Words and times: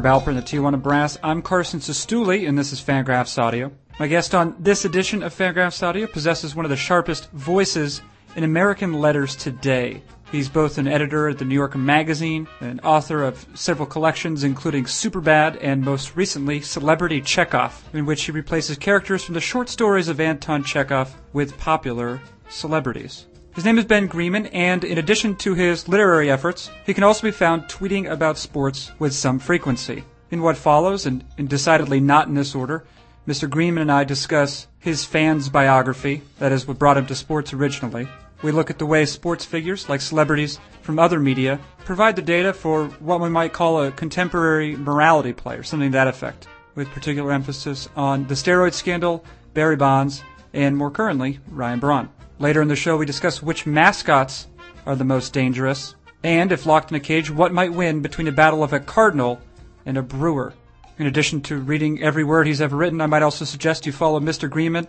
Alpert 0.00 0.28
and 0.28 0.38
the 0.38 0.42
Tijuana 0.42 0.82
Brass. 0.82 1.18
I'm 1.22 1.42
Carson 1.42 1.78
Cistulli, 1.78 2.48
and 2.48 2.58
this 2.58 2.72
is 2.72 2.80
Fangraphs 2.80 3.38
Audio. 3.38 3.70
My 4.00 4.06
guest 4.06 4.34
on 4.34 4.56
this 4.58 4.86
edition 4.86 5.22
of 5.22 5.34
Fangraphs 5.34 5.82
Audio 5.82 6.06
possesses 6.06 6.54
one 6.54 6.64
of 6.64 6.70
the 6.70 6.76
sharpest 6.76 7.30
voices 7.32 8.00
in 8.34 8.42
American 8.42 8.94
letters 8.94 9.36
today. 9.36 10.02
He's 10.30 10.48
both 10.48 10.78
an 10.78 10.88
editor 10.88 11.28
at 11.28 11.38
the 11.38 11.44
New 11.44 11.54
Yorker 11.56 11.76
Magazine, 11.76 12.48
an 12.60 12.80
author 12.80 13.22
of 13.22 13.46
several 13.52 13.86
collections, 13.86 14.44
including 14.44 14.84
Superbad 14.84 15.58
and 15.60 15.84
most 15.84 16.16
recently 16.16 16.62
Celebrity 16.62 17.20
Chekhov, 17.20 17.86
in 17.92 18.06
which 18.06 18.22
he 18.24 18.32
replaces 18.32 18.78
characters 18.78 19.22
from 19.22 19.34
the 19.34 19.42
short 19.42 19.68
stories 19.68 20.08
of 20.08 20.20
Anton 20.20 20.64
Chekhov 20.64 21.14
with 21.34 21.58
popular 21.58 22.18
celebrities. 22.48 23.26
His 23.54 23.66
name 23.66 23.76
is 23.76 23.84
Ben 23.84 24.06
Greenman, 24.06 24.46
and 24.46 24.82
in 24.82 24.96
addition 24.96 25.36
to 25.36 25.52
his 25.52 25.86
literary 25.86 26.30
efforts, 26.30 26.70
he 26.86 26.94
can 26.94 27.04
also 27.04 27.26
be 27.26 27.30
found 27.30 27.64
tweeting 27.64 28.10
about 28.10 28.38
sports 28.38 28.92
with 28.98 29.12
some 29.12 29.38
frequency. 29.38 30.04
In 30.30 30.40
what 30.40 30.56
follows, 30.56 31.04
and, 31.04 31.22
and 31.36 31.50
decidedly 31.50 32.00
not 32.00 32.28
in 32.28 32.34
this 32.34 32.54
order, 32.54 32.86
Mr. 33.28 33.50
Greenman 33.50 33.82
and 33.82 33.92
I 33.92 34.04
discuss 34.04 34.68
his 34.78 35.04
fan's 35.04 35.50
biography, 35.50 36.22
that 36.38 36.50
is 36.50 36.66
what 36.66 36.78
brought 36.78 36.96
him 36.96 37.04
to 37.06 37.14
sports 37.14 37.52
originally, 37.52 38.08
we 38.42 38.52
look 38.52 38.70
at 38.70 38.78
the 38.78 38.86
way 38.86 39.04
sports 39.04 39.44
figures, 39.44 39.86
like 39.86 40.00
celebrities 40.00 40.58
from 40.80 40.98
other 40.98 41.20
media, 41.20 41.60
provide 41.84 42.16
the 42.16 42.22
data 42.22 42.54
for 42.54 42.86
what 43.00 43.20
we 43.20 43.28
might 43.28 43.52
call 43.52 43.82
a 43.82 43.92
contemporary 43.92 44.76
morality 44.76 45.34
play, 45.34 45.56
or 45.58 45.62
something 45.62 45.90
to 45.90 45.96
that 45.98 46.08
effect, 46.08 46.48
with 46.74 46.88
particular 46.88 47.30
emphasis 47.30 47.86
on 47.96 48.26
the 48.28 48.34
steroid 48.34 48.72
scandal, 48.72 49.22
Barry 49.52 49.76
Bonds, 49.76 50.22
and 50.54 50.74
more 50.74 50.90
currently, 50.90 51.38
Ryan 51.48 51.80
Braun. 51.80 52.08
Later 52.42 52.60
in 52.60 52.66
the 52.66 52.74
show, 52.74 52.96
we 52.96 53.06
discuss 53.06 53.40
which 53.40 53.66
mascots 53.66 54.48
are 54.84 54.96
the 54.96 55.04
most 55.04 55.32
dangerous, 55.32 55.94
and 56.24 56.50
if 56.50 56.66
locked 56.66 56.90
in 56.90 56.96
a 56.96 57.00
cage, 57.00 57.30
what 57.30 57.54
might 57.54 57.72
win 57.72 58.00
between 58.00 58.26
a 58.26 58.32
battle 58.32 58.64
of 58.64 58.72
a 58.72 58.80
cardinal 58.80 59.40
and 59.86 59.96
a 59.96 60.02
brewer. 60.02 60.52
In 60.98 61.06
addition 61.06 61.42
to 61.42 61.58
reading 61.58 62.02
every 62.02 62.24
word 62.24 62.48
he's 62.48 62.60
ever 62.60 62.76
written, 62.76 63.00
I 63.00 63.06
might 63.06 63.22
also 63.22 63.44
suggest 63.44 63.86
you 63.86 63.92
follow 63.92 64.18
Mr. 64.18 64.50
Greenman 64.50 64.88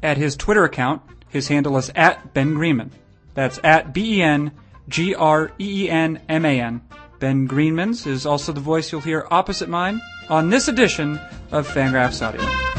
at 0.00 0.16
his 0.16 0.36
Twitter 0.36 0.62
account, 0.62 1.02
his 1.28 1.48
handle 1.48 1.76
is 1.76 1.90
at 1.96 2.34
Ben 2.34 2.54
Greenman. 2.54 2.92
That's 3.34 3.58
at 3.64 3.92
B 3.92 4.18
E 4.18 4.22
N 4.22 4.52
G 4.88 5.16
R 5.16 5.50
E 5.58 5.86
E 5.86 5.90
N 5.90 6.20
M 6.28 6.44
A 6.44 6.60
N. 6.60 6.82
Ben 7.18 7.46
Greenman's 7.46 8.06
is 8.06 8.26
also 8.26 8.52
the 8.52 8.60
voice 8.60 8.92
you'll 8.92 9.00
hear 9.00 9.26
opposite 9.28 9.68
mine 9.68 10.00
on 10.28 10.50
this 10.50 10.68
edition 10.68 11.18
of 11.50 11.66
Fangraphs 11.66 12.24
Audio. 12.24 12.71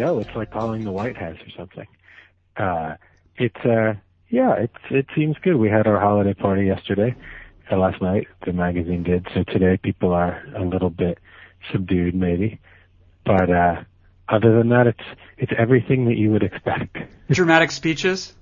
Know 0.00 0.18
it's 0.18 0.34
like 0.34 0.50
calling 0.50 0.84
the 0.84 0.92
White 0.92 1.16
House 1.16 1.36
or 1.36 1.50
something. 1.56 1.86
Uh, 2.56 2.96
it's 3.36 3.64
uh, 3.64 3.94
yeah, 4.28 4.54
it's 4.54 4.82
it 4.90 5.06
seems 5.14 5.36
good. 5.42 5.56
We 5.56 5.68
had 5.68 5.86
our 5.86 6.00
holiday 6.00 6.34
party 6.34 6.66
yesterday, 6.66 7.14
uh, 7.70 7.76
last 7.76 8.02
night. 8.02 8.26
The 8.44 8.52
magazine 8.52 9.02
did. 9.02 9.26
So 9.34 9.44
today 9.44 9.76
people 9.76 10.12
are 10.12 10.42
a 10.56 10.64
little 10.64 10.90
bit 10.90 11.18
subdued, 11.70 12.14
maybe. 12.14 12.60
But 13.24 13.50
uh, 13.50 13.84
other 14.28 14.56
than 14.56 14.70
that, 14.70 14.86
it's 14.86 15.20
it's 15.38 15.52
everything 15.56 16.06
that 16.06 16.16
you 16.16 16.30
would 16.30 16.42
expect. 16.42 16.96
Dramatic 17.30 17.70
speeches. 17.70 18.34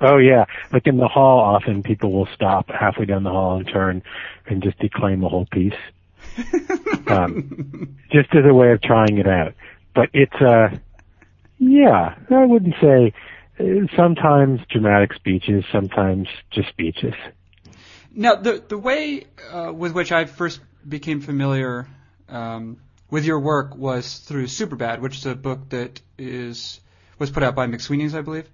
Oh 0.00 0.18
yeah, 0.18 0.44
like 0.72 0.86
in 0.86 0.98
the 0.98 1.08
hall, 1.08 1.40
often 1.40 1.82
people 1.82 2.12
will 2.12 2.28
stop 2.32 2.68
halfway 2.68 3.04
down 3.04 3.24
the 3.24 3.30
hall 3.30 3.56
and 3.56 3.66
turn 3.66 4.02
and 4.46 4.62
just 4.62 4.78
declaim 4.78 5.24
a 5.24 5.28
whole 5.28 5.46
piece, 5.50 5.72
um, 7.08 7.96
just 8.12 8.28
as 8.32 8.44
a 8.48 8.54
way 8.54 8.70
of 8.70 8.80
trying 8.80 9.18
it 9.18 9.26
out. 9.26 9.54
But 9.94 10.10
it's 10.12 10.34
uh, 10.34 10.76
yeah, 11.58 12.14
I 12.30 12.44
wouldn't 12.44 12.74
say 12.80 13.12
uh, 13.58 13.86
sometimes 13.96 14.60
dramatic 14.70 15.12
speeches, 15.14 15.64
sometimes 15.72 16.28
just 16.50 16.68
speeches. 16.68 17.14
Now, 18.14 18.36
the 18.36 18.62
the 18.66 18.78
way 18.78 19.26
uh, 19.52 19.72
with 19.72 19.92
which 19.92 20.12
I 20.12 20.24
first 20.24 20.60
became 20.88 21.20
familiar 21.20 21.86
um, 22.28 22.78
with 23.10 23.24
your 23.24 23.40
work 23.40 23.76
was 23.76 24.18
through 24.18 24.46
Superbad, 24.46 25.00
which 25.00 25.16
is 25.16 25.26
a 25.26 25.34
book 25.34 25.70
that 25.70 26.00
is 26.16 26.80
was 27.18 27.30
put 27.30 27.42
out 27.42 27.54
by 27.54 27.66
McSweeney's, 27.66 28.14
I 28.14 28.22
believe. 28.22 28.48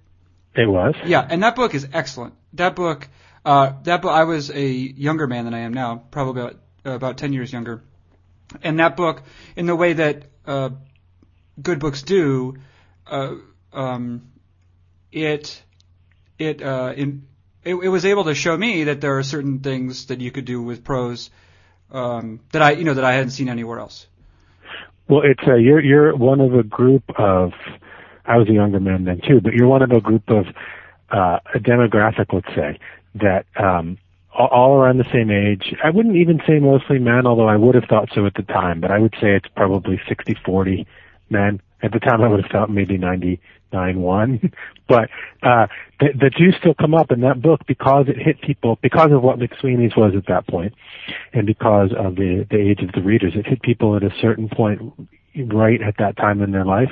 It 0.55 0.67
was. 0.67 0.95
Yeah, 1.05 1.25
and 1.29 1.43
that 1.43 1.55
book 1.55 1.75
is 1.75 1.87
excellent. 1.93 2.33
That 2.53 2.75
book, 2.75 3.07
uh, 3.43 3.73
that 3.83 4.01
book, 4.01 4.11
I 4.11 4.23
was 4.23 4.49
a 4.49 4.67
younger 4.67 5.27
man 5.27 5.45
than 5.45 5.53
I 5.53 5.59
am 5.59 5.73
now, 5.73 6.03
probably 6.09 6.41
about 6.41 6.59
about 6.85 7.17
ten 7.17 7.33
years 7.33 7.51
younger, 7.51 7.83
and 8.63 8.79
that 8.79 8.95
book, 8.95 9.23
in 9.55 9.65
the 9.65 9.75
way 9.75 9.93
that 9.93 10.23
uh, 10.45 10.69
good 11.61 11.79
books 11.79 12.01
do, 12.03 12.57
uh, 13.07 13.35
um, 13.73 14.31
it 15.11 15.61
it 16.37 16.61
uh, 16.61 16.93
in, 16.95 17.27
it, 17.63 17.75
it 17.75 17.89
was 17.89 18.05
able 18.05 18.25
to 18.25 18.35
show 18.35 18.55
me 18.55 18.85
that 18.85 19.01
there 19.01 19.17
are 19.17 19.23
certain 19.23 19.59
things 19.59 20.07
that 20.07 20.21
you 20.21 20.31
could 20.31 20.45
do 20.45 20.61
with 20.61 20.83
prose 20.83 21.29
um, 21.91 22.39
that 22.51 22.61
I 22.61 22.71
you 22.71 22.83
know 22.83 22.93
that 22.93 23.05
I 23.05 23.13
hadn't 23.13 23.31
seen 23.31 23.49
anywhere 23.49 23.79
else. 23.79 24.07
Well, 25.07 25.21
it's 25.23 25.47
uh, 25.47 25.55
you're 25.55 25.81
you're 25.81 26.15
one 26.15 26.41
of 26.41 26.53
a 26.53 26.63
group 26.63 27.03
of. 27.17 27.53
I 28.27 28.37
was 28.37 28.49
a 28.49 28.53
younger 28.53 28.79
man 28.79 29.03
then 29.03 29.21
too, 29.21 29.39
but 29.39 29.53
you're 29.53 29.67
one 29.67 29.83
of 29.83 29.91
a 29.91 30.01
group 30.01 30.23
of 30.29 30.47
uh, 31.11 31.39
a 31.53 31.59
demographic, 31.59 32.33
let's 32.33 32.47
say, 32.55 32.79
that 33.13 33.45
um, 33.55 33.99
all- 34.33 34.77
around 34.77 34.97
the 34.97 35.09
same 35.13 35.29
age. 35.29 35.75
I 35.83 35.91
wouldn't 35.91 36.15
even 36.15 36.41
say 36.47 36.57
mostly 36.59 36.97
men, 36.97 37.27
although 37.27 37.47
I 37.47 37.55
would 37.55 37.75
have 37.75 37.85
thought 37.85 38.09
so 38.13 38.25
at 38.25 38.33
the 38.33 38.41
time. 38.41 38.81
But 38.81 38.89
I 38.89 38.97
would 38.97 39.13
say 39.21 39.35
it's 39.35 39.47
probably 39.55 40.01
60-40 40.09 40.87
men. 41.29 41.61
At 41.81 41.91
the 41.91 41.99
time, 41.99 42.21
I 42.21 42.27
would 42.27 42.41
have 42.41 42.51
thought 42.51 42.69
maybe 42.71 42.97
99-1. 42.97 44.51
but 44.87 45.09
uh, 45.43 45.67
the, 45.99 46.07
the 46.19 46.31
two 46.35 46.51
still 46.59 46.73
come 46.73 46.95
up 46.95 47.11
in 47.11 47.21
that 47.21 47.41
book 47.41 47.61
because 47.67 48.05
it 48.07 48.17
hit 48.17 48.41
people 48.41 48.79
because 48.81 49.11
of 49.11 49.21
what 49.21 49.39
McSweeney's 49.39 49.95
was 49.95 50.13
at 50.15 50.27
that 50.27 50.47
point, 50.47 50.73
and 51.33 51.45
because 51.45 51.91
of 51.97 52.15
the 52.15 52.47
the 52.49 52.57
age 52.57 52.81
of 52.81 52.91
the 52.93 53.01
readers. 53.01 53.33
It 53.35 53.45
hit 53.45 53.61
people 53.61 53.95
at 53.95 54.03
a 54.03 54.11
certain 54.21 54.49
point 54.49 54.81
right 55.51 55.81
at 55.81 55.95
that 55.99 56.17
time 56.17 56.41
in 56.41 56.51
their 56.51 56.65
life. 56.65 56.91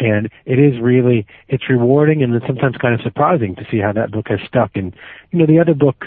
And 0.00 0.30
it 0.46 0.58
is 0.58 0.80
really, 0.80 1.26
it's 1.48 1.68
rewarding 1.68 2.22
and 2.22 2.32
then 2.32 2.40
sometimes 2.46 2.76
kind 2.76 2.94
of 2.94 3.00
surprising 3.00 3.56
to 3.56 3.66
see 3.70 3.78
how 3.78 3.92
that 3.92 4.12
book 4.12 4.28
has 4.28 4.38
stuck. 4.46 4.72
And, 4.76 4.94
you 5.32 5.38
know, 5.38 5.46
the 5.46 5.58
other 5.58 5.74
books 5.74 6.06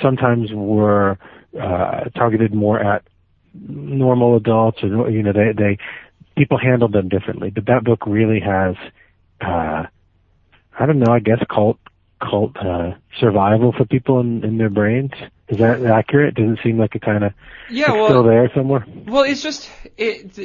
sometimes 0.00 0.50
were, 0.52 1.18
uh, 1.60 2.04
targeted 2.14 2.54
more 2.54 2.78
at 2.78 3.02
normal 3.52 4.36
adults 4.36 4.78
or, 4.82 5.10
you 5.10 5.22
know, 5.22 5.32
they, 5.32 5.52
they, 5.56 5.78
people 6.36 6.58
handled 6.58 6.92
them 6.92 7.08
differently. 7.08 7.50
But 7.50 7.66
that 7.66 7.84
book 7.84 8.06
really 8.06 8.40
has, 8.40 8.76
uh, 9.40 9.84
I 10.78 10.86
don't 10.86 10.98
know, 10.98 11.12
I 11.12 11.20
guess 11.20 11.38
cult, 11.50 11.78
cult, 12.20 12.56
uh, 12.56 12.92
survival 13.18 13.72
for 13.76 13.84
people 13.84 14.20
in, 14.20 14.44
in 14.44 14.58
their 14.58 14.70
brains. 14.70 15.12
Is 15.48 15.58
that 15.58 15.84
accurate? 15.84 16.34
Does 16.36 16.52
it 16.52 16.58
seem 16.62 16.78
like 16.78 16.94
it 16.94 17.02
kind 17.02 17.24
of, 17.24 17.32
Yeah, 17.70 17.92
well, 17.92 18.06
still 18.06 18.22
there 18.22 18.50
somewhere? 18.54 18.84
Well, 19.06 19.24
it's 19.24 19.42
just 19.42 19.68
it. 19.96 20.38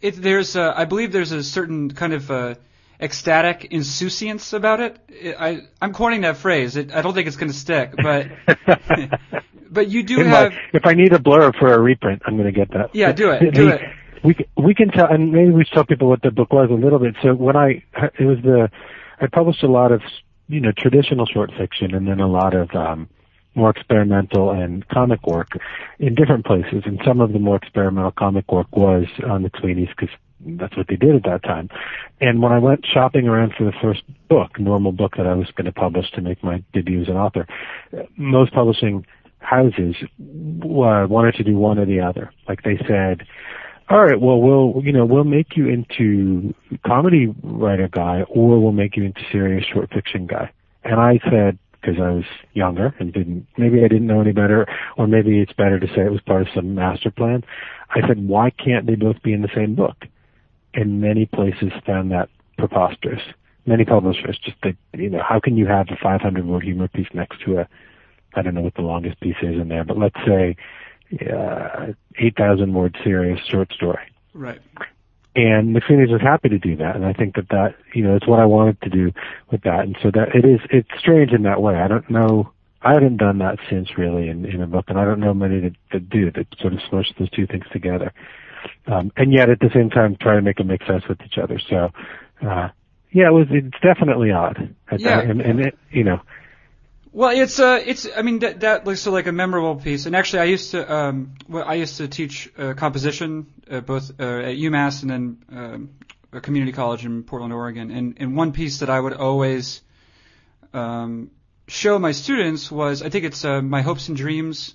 It 0.00 0.20
there's 0.20 0.56
a, 0.56 0.74
I 0.76 0.84
believe 0.84 1.12
there's 1.12 1.30
a 1.30 1.44
certain 1.44 1.92
kind 1.92 2.12
of 2.12 2.28
uh, 2.28 2.54
ecstatic 3.00 3.66
insouciance 3.70 4.52
about 4.52 4.80
it. 4.80 4.98
I 5.38 5.60
I'm 5.80 5.92
coining 5.92 6.22
that 6.22 6.38
phrase. 6.38 6.76
It, 6.76 6.92
I 6.92 7.02
don't 7.02 7.14
think 7.14 7.28
it's 7.28 7.36
going 7.36 7.52
to 7.52 7.56
stick, 7.56 7.94
but 7.96 8.26
but 9.70 9.88
you 9.88 10.02
do 10.02 10.20
In 10.20 10.26
have. 10.26 10.50
my, 10.50 10.58
if 10.72 10.86
I 10.86 10.94
need 10.94 11.12
a 11.12 11.18
blurb 11.18 11.56
for 11.56 11.72
a 11.72 11.78
reprint, 11.78 12.22
I'm 12.26 12.36
going 12.36 12.52
to 12.52 12.58
get 12.58 12.70
that. 12.72 12.94
Yeah, 12.94 13.12
do 13.12 13.30
it, 13.30 13.54
do 13.54 13.68
it. 13.74 13.80
We 14.24 14.36
we 14.56 14.74
can 14.74 14.88
tell, 14.88 15.06
and 15.06 15.32
maybe 15.32 15.50
we 15.50 15.64
should 15.64 15.74
tell 15.74 15.86
people 15.86 16.08
what 16.08 16.22
the 16.22 16.30
book 16.30 16.52
was 16.52 16.70
a 16.70 16.74
little 16.74 16.98
bit. 16.98 17.16
So 17.22 17.34
when 17.34 17.56
I 17.56 17.82
it 18.18 18.24
was 18.24 18.38
the 18.42 18.70
I 19.20 19.26
published 19.26 19.62
a 19.62 19.68
lot 19.68 19.92
of 19.92 20.00
you 20.48 20.60
know 20.60 20.72
traditional 20.76 21.26
short 21.26 21.50
fiction, 21.58 21.94
and 21.94 22.06
then 22.06 22.20
a 22.20 22.28
lot 22.28 22.54
of 22.54 22.70
um, 22.74 23.08
more 23.54 23.70
experimental 23.70 24.50
and 24.50 24.86
comic 24.88 25.26
work 25.26 25.48
in 25.98 26.14
different 26.14 26.46
places. 26.46 26.82
And 26.84 27.00
some 27.04 27.20
of 27.20 27.32
the 27.32 27.38
more 27.38 27.56
experimental 27.56 28.12
comic 28.12 28.50
work 28.50 28.74
was 28.76 29.04
on 29.28 29.42
the 29.42 29.50
Tweenies 29.50 29.88
because 29.88 30.14
that's 30.40 30.76
what 30.76 30.88
they 30.88 30.96
did 30.96 31.14
at 31.14 31.24
that 31.24 31.42
time. 31.42 31.68
And 32.20 32.42
when 32.42 32.52
I 32.52 32.58
went 32.58 32.84
shopping 32.92 33.28
around 33.28 33.54
for 33.56 33.64
the 33.64 33.72
first 33.82 34.02
book, 34.28 34.58
normal 34.58 34.92
book 34.92 35.14
that 35.16 35.26
I 35.26 35.34
was 35.34 35.48
going 35.56 35.66
to 35.66 35.72
publish 35.72 36.10
to 36.12 36.20
make 36.20 36.42
my 36.42 36.62
debut 36.72 37.02
as 37.02 37.08
an 37.08 37.16
author, 37.16 37.46
most 38.16 38.52
publishing 38.52 39.06
houses 39.38 39.96
uh, 40.02 41.06
wanted 41.08 41.34
to 41.34 41.44
do 41.44 41.56
one 41.56 41.78
or 41.78 41.86
the 41.86 42.00
other. 42.00 42.32
Like 42.48 42.62
they 42.62 42.78
said, 42.88 43.26
all 43.90 44.04
right, 44.04 44.20
well, 44.20 44.40
we'll, 44.40 44.82
you 44.84 44.92
know, 44.92 45.04
we'll 45.04 45.24
make 45.24 45.56
you 45.56 45.68
into 45.68 46.54
comedy 46.86 47.34
writer 47.42 47.88
guy 47.88 48.22
or 48.28 48.60
we'll 48.60 48.72
make 48.72 48.96
you 48.96 49.04
into 49.04 49.20
serious 49.30 49.64
short 49.72 49.90
fiction 49.92 50.26
guy. 50.26 50.50
And 50.84 51.00
I 51.00 51.20
said, 51.30 51.58
because 51.82 52.00
I 52.00 52.10
was 52.10 52.24
younger 52.52 52.94
and 52.98 53.12
didn't, 53.12 53.46
maybe 53.58 53.84
I 53.84 53.88
didn't 53.88 54.06
know 54.06 54.20
any 54.20 54.32
better, 54.32 54.66
or 54.96 55.06
maybe 55.06 55.40
it's 55.40 55.52
better 55.52 55.80
to 55.80 55.86
say 55.88 56.02
it 56.02 56.12
was 56.12 56.20
part 56.20 56.42
of 56.42 56.48
some 56.54 56.74
master 56.74 57.10
plan. 57.10 57.42
I 57.90 58.06
said, 58.06 58.26
why 58.26 58.50
can't 58.50 58.86
they 58.86 58.94
both 58.94 59.20
be 59.22 59.32
in 59.32 59.42
the 59.42 59.50
same 59.54 59.74
book? 59.74 59.96
And 60.74 61.00
many 61.00 61.26
places 61.26 61.72
found 61.84 62.12
that 62.12 62.28
preposterous. 62.56 63.20
Many 63.66 63.84
publishers 63.84 64.38
just, 64.44 64.56
they, 64.62 64.76
you 64.94 65.10
know, 65.10 65.22
how 65.28 65.40
can 65.40 65.56
you 65.56 65.66
have 65.66 65.88
a 65.90 65.96
500 66.02 66.46
word 66.46 66.62
humor 66.62 66.88
piece 66.88 67.08
next 67.14 67.42
to 67.44 67.58
a, 67.58 67.68
I 68.34 68.42
don't 68.42 68.54
know 68.54 68.62
what 68.62 68.74
the 68.74 68.82
longest 68.82 69.20
piece 69.20 69.36
is 69.42 69.60
in 69.60 69.68
there, 69.68 69.84
but 69.84 69.98
let's 69.98 70.16
say, 70.26 70.56
uh, 71.20 71.92
8,000 72.18 72.72
word 72.72 72.96
serious 73.04 73.40
short 73.48 73.72
story. 73.72 74.12
Right. 74.34 74.60
And 75.34 75.74
McSweeney's 75.74 76.10
was 76.10 76.20
happy 76.20 76.50
to 76.50 76.58
do 76.58 76.76
that, 76.76 76.94
and 76.94 77.06
I 77.06 77.14
think 77.14 77.36
that 77.36 77.48
that 77.48 77.74
you 77.94 78.02
know 78.02 78.16
it's 78.16 78.26
what 78.26 78.38
I 78.38 78.44
wanted 78.44 78.82
to 78.82 78.90
do 78.90 79.12
with 79.50 79.62
that, 79.62 79.80
and 79.80 79.96
so 80.02 80.10
that 80.10 80.34
it 80.34 80.44
is 80.44 80.60
it's 80.68 80.90
strange 80.98 81.32
in 81.32 81.44
that 81.44 81.62
way. 81.62 81.76
I 81.76 81.88
don't 81.88 82.08
know. 82.10 82.52
I 82.82 82.92
haven't 82.92 83.16
done 83.16 83.38
that 83.38 83.58
since 83.70 83.96
really 83.96 84.28
in, 84.28 84.44
in 84.44 84.60
a 84.60 84.66
book, 84.66 84.86
and 84.88 84.98
I 84.98 85.06
don't 85.06 85.20
know 85.20 85.32
many 85.32 85.60
that, 85.60 85.76
that 85.92 86.10
do 86.10 86.30
that 86.32 86.46
sort 86.60 86.74
of 86.74 86.80
smush 86.86 87.06
those 87.18 87.30
two 87.30 87.46
things 87.46 87.64
together, 87.72 88.12
um, 88.86 89.10
and 89.16 89.32
yet 89.32 89.48
at 89.48 89.60
the 89.60 89.70
same 89.72 89.88
time 89.88 90.16
try 90.20 90.34
to 90.34 90.42
make 90.42 90.58
them 90.58 90.66
make 90.66 90.84
sense 90.84 91.08
with 91.08 91.18
each 91.24 91.38
other. 91.38 91.58
So, 91.58 91.88
uh, 92.46 92.68
yeah, 93.10 93.28
it 93.28 93.32
was 93.32 93.46
it's 93.50 93.80
definitely 93.80 94.32
odd. 94.32 94.74
Yeah. 94.98 95.20
and, 95.20 95.40
and 95.40 95.60
it, 95.60 95.78
you 95.90 96.04
know, 96.04 96.20
Well, 97.14 97.30
it's 97.38 97.60
uh, 97.60 97.78
it's 97.84 98.08
I 98.16 98.22
mean 98.22 98.38
that 98.38 98.60
that 98.60 98.86
looks 98.86 99.06
like 99.06 99.26
a 99.26 99.32
memorable 99.32 99.76
piece. 99.76 100.06
And 100.06 100.16
actually, 100.16 100.40
I 100.40 100.44
used 100.44 100.70
to 100.70 100.90
um, 100.92 101.34
well, 101.46 101.64
I 101.66 101.74
used 101.74 101.98
to 101.98 102.08
teach 102.08 102.50
uh, 102.56 102.72
composition 102.72 103.46
uh, 103.70 103.80
both 103.80 104.18
uh, 104.18 104.24
at 104.24 104.56
UMass 104.56 105.02
and 105.02 105.10
then 105.10 105.38
um, 105.52 105.90
a 106.32 106.40
community 106.40 106.72
college 106.72 107.04
in 107.04 107.22
Portland, 107.22 107.52
Oregon. 107.52 107.90
And 107.90 108.16
and 108.18 108.34
one 108.34 108.52
piece 108.52 108.78
that 108.78 108.88
I 108.88 108.98
would 108.98 109.12
always 109.12 109.82
um, 110.72 111.30
show 111.68 111.98
my 111.98 112.12
students 112.12 112.70
was 112.70 113.02
I 113.02 113.10
think 113.10 113.26
it's 113.26 113.44
uh, 113.44 113.60
my 113.60 113.82
hopes 113.82 114.08
and 114.08 114.16
dreams. 114.16 114.74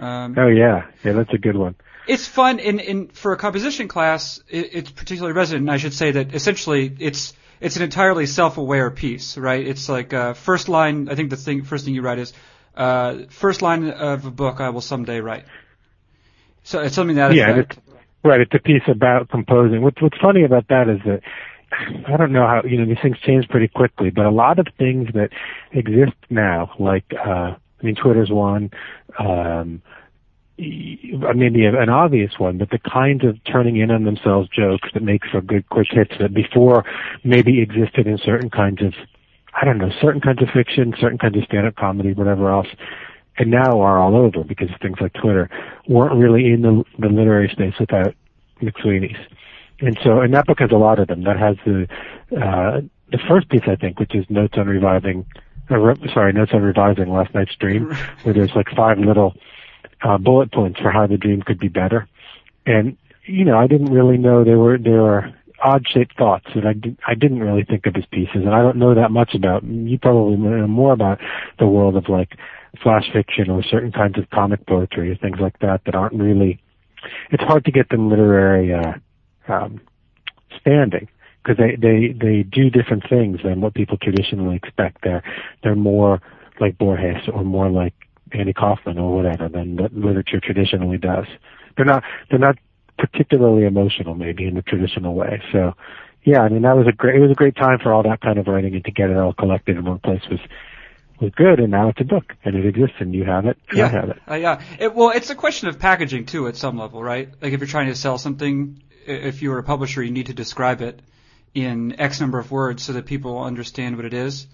Um, 0.00 0.34
oh 0.36 0.48
yeah, 0.48 0.90
yeah, 1.04 1.12
that's 1.12 1.32
a 1.32 1.38
good 1.38 1.56
one. 1.56 1.76
it's 2.08 2.26
fun 2.26 2.58
in, 2.58 2.80
in 2.80 3.08
for 3.08 3.32
a 3.32 3.36
composition 3.36 3.86
class. 3.86 4.40
It, 4.48 4.70
it's 4.72 4.90
particularly 4.90 5.34
resonant. 5.34 5.62
And 5.62 5.70
I 5.70 5.76
should 5.76 5.94
say 5.94 6.10
that 6.10 6.34
essentially 6.34 6.94
it's 6.98 7.32
it's 7.60 7.76
an 7.76 7.82
entirely 7.82 8.26
self-aware 8.26 8.90
piece, 8.90 9.36
right? 9.36 9.66
It's 9.66 9.88
like 9.88 10.12
uh, 10.12 10.34
first 10.34 10.68
line. 10.68 11.08
I 11.08 11.14
think 11.14 11.30
the 11.30 11.36
thing 11.36 11.62
first 11.64 11.84
thing 11.84 11.94
you 11.94 12.02
write 12.02 12.18
is 12.18 12.32
uh, 12.76 13.24
first 13.30 13.62
line 13.62 13.90
of 13.90 14.26
a 14.26 14.30
book 14.30 14.60
I 14.60 14.70
will 14.70 14.80
someday 14.80 15.20
write. 15.20 15.44
So 16.62 16.80
it's 16.80 16.94
something 16.94 17.16
that 17.16 17.34
Yeah, 17.34 17.58
it's, 17.58 17.76
right. 18.24 18.40
It's 18.40 18.54
a 18.54 18.58
piece 18.58 18.82
about 18.88 19.28
composing. 19.28 19.82
What's 19.82 20.00
what's 20.02 20.18
funny 20.18 20.44
about 20.44 20.68
that 20.68 20.88
is 20.88 21.00
that 21.04 21.20
I 22.08 22.16
don't 22.16 22.32
know 22.32 22.46
how 22.46 22.62
you 22.64 22.78
know 22.78 22.86
these 22.86 23.00
things 23.02 23.18
change 23.20 23.48
pretty 23.48 23.68
quickly, 23.68 24.10
but 24.10 24.26
a 24.26 24.30
lot 24.30 24.58
of 24.58 24.66
things 24.78 25.08
that 25.14 25.30
exist 25.72 26.16
now, 26.30 26.72
like 26.78 27.04
uh, 27.12 27.54
I 27.80 27.82
mean, 27.82 27.94
Twitter's 27.94 28.30
one, 28.30 28.70
um, 29.18 29.82
maybe 30.58 31.64
an 31.66 31.88
obvious 31.90 32.38
one, 32.38 32.58
but 32.58 32.70
the 32.70 32.78
kinds 32.78 33.24
of 33.24 33.36
turning 33.44 33.76
in 33.76 33.90
on 33.90 34.04
themselves 34.04 34.48
jokes 34.48 34.88
that 34.94 35.02
make 35.02 35.22
for 35.30 35.40
good 35.40 35.68
quick 35.68 35.88
hits 35.90 36.12
that 36.18 36.32
before 36.32 36.84
maybe 37.24 37.60
existed 37.60 38.06
in 38.06 38.18
certain 38.18 38.50
kinds 38.50 38.82
of 38.82 38.94
I 39.58 39.64
don't 39.64 39.78
know, 39.78 39.90
certain 40.02 40.20
kinds 40.20 40.42
of 40.42 40.48
fiction, 40.50 40.94
certain 41.00 41.16
kinds 41.16 41.36
of 41.36 41.44
stand-up 41.44 41.76
comedy, 41.76 42.12
whatever 42.12 42.50
else, 42.50 42.66
and 43.38 43.50
now 43.50 43.80
are 43.80 43.98
all 43.98 44.14
over 44.14 44.44
because 44.44 44.68
things 44.82 44.98
like 45.00 45.14
Twitter 45.14 45.48
weren't 45.88 46.14
really 46.14 46.52
in 46.52 46.60
the, 46.60 46.84
the 46.98 47.08
literary 47.08 47.48
space 47.48 47.72
without 47.80 48.14
McSweeney's. 48.62 49.18
And 49.80 49.98
so, 50.02 50.20
and 50.20 50.32
that 50.34 50.46
book 50.46 50.58
has 50.60 50.70
a 50.72 50.76
lot 50.76 50.98
of 50.98 51.08
them. 51.08 51.24
That 51.24 51.38
has 51.38 51.56
the 51.64 51.86
uh, 52.36 52.80
the 53.10 53.18
first 53.28 53.48
piece, 53.48 53.62
I 53.66 53.76
think, 53.76 54.00
which 54.00 54.14
is 54.14 54.24
Notes 54.28 54.54
on 54.56 54.66
Reviving, 54.66 55.26
uh, 55.70 55.94
sorry, 56.12 56.32
Notes 56.32 56.52
on 56.54 56.62
Revising 56.62 57.08
Last 57.08 57.34
Night's 57.34 57.54
Dream, 57.56 57.94
where 58.22 58.34
there's 58.34 58.54
like 58.54 58.68
five 58.74 58.98
little 58.98 59.34
uh, 60.02 60.18
bullet 60.18 60.52
points 60.52 60.80
for 60.80 60.90
how 60.90 61.06
the 61.06 61.16
dream 61.16 61.42
could 61.42 61.58
be 61.58 61.68
better. 61.68 62.08
And 62.66 62.96
you 63.24 63.44
know, 63.44 63.58
I 63.58 63.66
didn't 63.66 63.92
really 63.92 64.18
know 64.18 64.44
there 64.44 64.58
were 64.58 64.78
there 64.78 65.02
were 65.02 65.34
odd 65.62 65.86
shaped 65.88 66.16
thoughts 66.16 66.46
that 66.54 66.66
I 66.66 66.74
did, 66.74 66.98
I 67.06 67.14
didn't 67.14 67.40
really 67.40 67.64
think 67.64 67.86
of 67.86 67.96
as 67.96 68.04
pieces, 68.10 68.36
and 68.36 68.50
I 68.50 68.62
don't 68.62 68.76
know 68.76 68.94
that 68.94 69.10
much 69.10 69.34
about. 69.34 69.64
You 69.64 69.98
probably 69.98 70.36
know 70.36 70.66
more 70.66 70.92
about 70.92 71.18
the 71.58 71.66
world 71.66 71.96
of 71.96 72.08
like 72.08 72.36
flash 72.82 73.04
fiction 73.12 73.50
or 73.50 73.62
certain 73.62 73.92
kinds 73.92 74.18
of 74.18 74.28
comic 74.30 74.66
poetry 74.66 75.10
or 75.10 75.16
things 75.16 75.38
like 75.40 75.58
that 75.60 75.82
that 75.86 75.94
aren't 75.94 76.14
really. 76.14 76.60
It's 77.30 77.42
hard 77.42 77.64
to 77.64 77.72
get 77.72 77.88
them 77.88 78.10
literary 78.10 78.74
uh, 78.74 78.94
um, 79.48 79.80
standing 80.60 81.08
because 81.42 81.56
they 81.56 81.76
they 81.76 82.12
they 82.12 82.42
do 82.42 82.70
different 82.70 83.04
things 83.08 83.38
than 83.44 83.60
what 83.60 83.74
people 83.74 83.96
traditionally 83.96 84.56
expect. 84.56 84.98
They're 85.02 85.22
they're 85.62 85.76
more 85.76 86.20
like 86.60 86.78
Borges 86.78 87.28
or 87.32 87.44
more 87.44 87.70
like 87.70 87.94
Andy 88.36 88.52
Kaufman 88.52 88.98
or 88.98 89.14
whatever 89.14 89.48
than 89.48 89.76
what 89.76 89.92
literature 89.92 90.40
traditionally 90.40 90.98
does. 90.98 91.26
They're 91.76 91.84
not 91.84 92.02
they're 92.30 92.38
not 92.38 92.56
particularly 92.98 93.64
emotional 93.64 94.14
maybe 94.14 94.46
in 94.46 94.54
the 94.54 94.62
traditional 94.62 95.14
way. 95.14 95.42
So 95.52 95.72
yeah, 96.24 96.40
I 96.40 96.48
mean 96.48 96.62
that 96.62 96.76
was 96.76 96.86
a 96.86 96.92
great 96.92 97.16
it 97.16 97.20
was 97.20 97.30
a 97.30 97.34
great 97.34 97.56
time 97.56 97.78
for 97.82 97.92
all 97.92 98.02
that 98.02 98.20
kind 98.20 98.38
of 98.38 98.46
writing 98.46 98.74
and 98.74 98.84
to 98.84 98.90
get 98.90 99.10
it 99.10 99.16
all 99.16 99.32
collected 99.32 99.76
in 99.76 99.84
one 99.84 100.00
place 100.00 100.22
was 100.30 100.40
was 101.20 101.32
good 101.34 101.60
and 101.60 101.70
now 101.70 101.88
it's 101.88 102.00
a 102.00 102.04
book 102.04 102.34
and 102.44 102.54
it 102.54 102.66
exists 102.66 102.96
and 102.98 103.14
you 103.14 103.24
have 103.24 103.46
it 103.46 103.56
and 103.70 103.80
I 103.80 103.88
have 103.88 104.10
it. 104.10 104.22
Uh, 104.28 104.34
yeah. 104.34 104.62
It, 104.78 104.94
well, 104.94 105.10
it's 105.10 105.30
a 105.30 105.34
question 105.34 105.68
of 105.68 105.78
packaging 105.78 106.26
too, 106.26 106.46
at 106.46 106.56
some 106.56 106.76
level, 106.76 107.02
right? 107.02 107.30
Like 107.40 107.52
if 107.52 107.60
you're 107.60 107.66
trying 107.66 107.88
to 107.88 107.94
sell 107.94 108.18
something, 108.18 108.82
if 109.06 109.40
you 109.40 109.50
were 109.50 109.58
a 109.58 109.62
publisher, 109.62 110.02
you 110.02 110.10
need 110.10 110.26
to 110.26 110.34
describe 110.34 110.82
it 110.82 111.00
in 111.54 111.98
X 111.98 112.20
number 112.20 112.38
of 112.38 112.50
words 112.50 112.82
so 112.82 112.92
that 112.92 113.06
people 113.06 113.42
understand 113.42 113.96
what 113.96 114.04
it 114.04 114.12
is. 114.12 114.46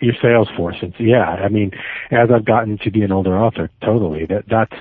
Your 0.00 0.14
sales 0.20 0.48
force. 0.56 0.76
It's, 0.82 0.98
yeah, 0.98 1.22
I 1.24 1.48
mean, 1.48 1.70
as 2.10 2.30
I've 2.30 2.44
gotten 2.44 2.78
to 2.78 2.90
be 2.90 3.02
an 3.02 3.12
older 3.12 3.38
author, 3.38 3.70
totally. 3.82 4.26
That 4.26 4.44
that's 4.48 4.72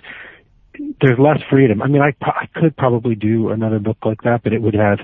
there's 1.02 1.20
less 1.20 1.40
freedom. 1.50 1.82
I 1.82 1.88
mean, 1.88 2.02
I 2.02 2.14
I 2.22 2.48
could 2.56 2.76
probably 2.76 3.16
do 3.16 3.50
another 3.50 3.80
book 3.80 3.98
like 4.04 4.22
that, 4.24 4.44
but 4.44 4.54
it 4.54 4.62
would 4.62 4.74
have 4.74 5.00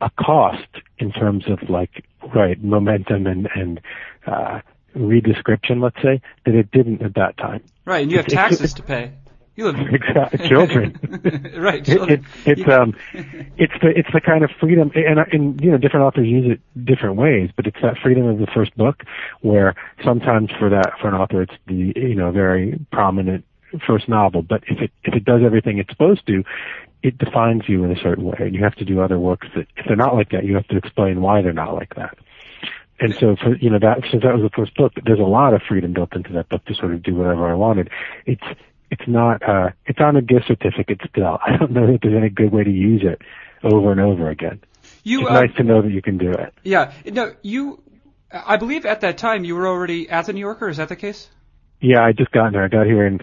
a 0.00 0.10
cost 0.18 0.66
in 0.98 1.12
terms 1.12 1.44
of 1.48 1.68
like 1.68 2.04
right 2.34 2.62
momentum 2.62 3.26
and 3.26 3.48
and 3.54 3.80
uh, 4.26 4.60
redescription, 4.96 5.82
let's 5.82 6.00
say, 6.02 6.20
that 6.44 6.54
it 6.54 6.70
didn't 6.70 7.02
at 7.02 7.14
that 7.14 7.36
time. 7.38 7.62
Right, 7.84 8.02
and 8.02 8.10
you 8.10 8.18
have 8.18 8.26
It's- 8.26 8.38
it's- 8.38 8.58
taxes 8.58 8.74
to 8.74 8.82
pay. 8.82 9.12
Exactly, 9.56 10.48
children. 10.48 10.98
right, 11.58 11.86
It, 11.86 11.96
children. 11.96 12.26
it, 12.46 12.58
it's 12.58 12.68
um, 12.70 12.94
it's 13.12 13.72
the 13.82 13.88
it's 13.94 14.08
the 14.12 14.20
kind 14.20 14.44
of 14.44 14.50
freedom, 14.58 14.90
and 14.94 15.18
and 15.18 15.60
you 15.60 15.70
know 15.70 15.78
different 15.78 16.06
authors 16.06 16.26
use 16.26 16.50
it 16.50 16.84
different 16.84 17.16
ways, 17.16 17.50
but 17.54 17.66
it's 17.66 17.76
that 17.82 17.98
freedom 18.02 18.26
of 18.26 18.38
the 18.38 18.46
first 18.46 18.76
book, 18.76 19.04
where 19.40 19.74
sometimes 20.04 20.50
for 20.58 20.70
that 20.70 20.92
for 21.00 21.08
an 21.08 21.14
author 21.14 21.42
it's 21.42 21.54
the 21.66 21.92
you 21.94 22.14
know 22.14 22.30
very 22.30 22.78
prominent 22.90 23.44
first 23.86 24.08
novel, 24.08 24.42
but 24.42 24.62
if 24.68 24.80
it 24.80 24.90
if 25.04 25.14
it 25.14 25.24
does 25.24 25.42
everything 25.44 25.78
it's 25.78 25.90
supposed 25.90 26.26
to, 26.26 26.44
it 27.02 27.18
defines 27.18 27.68
you 27.68 27.84
in 27.84 27.90
a 27.90 28.00
certain 28.00 28.24
way, 28.24 28.38
and 28.40 28.54
you 28.54 28.62
have 28.62 28.74
to 28.76 28.84
do 28.84 29.00
other 29.00 29.18
works 29.18 29.48
that 29.54 29.66
if 29.76 29.86
they're 29.86 29.96
not 29.96 30.14
like 30.14 30.30
that, 30.30 30.44
you 30.44 30.54
have 30.54 30.66
to 30.68 30.76
explain 30.76 31.20
why 31.20 31.42
they're 31.42 31.52
not 31.52 31.74
like 31.74 31.94
that. 31.96 32.16
And 33.00 33.14
so, 33.18 33.36
for 33.36 33.56
you 33.56 33.68
know, 33.68 33.80
that 33.80 34.02
since 34.10 34.22
that 34.22 34.32
was 34.32 34.42
the 34.42 34.50
first 34.54 34.76
book, 34.76 34.92
there's 35.04 35.18
a 35.18 35.24
lot 35.24 35.54
of 35.54 35.62
freedom 35.68 35.92
built 35.92 36.14
into 36.14 36.32
that 36.34 36.48
book 36.48 36.64
to 36.66 36.74
sort 36.74 36.94
of 36.94 37.02
do 37.02 37.14
whatever 37.14 37.50
I 37.50 37.54
wanted. 37.54 37.90
It's 38.26 38.42
it's 38.92 39.08
not 39.08 39.42
uh 39.42 39.70
it's 39.86 39.98
on 40.00 40.16
a 40.16 40.22
gift 40.22 40.44
certificate 40.46 41.00
still. 41.08 41.38
I 41.46 41.56
don't 41.56 41.72
know 41.72 41.86
that 41.90 42.00
there's 42.02 42.14
any 42.16 42.28
good 42.28 42.52
way 42.52 42.62
to 42.62 42.70
use 42.70 43.02
it 43.04 43.20
over 43.64 43.90
and 43.90 44.00
over 44.00 44.28
again. 44.30 44.60
you 45.02 45.22
It's 45.22 45.30
uh, 45.30 45.40
nice 45.40 45.54
to 45.56 45.64
know 45.64 45.82
that 45.82 45.90
you 45.90 46.02
can 46.02 46.18
do 46.18 46.30
it. 46.30 46.52
yeah, 46.62 46.92
no, 47.06 47.34
you. 47.42 47.82
I 48.30 48.56
believe 48.56 48.86
at 48.86 49.00
that 49.02 49.18
time 49.18 49.44
you 49.44 49.54
were 49.56 49.66
already 49.66 50.08
at 50.08 50.26
the 50.26 50.32
New 50.32 50.40
Yorker. 50.40 50.68
Is 50.68 50.76
that 50.78 50.88
the 50.88 50.96
case? 50.96 51.28
Yeah, 51.80 52.00
I 52.02 52.12
just 52.12 52.30
got 52.30 52.52
here. 52.52 52.62
I 52.64 52.68
got 52.68 52.86
here 52.86 53.06
in 53.06 53.18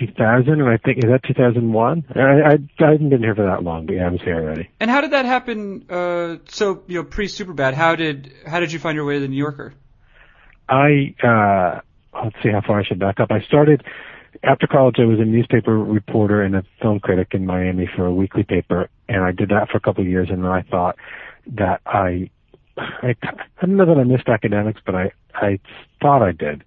2000, 0.00 0.48
and 0.48 0.68
I 0.68 0.78
think 0.78 0.98
is 0.98 1.04
that 1.10 1.20
2001. 1.26 2.04
I, 2.14 2.20
I 2.20 2.84
I 2.84 2.92
haven't 2.92 3.08
been 3.10 3.20
here 3.22 3.34
for 3.34 3.46
that 3.46 3.62
long, 3.62 3.86
but 3.86 3.94
yeah, 3.96 4.06
I 4.06 4.10
was 4.10 4.20
here 4.22 4.36
already. 4.36 4.68
And 4.80 4.90
how 4.90 5.00
did 5.00 5.12
that 5.12 5.26
happen? 5.26 5.86
Uh, 5.88 6.36
so 6.48 6.82
you 6.86 6.96
know, 6.96 7.04
pre 7.04 7.26
Superbad, 7.26 7.74
how 7.74 7.94
did 7.96 8.32
how 8.46 8.60
did 8.60 8.72
you 8.72 8.78
find 8.78 8.94
your 8.96 9.04
way 9.04 9.14
to 9.14 9.20
the 9.20 9.28
New 9.28 9.36
Yorker? 9.36 9.74
I 10.68 11.14
uh 11.22 11.80
let's 12.24 12.36
see 12.42 12.50
how 12.50 12.62
far 12.66 12.80
I 12.80 12.84
should 12.84 12.98
back 12.98 13.20
up. 13.20 13.30
I 13.30 13.40
started 13.42 13.84
after 14.42 14.66
college. 14.66 14.96
I 14.98 15.04
was 15.04 15.20
a 15.20 15.24
newspaper 15.24 15.76
reporter 15.78 16.42
and 16.42 16.56
a 16.56 16.64
film 16.80 17.00
critic 17.00 17.28
in 17.32 17.46
Miami 17.46 17.88
for 17.94 18.06
a 18.06 18.12
weekly 18.12 18.42
paper, 18.42 18.88
and 19.08 19.22
I 19.22 19.32
did 19.32 19.50
that 19.50 19.70
for 19.70 19.78
a 19.78 19.80
couple 19.80 20.02
of 20.02 20.08
years. 20.08 20.28
And 20.30 20.44
then 20.44 20.50
I 20.50 20.62
thought 20.62 20.96
that 21.48 21.80
I, 21.86 22.30
I, 22.76 23.14
I 23.22 23.34
don't 23.66 23.76
know 23.76 23.86
that 23.86 23.98
I 23.98 24.04
missed 24.04 24.28
academics, 24.28 24.80
but 24.84 24.94
I, 24.94 25.12
I 25.34 25.58
thought 26.00 26.22
I 26.22 26.32
did. 26.32 26.64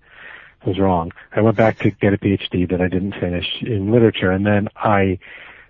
I 0.66 0.70
was 0.70 0.80
wrong. 0.80 1.12
I 1.32 1.42
went 1.42 1.58
back 1.58 1.80
to 1.80 1.92
get 1.92 2.14
a 2.14 2.18
PhD 2.18 2.70
that 2.70 2.82
I 2.82 2.88
didn't 2.88 3.14
finish 3.14 3.62
in 3.62 3.92
literature, 3.92 4.32
and 4.32 4.46
then 4.46 4.68
I 4.76 5.20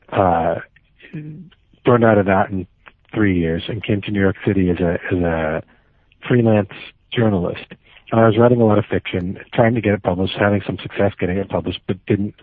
uh, 0.10 0.56
burned 1.86 2.04
out 2.04 2.18
of 2.18 2.26
that 2.26 2.50
in 2.50 2.68
three 3.14 3.38
years 3.38 3.64
and 3.68 3.84
came 3.84 4.02
to 4.02 4.12
New 4.12 4.20
York 4.20 4.38
City 4.46 4.70
as 4.70 4.80
a 4.80 5.00
as 5.12 5.18
a 5.20 5.64
freelance 6.28 6.72
journalist. 7.12 7.74
I 8.12 8.26
was 8.26 8.38
writing 8.38 8.62
a 8.62 8.66
lot 8.66 8.80
of 8.80 8.86
fiction, 8.86 9.40
trying 9.54 9.76
to 9.76 9.82
get 9.82 9.94
it 9.94 10.04
published, 10.04 10.34
having 10.40 10.62
some 10.66 10.78
success 10.82 11.14
getting 11.20 11.38
it 11.38 11.50
published, 11.50 11.80
but 11.88 12.04
didn't, 12.08 12.34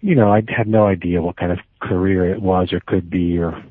you 0.00 0.14
know, 0.14 0.32
I 0.32 0.42
had 0.48 0.66
no 0.66 0.86
idea 0.86 1.22
what 1.22 1.36
kind 1.36 1.52
of 1.52 1.58
career 1.80 2.28
it 2.28 2.42
was 2.42 2.72
or 2.72 2.80
could 2.80 3.08
be 3.08 3.38
or 3.38 3.62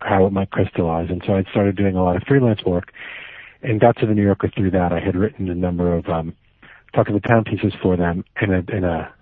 how 0.00 0.26
it 0.26 0.32
might 0.32 0.50
crystallize. 0.50 1.08
And 1.08 1.22
so 1.24 1.34
I 1.34 1.44
started 1.50 1.76
doing 1.76 1.94
a 1.94 2.02
lot 2.02 2.16
of 2.16 2.24
freelance 2.26 2.64
work 2.64 2.92
and 3.62 3.80
got 3.80 3.96
to 3.98 4.06
the 4.06 4.14
New 4.14 4.24
Yorker 4.24 4.50
through 4.56 4.72
that. 4.72 4.92
I 4.92 4.98
had 4.98 5.14
written 5.14 5.48
a 5.48 5.54
number 5.54 5.94
of, 5.94 6.08
um, 6.08 6.34
talk 6.94 7.08
of 7.08 7.14
the 7.14 7.20
town 7.20 7.44
pieces 7.44 7.72
for 7.80 7.96
them 7.96 8.24
and 8.40 8.52
a, 8.52 8.64
and 8.74 8.84
a 8.84 9.12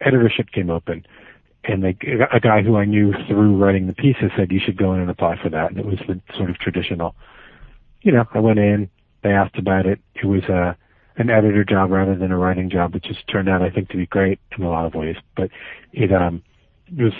editorship 0.00 0.50
came 0.52 0.70
open 0.70 1.04
and 1.64 1.82
they, 1.84 1.96
a 2.32 2.40
guy 2.40 2.62
who 2.62 2.76
I 2.76 2.86
knew 2.86 3.12
through 3.26 3.56
writing 3.56 3.86
the 3.86 3.92
pieces 3.92 4.30
said 4.36 4.50
you 4.50 4.60
should 4.64 4.78
go 4.78 4.94
in 4.94 5.00
and 5.00 5.10
apply 5.10 5.36
for 5.42 5.50
that. 5.50 5.70
And 5.70 5.78
it 5.78 5.84
was 5.84 5.98
the 6.06 6.20
sort 6.36 6.48
of 6.48 6.58
traditional, 6.58 7.14
you 8.00 8.12
know, 8.12 8.24
I 8.32 8.38
went 8.38 8.58
in, 8.58 8.88
they 9.22 9.30
asked 9.30 9.58
about 9.58 9.86
it. 9.86 10.00
It 10.14 10.26
was 10.26 10.44
a, 10.44 10.76
an 11.16 11.30
editor 11.30 11.64
job 11.64 11.90
rather 11.90 12.14
than 12.14 12.30
a 12.32 12.38
writing 12.38 12.70
job, 12.70 12.94
which 12.94 13.06
has 13.06 13.16
turned 13.30 13.48
out, 13.48 13.62
I 13.62 13.70
think, 13.70 13.88
to 13.90 13.96
be 13.96 14.06
great 14.06 14.38
in 14.56 14.62
a 14.62 14.70
lot 14.70 14.86
of 14.86 14.94
ways. 14.94 15.16
But 15.36 15.50
it 15.92 16.12
um, 16.12 16.42
it 16.86 17.02
was 17.02 17.12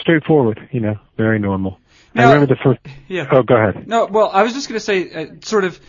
straightforward, 0.00 0.68
you 0.72 0.80
know, 0.80 0.96
very 1.16 1.38
normal. 1.38 1.78
Now- 2.14 2.30
I 2.30 2.32
remember 2.34 2.54
the 2.54 2.60
first. 2.62 2.80
Yeah. 3.08 3.28
Oh, 3.30 3.42
go 3.42 3.56
ahead. 3.56 3.86
No, 3.86 4.06
well, 4.06 4.30
I 4.32 4.42
was 4.42 4.52
just 4.52 4.68
going 4.68 4.78
to 4.78 4.84
say, 4.84 5.10
uh, 5.12 5.26
sort 5.42 5.64
of, 5.64 5.80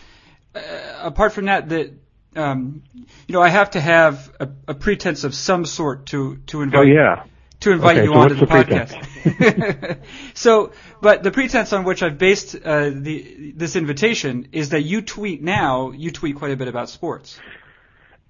uh, 0.54 0.60
apart 1.02 1.32
from 1.32 1.46
that, 1.46 1.68
that 1.68 1.92
um, 2.36 2.82
you 3.26 3.32
know, 3.32 3.42
I 3.42 3.48
have 3.48 3.70
to 3.72 3.80
have 3.80 4.34
a, 4.38 4.48
a 4.68 4.74
pretense 4.74 5.24
of 5.24 5.34
some 5.34 5.64
sort 5.64 6.06
to 6.06 6.36
to 6.48 6.62
invite 6.62 6.80
Oh, 6.80 6.82
yeah. 6.82 7.24
To 7.66 7.72
invite 7.72 7.98
Okay, 7.98 8.06
you 8.06 8.12
so 8.12 8.18
onto 8.18 8.34
the 8.36 8.46
the 8.46 8.46
podcast. 8.46 9.98
so, 10.34 10.72
but 11.02 11.22
the 11.22 11.30
pretense 11.30 11.72
on 11.72 11.84
which 11.84 12.02
I've 12.02 12.16
based 12.16 12.54
uh, 12.54 12.90
the 12.90 13.52
this 13.56 13.76
invitation 13.76 14.48
is 14.52 14.70
that 14.70 14.82
you 14.82 15.02
tweet 15.02 15.42
now. 15.42 15.90
You 15.90 16.10
tweet 16.12 16.36
quite 16.36 16.52
a 16.52 16.56
bit 16.56 16.68
about 16.68 16.88
sports. 16.88 17.38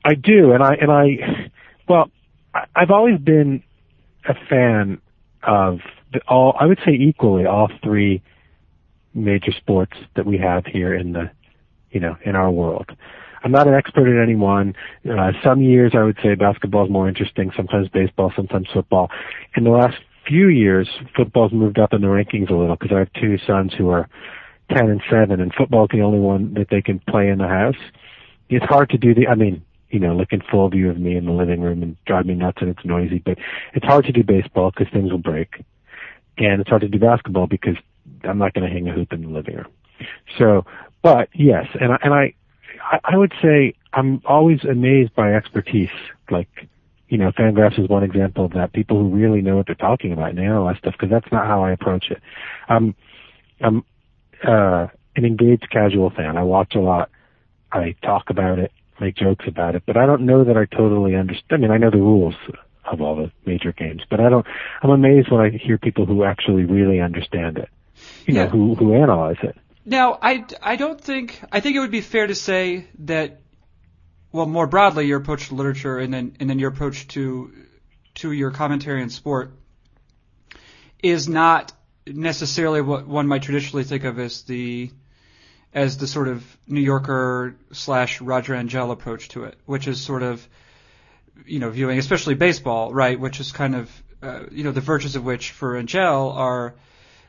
I 0.05 0.15
do, 0.15 0.53
and 0.53 0.63
I 0.63 0.75
and 0.75 0.91
I, 0.91 1.51
well, 1.89 2.11
I- 2.55 2.67
I've 2.75 2.91
always 2.91 3.19
been 3.21 3.63
a 4.27 4.35
fan 4.49 5.01
of 5.43 5.81
the, 6.13 6.21
all. 6.27 6.57
I 6.59 6.67
would 6.67 6.79
say 6.85 6.93
equally 6.93 7.45
all 7.45 7.69
three 7.85 8.23
major 9.15 9.53
sports 9.53 9.97
that 10.15 10.25
we 10.27 10.39
have 10.39 10.65
here 10.67 10.95
in 10.95 11.13
the, 11.13 11.31
you 11.91 12.01
know, 12.01 12.17
in 12.25 12.37
our 12.37 12.51
world. 12.51 12.91
I'm 13.47 13.53
not 13.53 13.69
an 13.69 13.75
expert 13.75 14.09
at 14.09 14.21
any 14.21 14.35
one. 14.35 14.75
Uh, 15.09 15.31
some 15.45 15.63
years 15.63 15.93
I 15.95 16.03
would 16.03 16.19
say 16.21 16.35
basketball 16.35 16.85
is 16.85 16.91
more 16.91 17.09
interesting. 17.09 17.53
Sometimes 17.57 17.89
baseball, 17.89 18.33
sometimes 18.35 18.67
football. 18.75 19.09
In 19.57 19.63
the 19.63 19.71
last 19.71 19.99
few 20.27 20.49
years, 20.49 20.89
football's 21.17 21.53
moved 21.53 21.79
up 21.79 21.93
in 21.93 22.01
the 22.01 22.09
rankings 22.09 22.51
a 22.51 22.55
little 22.55 22.75
because 22.75 22.91
I 22.93 22.99
have 22.99 23.13
two 23.13 23.39
sons 23.47 23.73
who 23.73 23.89
are 23.89 24.09
10 24.77 24.91
and 24.91 25.01
7, 25.09 25.41
and 25.41 25.55
football's 25.55 25.91
the 25.93 26.01
only 26.01 26.19
one 26.19 26.55
that 26.55 26.71
they 26.73 26.83
can 26.83 26.99
play 27.09 27.29
in 27.29 27.39
the 27.39 27.47
house. 27.47 27.77
It's 28.49 28.65
hard 28.65 28.91
to 28.91 28.99
do 28.99 29.15
the, 29.15 29.29
I 29.29 29.37
mean, 29.37 29.65
you 29.91 30.01
know, 30.01 30.17
like 30.17 30.33
in 30.33 30.43
full 30.51 30.69
view 30.69 30.91
of 30.91 30.99
me 30.99 31.17
in 31.17 31.27
the 31.27 31.31
living 31.31 31.61
room 31.61 31.85
and 31.85 31.97
drive 32.05 32.27
me 32.27 32.35
nuts 32.35 32.59
and 32.61 32.71
it's 32.71 32.85
noisy, 32.85 33.23
but 33.25 33.39
it's 33.75 33.87
hard 33.87 34.07
to 34.07 34.13
do 34.13 34.25
baseball 34.25 34.73
because 34.73 34.93
things 34.93 35.13
will 35.13 35.19
break. 35.19 35.63
And 36.37 36.61
it's 36.61 36.69
hard 36.69 36.83
to 36.83 36.89
do 36.89 36.99
basketball 36.99 37.47
because 37.47 37.77
I'm 38.25 38.39
not 38.39 38.55
going 38.55 38.67
to 38.67 38.75
hang 38.75 38.89
a 38.89 38.93
hoop 38.93 39.13
in 39.13 39.23
the 39.23 39.29
living 39.29 39.55
room. 39.55 39.69
So, 40.37 40.67
but 41.01 41.29
yes, 41.33 41.67
and 41.81 41.93
I, 41.93 41.99
and 42.03 42.13
I, 42.13 42.35
I- 42.93 43.01
I 43.05 43.17
would 43.17 43.33
say 43.43 43.75
I'm 43.93 44.21
always 44.27 44.65
amazed 44.65 45.15
by 45.15 45.35
expertise. 45.35 45.91
Like, 46.31 46.49
you 47.09 47.19
know, 47.19 47.31
Fangraphs 47.33 47.79
is 47.79 47.89
one 47.89 48.03
example 48.03 48.45
of 48.45 48.53
that. 48.53 48.73
People 48.73 48.99
who 48.99 49.09
really 49.09 49.41
know 49.43 49.57
what 49.57 49.67
they're 49.67 49.75
talking 49.75 50.13
about 50.13 50.31
and 50.31 50.39
analyze 50.39 50.79
stuff 50.79 50.95
because 50.95 51.11
that's 51.11 51.31
not 51.33 51.47
how 51.47 51.65
I 51.65 51.71
approach 51.73 52.11
it. 52.11 52.21
Um, 52.69 52.95
I'm 53.61 53.85
uh, 54.45 54.89
an 55.17 55.25
engaged 55.25 55.69
casual 55.71 56.11
fan. 56.11 56.37
I 56.37 56.43
watch 56.43 56.75
a 56.75 56.81
lot. 56.81 57.11
I 57.73 57.95
talk 58.03 58.31
about 58.31 58.59
it, 58.59 58.71
make 59.01 59.17
jokes 59.17 59.47
about 59.49 59.75
it, 59.75 59.83
but 59.87 59.97
I 59.97 60.07
don't 60.07 60.23
know 60.23 60.45
that 60.45 60.57
I 60.57 60.67
totally 60.67 61.15
understand. 61.17 61.47
I 61.51 61.57
mean, 61.57 61.71
I 61.71 61.79
know 61.79 61.91
the 61.91 61.97
rules 61.99 62.35
of 62.85 63.01
all 63.01 63.17
the 63.17 63.31
major 63.47 63.73
games, 63.73 64.03
but 64.09 64.21
I 64.21 64.29
don't. 64.29 64.47
I'm 64.83 64.91
amazed 64.91 65.31
when 65.31 65.41
I 65.41 65.51
hear 65.51 65.79
people 65.79 66.07
who 66.07 66.23
actually 66.25 66.65
really 66.65 67.01
understand 67.01 67.59
it. 67.59 67.69
You 68.27 68.35
Yeah. 68.35 68.45
know, 68.45 68.51
who 68.51 68.75
who 68.75 68.95
analyze 68.95 69.39
it. 69.43 69.57
Now, 69.89 70.19
I, 70.21 70.45
I 70.61 70.75
don't 70.75 71.01
think 71.01 71.41
I 71.53 71.61
think 71.61 71.77
it 71.77 71.81
would 71.81 71.93
be 71.93 72.01
fair 72.01 72.27
to 72.27 72.35
say 72.35 72.89
that, 73.05 73.41
well, 74.33 74.47
more 74.47 74.67
broadly, 74.67 75.07
your 75.07 75.19
approach 75.19 75.49
to 75.49 75.55
literature 75.55 75.99
and 75.99 76.13
then 76.13 76.37
and 76.41 76.51
then 76.51 76.59
your 76.59 76.71
approach 76.71 77.07
to 77.09 77.53
to 78.17 78.33
your 78.33 78.51
commentary 78.51 79.01
on 79.01 79.11
sport 79.11 79.53
is 81.03 81.29
not 81.29 81.73
necessarily 82.05 82.81
what 82.81 83.07
one 83.07 83.29
might 83.29 83.43
traditionally 83.43 83.85
think 83.85 84.03
of 84.03 84.19
as 84.19 84.43
the 84.43 84.91
as 85.73 85.99
the 85.99 86.09
sort 86.09 86.27
of 86.27 86.45
New 86.67 86.81
Yorker 86.81 87.55
slash 87.73 88.21
Roger 88.21 88.55
Angell 88.55 88.91
approach 88.91 89.29
to 89.29 89.45
it, 89.45 89.57
which 89.67 89.87
is 89.87 90.01
sort 90.01 90.25
of 90.25 90.49
you 91.45 91.61
know 91.61 91.71
viewing 91.71 91.99
especially 91.99 92.35
baseball, 92.35 92.93
right, 92.93 93.21
which 93.21 93.39
is 93.39 93.53
kind 93.53 93.77
of 93.77 94.03
uh, 94.21 94.47
you 94.51 94.65
know 94.65 94.73
the 94.73 94.81
virtues 94.81 95.15
of 95.15 95.25
which 95.25 95.53
for 95.53 95.77
Angell 95.77 96.31
are 96.33 96.75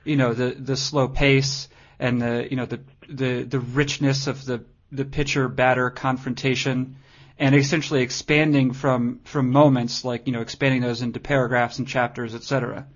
you 0.03 0.15
know 0.15 0.33
the 0.33 0.55
the 0.57 0.75
slow 0.75 1.07
pace 1.07 1.69
and 1.99 2.21
the 2.21 2.47
you 2.49 2.55
know 2.55 2.65
the 2.65 2.79
the 3.09 3.43
the 3.43 3.59
richness 3.59 4.27
of 4.27 4.45
the 4.45 4.63
the 4.91 5.05
pitcher 5.05 5.47
batter 5.47 5.89
confrontation 5.89 6.95
and 7.39 7.55
essentially 7.55 8.01
expanding 8.01 8.73
from 8.73 9.19
from 9.25 9.51
moments 9.51 10.05
like 10.05 10.27
you 10.27 10.33
know 10.33 10.41
expanding 10.41 10.81
those 10.81 11.01
into 11.01 11.19
paragraphs 11.19 11.79
and 11.79 11.87
chapters 11.87 12.33
etc 12.35 12.87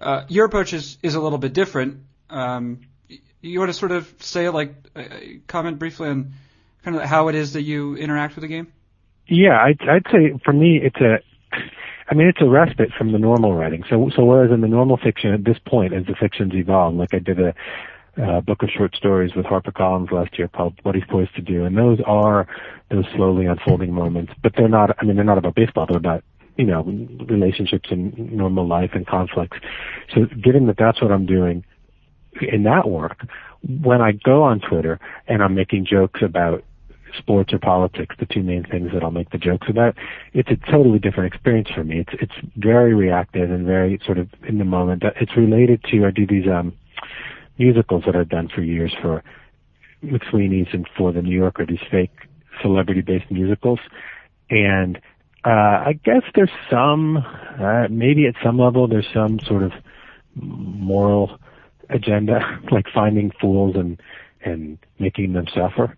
uh, 0.00 0.24
your 0.28 0.46
approach 0.46 0.72
is 0.72 0.98
is 1.02 1.14
a 1.14 1.20
little 1.20 1.38
bit 1.38 1.52
different. 1.52 2.02
Um, 2.30 2.80
you 3.40 3.58
want 3.58 3.70
to 3.70 3.74
sort 3.74 3.92
of 3.92 4.12
say 4.20 4.48
like 4.48 4.74
uh, 4.94 5.02
comment 5.46 5.78
briefly 5.78 6.08
on 6.08 6.34
kind 6.84 6.96
of 6.96 7.02
how 7.02 7.28
it 7.28 7.34
is 7.34 7.54
that 7.54 7.62
you 7.62 7.96
interact 7.96 8.36
with 8.36 8.42
the 8.42 8.48
game? 8.48 8.72
Yeah, 9.26 9.58
I'd, 9.60 9.80
I'd 9.88 10.06
say 10.10 10.38
for 10.44 10.52
me 10.52 10.80
it's 10.82 11.00
a, 11.00 11.18
I 12.08 12.14
mean 12.14 12.28
it's 12.28 12.40
a 12.40 12.48
respite 12.48 12.90
from 12.96 13.12
the 13.12 13.18
normal 13.18 13.54
writing. 13.54 13.84
So 13.90 14.10
so 14.14 14.24
whereas 14.24 14.52
in 14.52 14.60
the 14.60 14.68
normal 14.68 14.96
fiction 14.96 15.32
at 15.32 15.44
this 15.44 15.58
point, 15.66 15.92
as 15.92 16.06
the 16.06 16.14
fictions 16.14 16.52
evolve, 16.54 16.94
like 16.94 17.12
I 17.12 17.18
did 17.18 17.40
a, 17.40 17.54
book 18.18 18.62
of 18.62 18.68
short 18.70 18.94
stories 18.96 19.34
with 19.36 19.46
HarperCollins 19.46 20.10
last 20.10 20.38
year 20.38 20.48
called 20.48 20.74
What 20.82 20.94
He's 20.94 21.04
Poised 21.08 21.34
to 21.36 21.42
Do, 21.42 21.64
and 21.64 21.76
those 21.76 21.98
are 22.06 22.46
those 22.90 23.04
slowly 23.14 23.46
unfolding 23.46 23.92
moments. 23.92 24.32
But 24.42 24.52
they're 24.56 24.68
not. 24.68 24.96
I 25.00 25.04
mean 25.04 25.16
they're 25.16 25.24
not 25.24 25.38
about 25.38 25.54
baseball. 25.54 25.86
They're 25.86 25.98
about 25.98 26.24
you 26.56 26.64
know 26.64 26.82
relationships 27.28 27.90
and 27.90 28.32
normal 28.32 28.66
life 28.66 28.90
and 28.94 29.06
conflicts. 29.06 29.58
So 30.14 30.26
given 30.42 30.66
that 30.66 30.76
that's 30.78 31.00
what 31.00 31.12
I'm 31.12 31.26
doing 31.26 31.64
in 32.40 32.64
that 32.64 32.88
work, 32.88 33.26
when 33.62 34.00
I 34.00 34.12
go 34.12 34.42
on 34.42 34.60
Twitter 34.60 34.98
and 35.26 35.42
I'm 35.42 35.54
making 35.54 35.86
jokes 35.86 36.20
about 36.22 36.64
sports 37.16 37.52
or 37.52 37.58
politics, 37.58 38.14
the 38.18 38.26
two 38.26 38.42
main 38.42 38.64
things 38.64 38.90
that 38.92 39.02
I'll 39.02 39.10
make 39.10 39.30
the 39.30 39.38
jokes 39.38 39.68
about, 39.68 39.96
it's 40.34 40.50
a 40.50 40.56
totally 40.70 40.98
different 40.98 41.32
experience 41.32 41.68
for 41.74 41.84
me. 41.84 42.00
It's 42.00 42.22
it's 42.22 42.48
very 42.56 42.94
reactive 42.94 43.50
and 43.50 43.64
very 43.64 44.00
sort 44.04 44.18
of 44.18 44.28
in 44.46 44.58
the 44.58 44.64
moment. 44.64 45.04
It's 45.20 45.36
related 45.36 45.84
to 45.84 46.06
I 46.06 46.10
do 46.10 46.26
these 46.26 46.48
um 46.48 46.74
musicals 47.58 48.04
that 48.06 48.16
I've 48.16 48.28
done 48.28 48.48
for 48.48 48.62
years 48.62 48.94
for 49.02 49.22
McSweeney's 50.04 50.68
and 50.72 50.88
for 50.96 51.12
the 51.12 51.22
New 51.22 51.36
Yorker, 51.36 51.66
these 51.66 51.80
fake 51.90 52.12
celebrity 52.62 53.00
based 53.00 53.30
musicals. 53.30 53.80
And 54.50 54.98
uh 55.44 55.84
I 55.90 55.98
guess 56.04 56.22
there's 56.34 56.50
some 56.70 57.18
uh 57.18 57.88
maybe 57.90 58.26
at 58.26 58.34
some 58.42 58.58
level 58.58 58.88
there's 58.88 59.08
some 59.12 59.40
sort 59.40 59.62
of 59.62 59.72
moral 60.34 61.38
agenda, 61.90 62.40
like 62.70 62.86
finding 62.94 63.32
fools 63.40 63.76
and 63.76 64.00
and 64.44 64.78
making 64.98 65.32
them 65.32 65.46
suffer 65.52 65.97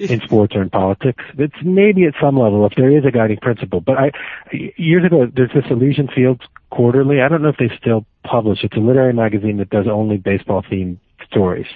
in 0.00 0.20
sports 0.20 0.54
or 0.54 0.62
in 0.62 0.70
politics. 0.70 1.22
It's 1.36 1.54
maybe 1.62 2.04
at 2.04 2.14
some 2.20 2.38
level 2.38 2.64
if 2.66 2.72
there 2.76 2.96
is 2.96 3.04
a 3.04 3.10
guiding 3.10 3.38
principle. 3.38 3.80
But 3.80 3.98
I 3.98 4.12
years 4.52 5.04
ago 5.04 5.26
there's 5.34 5.52
this 5.54 5.64
Elysian 5.70 6.08
Fields 6.08 6.40
quarterly. 6.70 7.20
I 7.20 7.28
don't 7.28 7.42
know 7.42 7.48
if 7.48 7.58
they 7.58 7.70
still 7.76 8.06
publish. 8.24 8.64
It's 8.64 8.76
a 8.76 8.80
literary 8.80 9.12
magazine 9.12 9.58
that 9.58 9.70
does 9.70 9.86
only 9.86 10.16
baseball 10.16 10.62
themed 10.62 10.98
stories. 11.26 11.66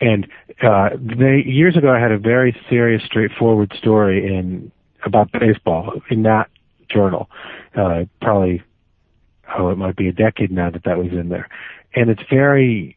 And 0.00 0.26
uh 0.62 0.90
they 1.00 1.42
years 1.44 1.76
ago 1.76 1.92
I 1.92 1.98
had 1.98 2.12
a 2.12 2.18
very 2.18 2.56
serious, 2.68 3.02
straightforward 3.04 3.72
story 3.76 4.26
in 4.26 4.70
about 5.04 5.32
baseball 5.32 6.00
in 6.10 6.22
that 6.22 6.48
journal. 6.88 7.28
Uh 7.74 8.04
probably 8.20 8.62
oh 9.58 9.70
it 9.70 9.78
might 9.78 9.96
be 9.96 10.08
a 10.08 10.12
decade 10.12 10.52
now 10.52 10.70
that 10.70 10.84
that 10.84 10.98
was 10.98 11.12
in 11.12 11.28
there. 11.28 11.48
And 11.94 12.10
it's 12.10 12.22
very 12.30 12.96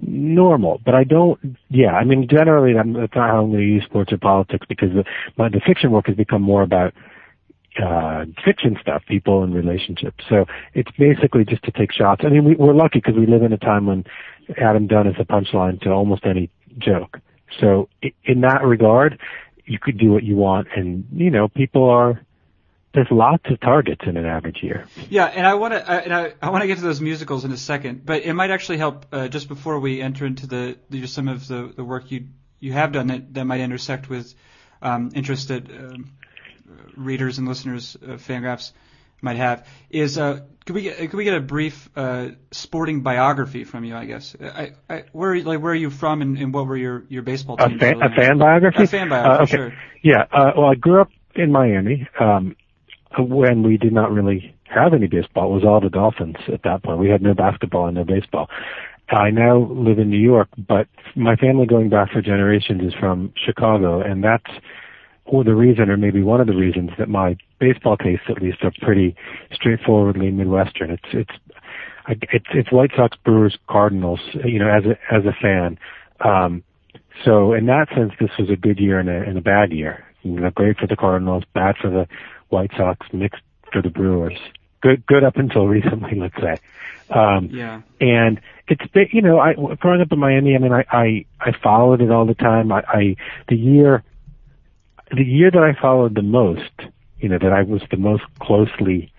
normal, 0.00 0.80
but 0.84 0.94
I 0.94 1.04
don't. 1.04 1.56
Yeah, 1.68 1.92
I 1.92 2.04
mean, 2.04 2.28
generally, 2.28 2.78
I'm, 2.78 2.92
that's 2.92 3.14
not 3.14 3.30
how 3.30 3.42
I'm 3.42 3.50
going 3.50 3.60
to 3.60 3.66
use 3.66 3.84
sports 3.84 4.12
or 4.12 4.18
politics 4.18 4.66
because 4.68 4.90
the, 4.92 5.04
my 5.36 5.48
the 5.48 5.60
fiction 5.60 5.90
work 5.90 6.06
has 6.06 6.16
become 6.16 6.42
more 6.42 6.62
about 6.62 6.94
uh 7.82 8.26
fiction 8.44 8.76
stuff, 8.80 9.02
people 9.08 9.42
and 9.42 9.54
relationships. 9.54 10.24
So 10.28 10.46
it's 10.74 10.90
basically 10.98 11.44
just 11.44 11.62
to 11.64 11.70
take 11.70 11.92
shots. 11.92 12.22
I 12.24 12.28
mean, 12.28 12.44
we, 12.44 12.54
we're 12.54 12.74
lucky 12.74 12.98
because 12.98 13.14
we 13.14 13.26
live 13.26 13.42
in 13.42 13.52
a 13.52 13.58
time 13.58 13.86
when 13.86 14.04
Adam 14.58 14.86
Dunn 14.86 15.06
is 15.06 15.16
the 15.16 15.24
punchline 15.24 15.80
to 15.82 15.90
almost 15.90 16.26
any 16.26 16.50
joke. 16.78 17.18
So 17.60 17.88
in 18.24 18.40
that 18.42 18.62
regard, 18.64 19.18
you 19.64 19.78
could 19.78 19.98
do 19.98 20.10
what 20.10 20.22
you 20.22 20.36
want, 20.36 20.68
and 20.76 21.06
you 21.12 21.30
know, 21.30 21.48
people 21.48 21.88
are. 21.88 22.20
There's 22.94 23.10
lots 23.10 23.44
of 23.50 23.58
targets 23.60 24.02
in 24.06 24.16
an 24.18 24.26
average 24.26 24.62
year. 24.62 24.86
Yeah, 25.08 25.24
and 25.24 25.46
I 25.46 25.54
want 25.54 25.72
to 25.72 25.90
and 25.90 26.12
I, 26.12 26.34
I 26.42 26.50
want 26.50 26.62
to 26.62 26.66
get 26.66 26.76
to 26.76 26.84
those 26.84 27.00
musicals 27.00 27.44
in 27.44 27.52
a 27.52 27.56
second, 27.56 28.04
but 28.04 28.22
it 28.22 28.34
might 28.34 28.50
actually 28.50 28.78
help 28.78 29.06
uh, 29.12 29.28
just 29.28 29.48
before 29.48 29.80
we 29.80 30.02
enter 30.02 30.26
into 30.26 30.46
the, 30.46 30.76
the 30.90 31.06
some 31.06 31.28
of 31.28 31.48
the, 31.48 31.72
the 31.74 31.84
work 31.84 32.10
you 32.10 32.28
you 32.60 32.72
have 32.74 32.92
done 32.92 33.06
that, 33.08 33.34
that 33.34 33.44
might 33.44 33.60
intersect 33.60 34.08
with 34.10 34.34
um, 34.82 35.10
interest 35.14 35.48
that 35.48 35.70
um, 35.70 36.12
readers 36.96 37.38
and 37.38 37.48
listeners 37.48 37.96
of 37.96 38.20
Fangraphs 38.20 38.72
might 39.22 39.36
have. 39.36 39.66
Is 39.88 40.18
uh, 40.18 40.40
could 40.66 40.74
we 40.74 40.82
get 40.82 40.98
could 40.98 41.14
we 41.14 41.24
get 41.24 41.34
a 41.34 41.40
brief 41.40 41.88
uh, 41.96 42.28
sporting 42.50 43.02
biography 43.02 43.64
from 43.64 43.84
you? 43.84 43.96
I 43.96 44.04
guess. 44.04 44.36
I, 44.38 44.72
I, 44.90 45.04
where 45.12 45.40
like 45.40 45.60
where 45.60 45.72
are 45.72 45.76
you 45.76 45.90
from 45.90 46.22
and, 46.22 46.36
and 46.36 46.52
what 46.52 46.66
were 46.66 46.76
your 46.76 47.04
your 47.08 47.22
baseball 47.22 47.56
A 47.58 47.70
fan, 47.70 48.02
a 48.02 48.14
fan 48.14 48.38
biography. 48.38 48.82
A 48.82 48.86
fan 48.86 49.08
biography, 49.08 49.38
Uh, 49.38 49.42
okay. 49.44 49.56
sure. 49.56 49.78
Yeah. 50.02 50.24
Uh, 50.30 50.52
well, 50.56 50.66
I 50.66 50.74
grew 50.74 51.00
up 51.00 51.10
in 51.34 51.52
Miami. 51.52 52.06
Um, 52.20 52.54
when 53.18 53.62
we 53.62 53.76
did 53.76 53.92
not 53.92 54.10
really 54.10 54.54
have 54.64 54.94
any 54.94 55.06
baseball, 55.06 55.50
it 55.50 55.54
was 55.54 55.64
all 55.64 55.80
the 55.80 55.90
Dolphins 55.90 56.36
at 56.52 56.62
that 56.64 56.82
point. 56.82 56.98
We 56.98 57.10
had 57.10 57.22
no 57.22 57.34
basketball 57.34 57.86
and 57.86 57.96
no 57.96 58.04
baseball. 58.04 58.48
I 59.08 59.30
now 59.30 59.68
live 59.70 59.98
in 59.98 60.08
New 60.08 60.18
York, 60.20 60.48
but 60.56 60.86
my 61.14 61.36
family 61.36 61.66
going 61.66 61.90
back 61.90 62.12
for 62.12 62.22
generations 62.22 62.82
is 62.82 62.94
from 62.98 63.32
Chicago, 63.36 64.00
and 64.00 64.24
that's 64.24 64.50
or 65.24 65.44
the 65.44 65.54
reason, 65.54 65.88
or 65.88 65.96
maybe 65.96 66.22
one 66.22 66.40
of 66.40 66.46
the 66.46 66.54
reasons 66.54 66.90
that 66.98 67.08
my 67.08 67.36
baseball 67.60 67.96
tastes, 67.96 68.24
at 68.28 68.42
least, 68.42 68.58
are 68.62 68.72
pretty 68.80 69.14
straightforwardly 69.52 70.30
Midwestern. 70.30 70.90
It's 70.90 71.04
it's 71.12 72.22
it's 72.32 72.46
it's 72.54 72.72
White 72.72 72.90
Sox, 72.96 73.16
Brewers, 73.24 73.56
Cardinals. 73.68 74.20
You 74.44 74.58
know, 74.58 74.68
as 74.68 74.84
a 74.84 75.14
as 75.14 75.24
a 75.24 75.32
fan. 75.40 75.78
Um, 76.24 76.62
so 77.24 77.52
in 77.52 77.66
that 77.66 77.88
sense, 77.94 78.12
this 78.18 78.30
was 78.38 78.50
a 78.50 78.56
good 78.56 78.78
year 78.80 78.98
and 78.98 79.08
a, 79.08 79.22
and 79.22 79.38
a 79.38 79.42
bad 79.42 79.72
year. 79.72 80.04
You 80.22 80.32
know, 80.32 80.50
great 80.50 80.78
for 80.78 80.86
the 80.86 80.96
Cardinals, 80.96 81.44
bad 81.54 81.76
for 81.80 81.90
the 81.90 82.08
White 82.52 82.70
Sox, 82.76 83.06
mixed 83.12 83.42
for 83.72 83.82
the 83.82 83.90
Brewers. 83.90 84.38
Good, 84.80 85.06
good 85.06 85.24
up 85.24 85.36
until 85.36 85.66
recently, 85.78 86.18
let's 86.18 86.36
say. 86.36 86.58
Um, 87.10 87.48
yeah. 87.50 87.82
And 88.00 88.40
it's 88.68 88.82
you 89.12 89.22
know, 89.22 89.38
I 89.38 89.54
growing 89.54 90.00
up 90.00 90.12
in 90.12 90.18
Miami, 90.18 90.54
I 90.54 90.58
mean, 90.58 90.72
I 90.72 90.84
I, 90.90 91.24
I 91.40 91.52
followed 91.62 92.00
it 92.00 92.10
all 92.10 92.26
the 92.26 92.34
time. 92.34 92.72
I, 92.72 92.82
I 92.88 93.16
the 93.48 93.56
year, 93.56 94.02
the 95.10 95.24
year 95.24 95.50
that 95.50 95.62
I 95.62 95.78
followed 95.80 96.14
the 96.14 96.22
most, 96.22 96.70
you 97.18 97.28
know, 97.28 97.38
that 97.38 97.52
I 97.52 97.62
was 97.62 97.82
the 97.90 97.96
most 97.96 98.22
closely 98.40 99.12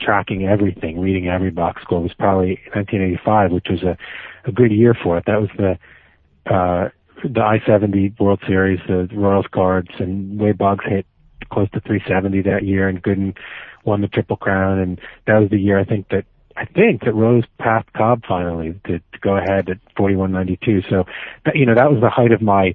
tracking 0.00 0.46
everything, 0.46 1.00
reading 1.00 1.28
every 1.28 1.50
box 1.50 1.82
score 1.82 2.00
was 2.00 2.14
probably 2.14 2.60
1985, 2.74 3.52
which 3.52 3.66
was 3.68 3.82
a 3.82 3.96
a 4.44 4.52
good 4.52 4.72
year 4.72 4.94
for 4.94 5.18
it. 5.18 5.24
That 5.26 5.40
was 5.40 5.50
the 5.56 5.78
uh 6.52 6.88
the 7.24 7.40
I-70 7.40 8.18
World 8.20 8.40
Series, 8.46 8.78
the 8.86 9.08
Royals 9.12 9.46
cards, 9.50 9.90
and 9.98 10.38
Wade 10.38 10.56
Boggs 10.56 10.84
hit 10.88 11.04
close 11.50 11.70
to 11.70 11.80
370 11.80 12.42
that 12.42 12.64
year, 12.64 12.88
and 12.88 13.02
Gooden 13.02 13.36
won 13.84 14.00
the 14.00 14.08
Triple 14.08 14.36
Crown, 14.36 14.78
and 14.78 15.00
that 15.26 15.38
was 15.38 15.50
the 15.50 15.58
year 15.58 15.78
I 15.78 15.84
think 15.84 16.08
that 16.10 16.24
I 16.56 16.64
think 16.64 17.04
that 17.04 17.14
Rose 17.14 17.44
passed 17.60 17.92
Cobb 17.92 18.22
finally 18.26 18.80
to, 18.86 18.98
to 18.98 19.18
go 19.20 19.36
ahead 19.36 19.68
at 19.68 19.78
41.92. 19.96 20.90
So, 20.90 21.04
that, 21.44 21.54
you 21.54 21.64
know, 21.64 21.76
that 21.76 21.88
was 21.88 22.00
the 22.00 22.10
height 22.10 22.32
of 22.32 22.42
my 22.42 22.74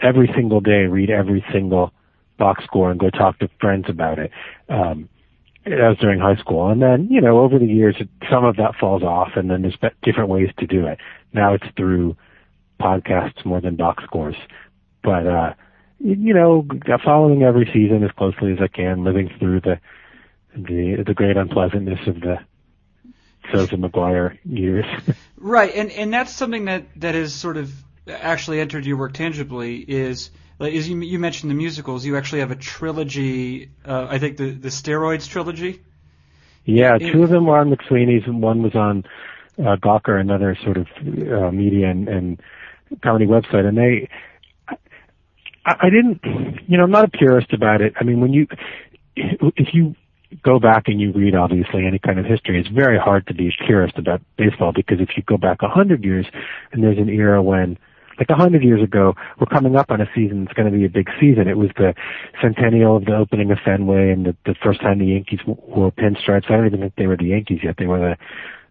every 0.00 0.30
single 0.34 0.60
day 0.60 0.86
read 0.86 1.10
every 1.10 1.44
single 1.52 1.92
box 2.38 2.64
score 2.64 2.92
and 2.92 3.00
go 3.00 3.10
talk 3.10 3.38
to 3.40 3.48
friends 3.60 3.86
about 3.88 4.18
it. 4.18 4.30
Um, 4.68 5.08
that 5.64 5.88
was 5.88 5.98
during 5.98 6.20
high 6.20 6.36
school, 6.36 6.70
and 6.70 6.82
then 6.82 7.08
you 7.10 7.20
know 7.20 7.38
over 7.38 7.58
the 7.58 7.66
years 7.66 7.96
some 8.30 8.44
of 8.44 8.56
that 8.56 8.74
falls 8.78 9.02
off, 9.02 9.30
and 9.34 9.50
then 9.50 9.62
there's 9.62 9.78
different 10.02 10.28
ways 10.28 10.50
to 10.58 10.66
do 10.66 10.86
it. 10.86 10.98
Now 11.32 11.54
it's 11.54 11.64
through 11.76 12.16
podcasts 12.80 13.44
more 13.44 13.60
than 13.60 13.76
box 13.76 14.04
scores. 14.04 14.36
But, 15.02 15.26
uh, 15.26 15.54
you 16.04 16.34
know, 16.34 16.66
following 17.02 17.42
every 17.42 17.68
season 17.72 18.04
as 18.04 18.10
closely 18.12 18.52
as 18.52 18.58
I 18.60 18.68
can, 18.68 19.04
living 19.04 19.30
through 19.38 19.62
the, 19.62 19.80
the, 20.54 21.02
the 21.06 21.14
great 21.14 21.38
unpleasantness 21.38 22.06
of 22.06 22.20
the 22.20 22.36
Sosa 23.50 23.76
McGwire 23.76 24.36
years. 24.44 24.84
right. 25.38 25.74
And, 25.74 25.90
and 25.90 26.12
that's 26.12 26.32
something 26.32 26.66
that, 26.66 26.84
that 26.96 27.14
has 27.14 27.32
sort 27.32 27.56
of 27.56 27.72
actually 28.06 28.60
entered 28.60 28.84
your 28.84 28.98
work 28.98 29.14
tangibly 29.14 29.78
is, 29.78 30.30
like, 30.58 30.74
as 30.74 30.86
you, 30.86 31.00
you 31.00 31.18
mentioned 31.18 31.50
the 31.50 31.54
musicals, 31.54 32.04
you 32.04 32.18
actually 32.18 32.40
have 32.40 32.50
a 32.50 32.56
trilogy, 32.56 33.70
uh, 33.86 34.06
I 34.10 34.18
think 34.18 34.36
the, 34.36 34.50
the 34.50 34.68
Steroids 34.68 35.26
trilogy. 35.26 35.80
Yeah, 36.66 36.98
two 36.98 37.22
of 37.22 37.30
them 37.30 37.46
were 37.46 37.58
on 37.58 37.70
McSweeney's 37.70 38.26
and 38.26 38.42
one 38.42 38.62
was 38.62 38.74
on 38.74 39.04
uh, 39.58 39.76
Gawker, 39.76 40.20
another 40.20 40.56
sort 40.62 40.76
of 40.76 40.86
uh, 40.98 41.50
media 41.50 41.88
and, 41.88 42.08
and 42.08 42.42
comedy 43.02 43.26
website, 43.26 43.66
and 43.66 43.76
they, 43.78 44.08
I, 45.66 45.90
didn't, 45.90 46.20
you 46.68 46.76
know, 46.76 46.84
I'm 46.84 46.90
not 46.90 47.04
a 47.04 47.08
purist 47.08 47.52
about 47.52 47.80
it. 47.80 47.94
I 47.98 48.04
mean, 48.04 48.20
when 48.20 48.32
you, 48.32 48.46
if 49.16 49.68
you 49.72 49.94
go 50.42 50.58
back 50.58 50.84
and 50.86 51.00
you 51.00 51.12
read 51.12 51.34
obviously 51.34 51.86
any 51.86 51.98
kind 51.98 52.18
of 52.18 52.26
history, 52.26 52.60
it's 52.60 52.68
very 52.68 52.98
hard 52.98 53.26
to 53.28 53.34
be 53.34 53.48
a 53.48 53.66
purist 53.66 53.96
about 53.96 54.20
baseball 54.36 54.72
because 54.74 55.00
if 55.00 55.10
you 55.16 55.22
go 55.22 55.36
back 55.36 55.58
a 55.62 55.68
hundred 55.68 56.04
years 56.04 56.26
and 56.72 56.82
there's 56.82 56.98
an 56.98 57.08
era 57.08 57.42
when 57.42 57.78
like 58.18 58.30
a 58.30 58.34
hundred 58.34 58.62
years 58.62 58.82
ago, 58.82 59.14
we're 59.40 59.46
coming 59.46 59.76
up 59.76 59.90
on 59.90 60.00
a 60.00 60.06
season 60.14 60.44
that's 60.44 60.54
going 60.54 60.70
to 60.70 60.76
be 60.76 60.84
a 60.84 60.88
big 60.88 61.08
season. 61.20 61.48
It 61.48 61.56
was 61.56 61.70
the 61.76 61.94
centennial 62.40 62.96
of 62.96 63.06
the 63.06 63.16
opening 63.16 63.50
of 63.50 63.58
Fenway 63.64 64.10
and 64.10 64.26
the, 64.26 64.36
the 64.46 64.54
first 64.62 64.80
time 64.80 64.98
the 64.98 65.06
Yankees 65.06 65.40
wore 65.46 65.90
pinstripes. 65.90 66.50
I 66.50 66.56
don't 66.56 66.66
even 66.66 66.80
think 66.80 66.94
they 66.96 67.06
were 67.06 67.16
the 67.16 67.26
Yankees 67.26 67.60
yet. 67.62 67.76
They 67.76 67.86
were 67.86 67.98
the 67.98 68.16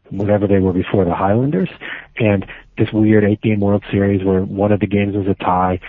whatever 0.09 0.47
they 0.47 0.59
were 0.59 0.73
before 0.73 1.05
the 1.05 1.15
Highlanders, 1.15 1.69
and 2.17 2.45
this 2.77 2.89
weird 2.91 3.23
eight 3.23 3.41
game 3.41 3.61
World 3.61 3.83
Series 3.89 4.23
where 4.23 4.41
one 4.41 4.71
of 4.71 4.79
the 4.79 4.87
games 4.87 5.15
was 5.15 5.27
a 5.27 5.33
tie, 5.35 5.79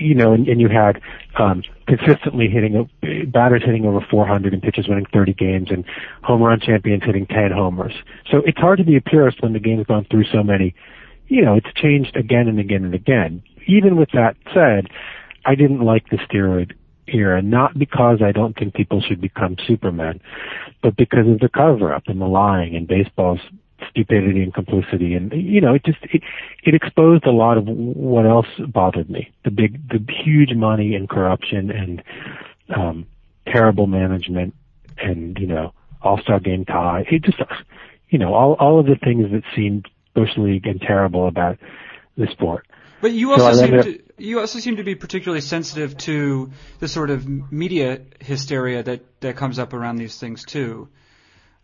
you 0.00 0.14
know, 0.14 0.32
and, 0.32 0.48
and 0.48 0.60
you 0.60 0.68
had 0.68 1.00
um, 1.38 1.62
consistently 1.86 2.48
hitting 2.48 2.88
batters 3.32 3.62
hitting 3.64 3.86
over 3.86 4.04
400 4.10 4.52
and 4.52 4.62
pitchers 4.62 4.86
winning 4.88 5.06
30 5.12 5.34
games, 5.34 5.68
and 5.70 5.84
home 6.22 6.42
run 6.42 6.60
champions 6.60 7.04
hitting 7.04 7.26
10 7.26 7.50
homers. 7.52 7.94
So 8.30 8.42
it's 8.46 8.58
hard 8.58 8.78
to 8.78 8.84
be 8.84 8.96
a 8.96 9.00
purist 9.00 9.42
when 9.42 9.52
the 9.52 9.60
game's 9.60 9.86
gone 9.86 10.06
through 10.10 10.24
so 10.32 10.42
many. 10.42 10.74
You 11.28 11.44
know, 11.44 11.54
it's 11.54 11.72
changed 11.74 12.16
again 12.16 12.48
and 12.48 12.58
again 12.58 12.84
and 12.84 12.94
again. 12.94 13.42
Even 13.66 13.96
with 13.96 14.10
that 14.12 14.36
said, 14.54 14.88
I 15.44 15.54
didn't 15.54 15.80
like 15.80 16.08
the 16.10 16.16
steroid 16.16 16.72
era, 17.06 17.42
not 17.42 17.78
because 17.78 18.20
I 18.22 18.32
don't 18.32 18.56
think 18.56 18.74
people 18.74 19.00
should 19.00 19.20
become 19.20 19.56
supermen, 19.66 20.20
but 20.82 20.96
because 20.96 21.28
of 21.28 21.40
the 21.40 21.48
cover 21.48 21.92
up 21.92 22.04
and 22.06 22.20
the 22.20 22.26
lying 22.26 22.76
and 22.76 22.86
baseball's 22.86 23.40
stupidity 23.90 24.42
and 24.42 24.52
complicity 24.52 25.14
and 25.14 25.32
you 25.32 25.60
know 25.60 25.74
it 25.74 25.84
just 25.84 25.98
it, 26.02 26.22
it 26.64 26.74
exposed 26.74 27.24
a 27.24 27.30
lot 27.30 27.56
of 27.56 27.66
what 27.66 28.26
else 28.26 28.46
bothered 28.68 29.08
me. 29.08 29.32
The 29.44 29.50
big 29.50 29.88
the 29.88 30.04
huge 30.24 30.54
money 30.54 30.94
and 30.94 31.08
corruption 31.08 31.70
and 31.70 32.02
um 32.74 33.06
terrible 33.46 33.86
management 33.86 34.54
and 34.98 35.38
you 35.38 35.46
know 35.46 35.72
all-star 36.02 36.40
game 36.40 36.64
tie. 36.64 37.04
It 37.10 37.22
just 37.22 37.38
you 38.08 38.18
know 38.18 38.34
all 38.34 38.54
all 38.54 38.80
of 38.80 38.86
the 38.86 38.96
things 38.96 39.30
that 39.32 39.42
seemed 39.54 39.86
bush 40.14 40.36
league 40.36 40.66
and 40.66 40.80
terrible 40.80 41.28
about 41.28 41.58
the 42.16 42.26
sport. 42.32 42.66
But 43.00 43.12
you 43.12 43.32
also 43.32 43.52
so 43.52 43.64
seem 43.64 43.82
to 43.82 43.98
you 44.18 44.40
also 44.40 44.58
seem 44.58 44.76
to 44.76 44.84
be 44.84 44.94
particularly 44.94 45.40
sensitive 45.40 45.96
to 45.98 46.50
the 46.80 46.88
sort 46.88 47.10
of 47.10 47.28
media 47.52 48.00
hysteria 48.20 48.82
that 48.82 49.20
that 49.20 49.36
comes 49.36 49.58
up 49.58 49.72
around 49.72 49.96
these 49.96 50.18
things 50.18 50.44
too. 50.44 50.88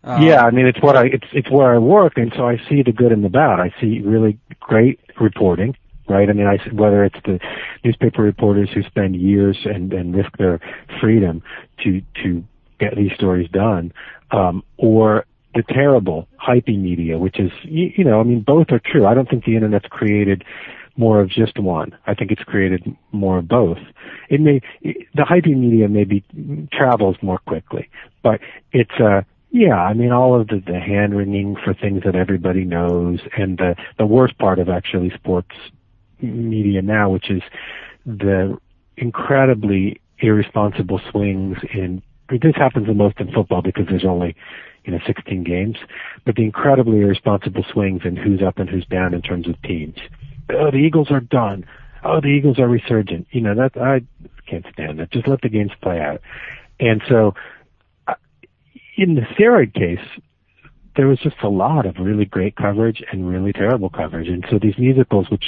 Um, 0.06 0.22
yeah, 0.22 0.44
I 0.44 0.50
mean 0.50 0.66
it's 0.66 0.80
what 0.82 0.96
I 0.96 1.06
it's 1.06 1.26
it's 1.32 1.50
where 1.50 1.74
I 1.74 1.78
work, 1.78 2.14
and 2.16 2.30
so 2.36 2.46
I 2.46 2.58
see 2.68 2.82
the 2.82 2.92
good 2.92 3.10
and 3.10 3.24
the 3.24 3.30
bad. 3.30 3.58
I 3.58 3.72
see 3.80 4.00
really 4.00 4.38
great 4.60 5.00
reporting, 5.18 5.76
right? 6.08 6.28
I 6.28 6.32
mean, 6.34 6.46
I 6.46 6.58
whether 6.74 7.04
it's 7.04 7.18
the 7.24 7.40
newspaper 7.84 8.22
reporters 8.22 8.68
who 8.74 8.82
spend 8.82 9.16
years 9.16 9.56
and 9.64 9.94
and 9.94 10.14
risk 10.14 10.36
their 10.36 10.60
freedom 11.00 11.42
to 11.84 12.02
to 12.22 12.44
get 12.78 12.96
these 12.96 13.12
stories 13.14 13.48
done, 13.50 13.94
um, 14.30 14.62
or 14.76 15.24
the 15.54 15.62
terrible 15.62 16.28
hypey 16.38 16.78
media, 16.78 17.16
which 17.18 17.40
is 17.40 17.50
you, 17.62 17.90
you 17.96 18.04
know, 18.04 18.20
I 18.20 18.24
mean, 18.24 18.40
both 18.42 18.66
are 18.72 18.80
true. 18.84 19.06
I 19.06 19.14
don't 19.14 19.28
think 19.28 19.46
the 19.46 19.56
internet's 19.56 19.86
created 19.88 20.44
more 20.96 21.20
of 21.20 21.30
just 21.30 21.58
one. 21.58 21.96
I 22.06 22.14
think 22.14 22.30
it's 22.30 22.42
created 22.42 22.94
more 23.10 23.38
of 23.38 23.48
both. 23.48 23.78
It 24.28 24.40
may 24.40 24.60
the 24.82 25.22
hypey 25.22 25.56
media 25.56 25.88
maybe 25.88 26.24
travels 26.72 27.16
more 27.22 27.38
quickly, 27.38 27.88
but 28.22 28.40
it's 28.72 29.00
uh 29.00 29.22
yeah, 29.54 29.76
I 29.76 29.94
mean 29.94 30.12
all 30.12 30.38
of 30.38 30.48
the, 30.48 30.62
the 30.64 30.80
hand 30.80 31.16
wringing 31.16 31.56
for 31.62 31.74
things 31.74 32.02
that 32.04 32.14
everybody 32.14 32.64
knows, 32.64 33.20
and 33.36 33.58
the 33.58 33.76
the 33.98 34.06
worst 34.06 34.36
part 34.38 34.58
of 34.58 34.68
actually 34.68 35.10
sports 35.10 35.56
media 36.20 36.82
now, 36.82 37.10
which 37.10 37.30
is 37.30 37.42
the 38.04 38.58
incredibly 38.96 40.00
irresponsible 40.18 41.00
swings 41.10 41.58
in. 41.72 42.02
This 42.30 42.56
happens 42.56 42.86
the 42.86 42.94
most 42.94 43.20
in 43.20 43.30
football 43.32 43.62
because 43.62 43.86
there's 43.88 44.04
only 44.04 44.34
you 44.84 44.92
know 44.92 44.98
16 45.06 45.44
games, 45.44 45.76
but 46.24 46.34
the 46.34 46.42
incredibly 46.42 47.00
irresponsible 47.00 47.64
swings 47.70 48.02
in 48.04 48.16
who's 48.16 48.42
up 48.42 48.58
and 48.58 48.68
who's 48.68 48.86
down 48.86 49.14
in 49.14 49.22
terms 49.22 49.48
of 49.48 49.60
teams 49.62 49.98
oh, 50.50 50.70
the 50.70 50.78
Eagles 50.78 51.10
are 51.10 51.20
done. 51.20 51.64
Oh, 52.04 52.20
the 52.20 52.28
Eagles 52.28 52.58
are 52.58 52.68
resurgent. 52.68 53.26
You 53.30 53.40
know, 53.40 53.54
that 53.54 53.80
I 53.80 54.02
can't 54.48 54.66
stand 54.72 54.98
that. 54.98 55.10
Just 55.10 55.28
let 55.28 55.40
the 55.40 55.48
games 55.48 55.72
play 55.82 56.00
out. 56.00 56.20
And 56.80 57.02
so, 57.08 57.34
in 58.96 59.14
the 59.14 59.22
steroid 59.22 59.74
case, 59.74 60.06
there 60.96 61.08
was 61.08 61.18
just 61.18 61.36
a 61.42 61.48
lot 61.48 61.86
of 61.86 61.96
really 61.98 62.24
great 62.24 62.54
coverage 62.56 63.02
and 63.10 63.28
really 63.28 63.52
terrible 63.52 63.90
coverage. 63.90 64.28
And 64.28 64.44
so 64.50 64.58
these 64.60 64.78
musicals, 64.78 65.28
which 65.30 65.46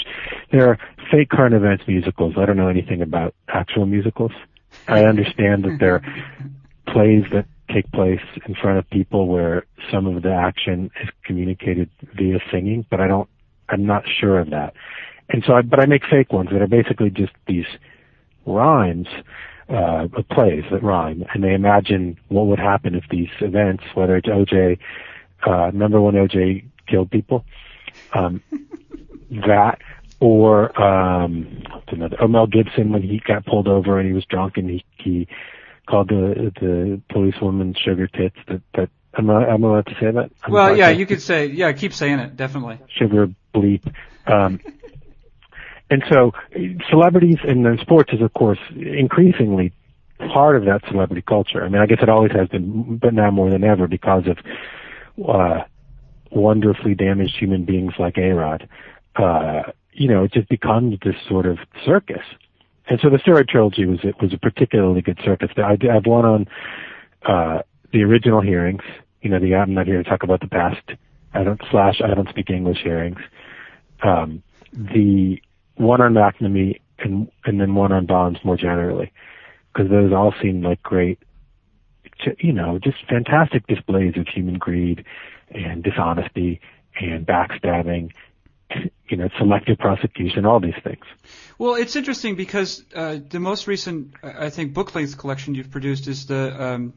they're 0.50 0.78
fake 1.10 1.28
current 1.28 1.54
events 1.54 1.84
musicals, 1.86 2.34
I 2.36 2.46
don't 2.46 2.56
know 2.56 2.68
anything 2.68 3.00
about 3.00 3.34
actual 3.48 3.86
musicals. 3.86 4.32
I 4.88 5.04
understand 5.04 5.64
that 5.64 5.76
they're 5.78 6.02
plays 6.92 7.24
that 7.32 7.46
take 7.72 7.90
place 7.92 8.20
in 8.46 8.54
front 8.54 8.78
of 8.78 8.88
people 8.90 9.26
where 9.26 9.66
some 9.92 10.06
of 10.06 10.22
the 10.22 10.32
action 10.32 10.90
is 11.02 11.08
communicated 11.24 11.90
via 12.14 12.38
singing, 12.50 12.86
but 12.90 13.00
I 13.00 13.06
don't 13.06 13.28
I'm 13.68 13.86
not 13.86 14.04
sure 14.20 14.38
of 14.38 14.50
that. 14.50 14.74
And 15.28 15.42
so 15.46 15.54
I, 15.54 15.62
but 15.62 15.80
I 15.80 15.86
make 15.86 16.02
fake 16.08 16.32
ones 16.32 16.50
that 16.52 16.62
are 16.62 16.68
basically 16.68 17.10
just 17.10 17.32
these 17.46 17.66
rhymes, 18.46 19.08
uh, 19.68 20.06
plays 20.30 20.64
that 20.70 20.82
rhyme, 20.82 21.24
and 21.34 21.42
they 21.42 21.54
imagine 21.54 22.18
what 22.28 22.46
would 22.46 22.58
happen 22.58 22.94
if 22.94 23.04
these 23.10 23.28
events, 23.40 23.84
whether 23.94 24.16
it's 24.16 24.28
OJ, 24.28 24.78
uh, 25.44 25.70
number 25.74 26.00
one 26.00 26.14
OJ 26.14 26.64
killed 26.86 27.10
people, 27.10 27.44
um, 28.12 28.42
that, 29.30 29.78
or, 30.20 30.80
um, 30.80 31.62
what's 31.70 31.92
another, 31.92 32.16
or 32.20 32.28
Mel 32.28 32.46
Gibson 32.46 32.92
when 32.92 33.02
he 33.02 33.20
got 33.26 33.44
pulled 33.44 33.68
over 33.68 33.98
and 33.98 34.06
he 34.06 34.14
was 34.14 34.24
drunk 34.24 34.56
and 34.56 34.70
he, 34.70 34.84
he 34.98 35.28
called 35.86 36.08
the, 36.08 36.52
the 36.60 37.00
policewoman 37.10 37.74
sugar 37.74 38.06
tits 38.06 38.36
that, 38.48 38.62
that 38.74 38.90
I'm 39.14 39.26
not, 39.26 39.48
I, 39.48 39.54
am 39.54 39.64
I 39.64 39.68
allowed 39.68 39.86
to 39.86 39.94
say 39.94 40.10
that? 40.10 40.30
I'm 40.42 40.52
well, 40.52 40.76
yeah, 40.76 40.90
you 40.90 41.06
could 41.06 41.22
say, 41.22 41.46
yeah, 41.46 41.72
keep 41.72 41.92
saying 41.92 42.18
it, 42.18 42.36
definitely. 42.36 42.78
Sugar 42.88 43.28
bleep. 43.54 43.92
Um, 44.26 44.60
and 45.90 46.02
so 46.10 46.32
celebrities 46.90 47.38
and 47.46 47.64
then 47.64 47.78
sports 47.80 48.12
is 48.12 48.20
of 48.20 48.32
course 48.34 48.58
increasingly 48.74 49.72
part 50.18 50.56
of 50.56 50.64
that 50.64 50.80
celebrity 50.88 51.22
culture. 51.26 51.64
I 51.64 51.68
mean, 51.68 51.82
I 51.82 51.86
guess 51.86 51.98
it 52.02 52.08
always 52.08 52.32
has 52.32 52.48
been, 52.48 52.96
but 52.96 53.12
now 53.12 53.30
more 53.30 53.50
than 53.50 53.64
ever 53.64 53.86
because 53.86 54.24
of 54.26 54.38
uh, 55.28 55.64
wonderfully 56.30 56.94
damaged 56.94 57.36
human 57.38 57.64
beings 57.64 57.92
like 57.98 58.16
A-Rod. 58.18 58.68
Uh, 59.14 59.62
you 59.92 60.08
know, 60.08 60.24
it 60.24 60.32
just 60.32 60.48
becomes 60.48 60.98
this 61.04 61.14
sort 61.28 61.46
of 61.46 61.58
circus. 61.84 62.22
And 62.88 63.00
so 63.02 63.10
the 63.10 63.16
steroid 63.16 63.48
trilogy 63.48 63.84
was 63.86 63.98
it 64.04 64.14
was 64.20 64.32
a 64.32 64.38
particularly 64.38 65.02
good 65.02 65.18
circus. 65.24 65.50
I, 65.56 65.72
I've 65.72 66.06
one 66.06 66.24
on 66.24 66.46
uh, 67.26 67.62
the 67.92 68.02
original 68.02 68.40
hearings. 68.40 68.82
You 69.22 69.30
know, 69.30 69.40
the 69.40 69.54
I'm 69.54 69.74
not 69.74 69.86
here 69.86 70.02
to 70.02 70.08
talk 70.08 70.22
about 70.22 70.40
the 70.40 70.48
past. 70.48 70.82
I 71.34 71.42
don't 71.42 71.60
slash 71.70 72.00
I 72.02 72.14
don't 72.14 72.28
speak 72.28 72.50
English 72.50 72.78
hearings. 72.82 73.18
Um, 74.02 74.42
the 74.72 75.40
one 75.76 76.00
on 76.00 76.14
McNamee 76.14 76.80
and 76.98 77.30
and 77.44 77.60
then 77.60 77.74
one 77.74 77.92
on 77.92 78.06
Bonds 78.06 78.38
more 78.44 78.56
generally 78.56 79.12
because 79.72 79.90
those 79.90 80.12
all 80.12 80.34
seem 80.42 80.62
like 80.62 80.82
great, 80.82 81.18
you 82.38 82.52
know, 82.52 82.78
just 82.78 82.96
fantastic 83.08 83.66
displays 83.66 84.14
of 84.16 84.26
human 84.26 84.58
greed 84.58 85.04
and 85.50 85.82
dishonesty 85.82 86.60
and 86.98 87.26
backstabbing, 87.26 88.12
you 89.08 89.16
know, 89.16 89.28
selective 89.38 89.78
prosecution, 89.78 90.46
all 90.46 90.60
these 90.60 90.74
things. 90.82 91.04
Well, 91.58 91.74
it's 91.74 91.94
interesting 91.94 92.36
because 92.36 92.82
uh, 92.94 93.18
the 93.28 93.38
most 93.38 93.66
recent, 93.66 94.14
I 94.22 94.50
think, 94.50 94.72
book 94.72 94.94
length 94.94 95.18
collection 95.18 95.54
you've 95.54 95.70
produced 95.70 96.08
is 96.08 96.26
the 96.26 96.62
um, 96.62 96.94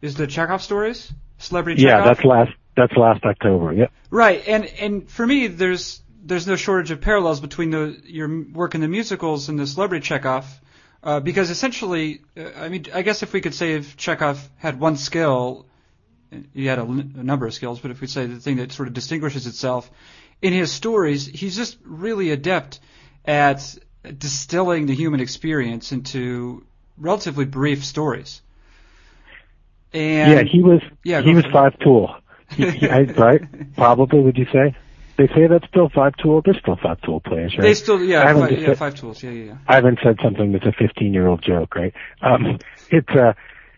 is 0.00 0.14
the 0.14 0.26
Chekhov 0.26 0.62
stories, 0.62 1.12
celebrity. 1.38 1.82
Chekhov? 1.82 1.98
Yeah, 1.98 2.12
that's 2.12 2.24
last 2.24 2.52
that's 2.76 2.96
last 2.96 3.24
October. 3.24 3.72
Yep. 3.72 3.92
Right, 4.10 4.42
and 4.46 4.64
and 4.64 5.08
for 5.08 5.26
me, 5.26 5.48
there's 5.48 6.00
there's 6.26 6.46
no 6.46 6.56
shortage 6.56 6.90
of 6.90 7.00
parallels 7.00 7.40
between 7.40 7.70
the 7.70 8.00
your 8.04 8.44
work 8.52 8.74
in 8.74 8.80
the 8.80 8.88
musicals 8.88 9.48
and 9.48 9.58
the 9.58 9.66
celebrity 9.66 10.04
Chekhov. 10.04 10.46
Uh, 11.02 11.20
because 11.20 11.50
essentially, 11.50 12.22
uh, 12.36 12.50
I 12.56 12.68
mean, 12.68 12.86
I 12.92 13.02
guess 13.02 13.22
if 13.22 13.32
we 13.32 13.40
could 13.40 13.54
say 13.54 13.74
if 13.74 13.96
Chekhov 13.96 14.50
had 14.56 14.80
one 14.80 14.96
skill, 14.96 15.66
he 16.52 16.66
had 16.66 16.78
a, 16.78 16.82
a 16.82 16.86
number 16.86 17.46
of 17.46 17.54
skills, 17.54 17.78
but 17.78 17.92
if 17.92 18.00
we 18.00 18.08
say 18.08 18.26
the 18.26 18.40
thing 18.40 18.56
that 18.56 18.72
sort 18.72 18.88
of 18.88 18.94
distinguishes 18.94 19.46
itself 19.46 19.88
in 20.42 20.52
his 20.52 20.72
stories, 20.72 21.26
he's 21.26 21.56
just 21.56 21.78
really 21.84 22.30
adept 22.32 22.80
at 23.24 23.76
distilling 24.18 24.86
the 24.86 24.94
human 24.94 25.20
experience 25.20 25.92
into 25.92 26.64
relatively 26.98 27.44
brief 27.44 27.84
stories. 27.84 28.42
And 29.92 30.32
yeah, 30.32 30.42
he 30.42 30.62
was 30.62 30.80
yeah, 31.04 31.22
he 31.22 31.34
was 31.34 31.44
five 31.52 31.78
tool. 31.78 32.16
He, 32.50 32.70
he, 32.70 32.88
I, 32.88 33.02
right? 33.02 33.42
Probably, 33.76 34.20
would 34.20 34.36
you 34.36 34.46
say? 34.52 34.74
They 35.16 35.28
say 35.28 35.46
that's 35.48 35.66
still 35.68 35.88
five 35.88 36.14
tool. 36.16 36.42
They're 36.44 36.58
still 36.60 36.76
five 36.82 37.00
tool 37.00 37.20
players, 37.20 37.54
right? 37.56 37.62
They 37.62 37.74
still, 37.74 38.02
yeah, 38.04 38.32
five, 38.34 38.50
yeah, 38.50 38.66
said, 38.66 38.78
five 38.78 38.94
tools. 38.94 39.22
Yeah, 39.22 39.30
yeah, 39.30 39.44
yeah. 39.44 39.58
I 39.66 39.76
haven't 39.76 40.00
said 40.02 40.18
something 40.22 40.52
that's 40.52 40.66
a 40.66 40.72
15 40.72 41.14
year 41.14 41.26
old 41.26 41.42
joke, 41.42 41.74
right? 41.74 41.94
Um, 42.20 42.58
it's, 42.90 43.08
uh, 43.10 43.32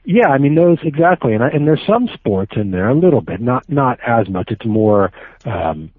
yeah, 0.04 0.28
I 0.28 0.38
mean 0.38 0.54
those 0.54 0.78
exactly, 0.82 1.34
and 1.34 1.44
I, 1.44 1.48
and 1.48 1.66
there's 1.66 1.82
some 1.86 2.08
sports 2.14 2.52
in 2.56 2.70
there 2.70 2.88
a 2.88 2.94
little 2.94 3.20
bit, 3.20 3.40
not 3.40 3.68
not 3.68 3.98
as 4.06 4.28
much. 4.28 4.48
It's 4.50 4.64
more, 4.64 5.12
um, 5.44 5.90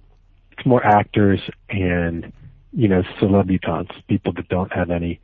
it's 0.51 0.65
more 0.65 0.83
actors 0.83 1.39
and 1.69 2.33
you 2.73 2.87
know 2.87 3.03
celebrities, 3.19 3.87
people 4.07 4.33
that 4.33 4.49
don't 4.49 4.73
have 4.73 4.89
any 4.89 5.19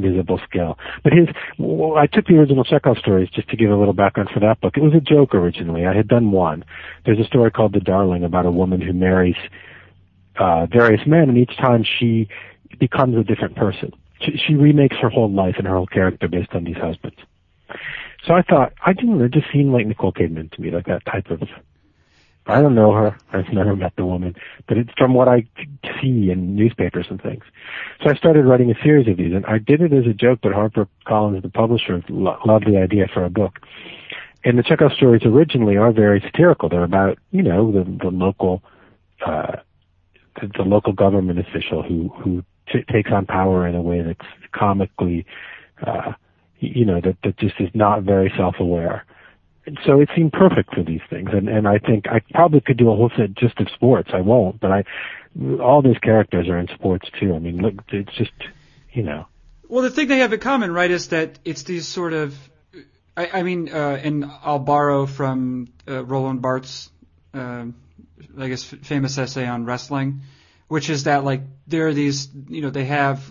visible 0.00 0.40
skill. 0.48 0.78
But 1.02 1.12
his, 1.12 1.28
well, 1.58 1.96
I 1.96 2.06
took 2.06 2.26
the 2.26 2.36
original 2.36 2.64
Chekhov 2.64 2.98
stories 2.98 3.28
just 3.30 3.48
to 3.50 3.56
give 3.56 3.70
a 3.70 3.76
little 3.76 3.92
background 3.92 4.30
for 4.32 4.40
that 4.40 4.60
book. 4.60 4.76
It 4.76 4.82
was 4.82 4.94
a 4.94 5.00
joke 5.00 5.34
originally. 5.34 5.86
I 5.86 5.94
had 5.94 6.08
done 6.08 6.30
one. 6.30 6.64
There's 7.04 7.18
a 7.18 7.24
story 7.24 7.50
called 7.50 7.72
The 7.72 7.80
Darling 7.80 8.24
about 8.24 8.46
a 8.46 8.50
woman 8.50 8.80
who 8.80 8.92
marries 8.92 9.36
uh, 10.38 10.66
various 10.66 11.06
men, 11.06 11.28
and 11.28 11.38
each 11.38 11.56
time 11.56 11.84
she 11.84 12.28
becomes 12.78 13.16
a 13.16 13.24
different 13.24 13.56
person. 13.56 13.92
She, 14.20 14.36
she 14.36 14.54
remakes 14.54 14.96
her 15.00 15.10
whole 15.10 15.30
life 15.30 15.56
and 15.58 15.66
her 15.66 15.74
whole 15.74 15.86
character 15.86 16.28
based 16.28 16.52
on 16.52 16.64
these 16.64 16.76
husbands. 16.76 17.18
So 18.26 18.34
I 18.34 18.42
thought, 18.42 18.72
I 18.84 18.92
didn't 18.92 19.18
know, 19.18 19.24
it 19.24 19.32
just 19.32 19.46
seemed 19.52 19.72
like 19.72 19.86
Nicole 19.86 20.12
Kidman 20.12 20.52
to 20.52 20.60
me, 20.60 20.70
like 20.70 20.86
that 20.86 21.04
type 21.06 21.30
of 21.30 21.42
I 22.46 22.60
don't 22.60 22.74
know 22.74 22.92
her. 22.92 23.16
I've 23.32 23.52
never 23.52 23.76
met 23.76 23.92
the 23.96 24.04
woman, 24.04 24.34
but 24.66 24.76
it's 24.76 24.90
from 24.96 25.14
what 25.14 25.28
I 25.28 25.44
see 26.00 26.30
in 26.30 26.54
newspapers 26.54 27.06
and 27.10 27.20
things. 27.20 27.44
So 28.02 28.10
I 28.10 28.14
started 28.14 28.44
writing 28.44 28.70
a 28.70 28.82
series 28.82 29.08
of 29.08 29.16
these, 29.16 29.32
and 29.32 29.44
I 29.46 29.58
did 29.58 29.80
it 29.80 29.92
as 29.92 30.06
a 30.06 30.12
joke, 30.12 30.40
but 30.42 30.52
Harper 30.52 30.88
Collins, 31.06 31.42
the 31.42 31.48
publisher, 31.48 32.02
lo- 32.08 32.38
loved 32.44 32.66
the 32.66 32.76
idea 32.76 33.06
for 33.12 33.24
a 33.24 33.30
book. 33.30 33.60
And 34.44 34.58
the 34.58 34.62
Chekhov 34.62 34.92
stories 34.92 35.22
originally 35.24 35.76
are 35.76 35.92
very 35.92 36.20
satirical. 36.20 36.68
They're 36.68 36.84
about, 36.84 37.18
you 37.30 37.42
know, 37.42 37.70
the, 37.70 37.84
the 37.84 38.08
local, 38.08 38.62
uh, 39.26 39.56
the, 40.40 40.50
the 40.56 40.62
local 40.62 40.92
government 40.92 41.38
official 41.38 41.82
who, 41.82 42.08
who 42.18 42.42
t- 42.72 42.84
takes 42.90 43.10
on 43.12 43.26
power 43.26 43.66
in 43.66 43.74
a 43.74 43.82
way 43.82 44.00
that's 44.00 44.26
comically, 44.52 45.26
uh, 45.86 46.12
you 46.58 46.84
know, 46.84 47.00
that, 47.00 47.16
that 47.22 47.36
just 47.38 47.60
is 47.60 47.68
not 47.74 48.02
very 48.02 48.32
self-aware 48.36 49.04
so 49.84 50.00
it 50.00 50.08
seemed 50.14 50.32
perfect 50.32 50.74
for 50.74 50.82
these 50.82 51.00
things. 51.08 51.30
And 51.32 51.48
and 51.48 51.66
I 51.66 51.78
think 51.78 52.08
I 52.08 52.20
probably 52.32 52.60
could 52.60 52.76
do 52.76 52.90
a 52.90 52.96
whole 52.96 53.10
set 53.16 53.34
just 53.34 53.58
of 53.60 53.68
sports. 53.70 54.10
I 54.12 54.20
won't 54.20 54.60
but 54.60 54.70
I 54.72 54.84
all 55.60 55.82
these 55.82 55.98
characters 55.98 56.48
are 56.48 56.58
in 56.58 56.68
sports 56.68 57.08
too. 57.18 57.34
I 57.34 57.38
mean 57.38 57.58
look 57.58 57.74
it's 57.88 58.14
just 58.16 58.32
you 58.92 59.02
know. 59.02 59.26
Well 59.68 59.82
the 59.82 59.90
thing 59.90 60.08
they 60.08 60.18
have 60.18 60.32
in 60.32 60.40
common 60.40 60.72
right 60.72 60.90
is 60.90 61.08
that 61.08 61.38
it's 61.44 61.62
these 61.64 61.86
sort 61.86 62.12
of 62.12 62.36
I, 63.16 63.30
I 63.40 63.42
mean 63.42 63.68
uh, 63.72 64.00
and 64.02 64.24
I'll 64.42 64.58
borrow 64.58 65.06
from 65.06 65.68
uh, 65.88 66.04
Roland 66.04 66.42
Barthes 66.42 66.90
uh, 67.34 67.66
I 68.38 68.48
guess 68.48 68.64
famous 68.64 69.18
essay 69.18 69.46
on 69.46 69.64
wrestling 69.64 70.22
which 70.68 70.88
is 70.88 71.04
that 71.04 71.24
like 71.24 71.42
there 71.66 71.88
are 71.88 71.94
these 71.94 72.28
you 72.48 72.62
know 72.62 72.70
they 72.70 72.84
have 72.84 73.30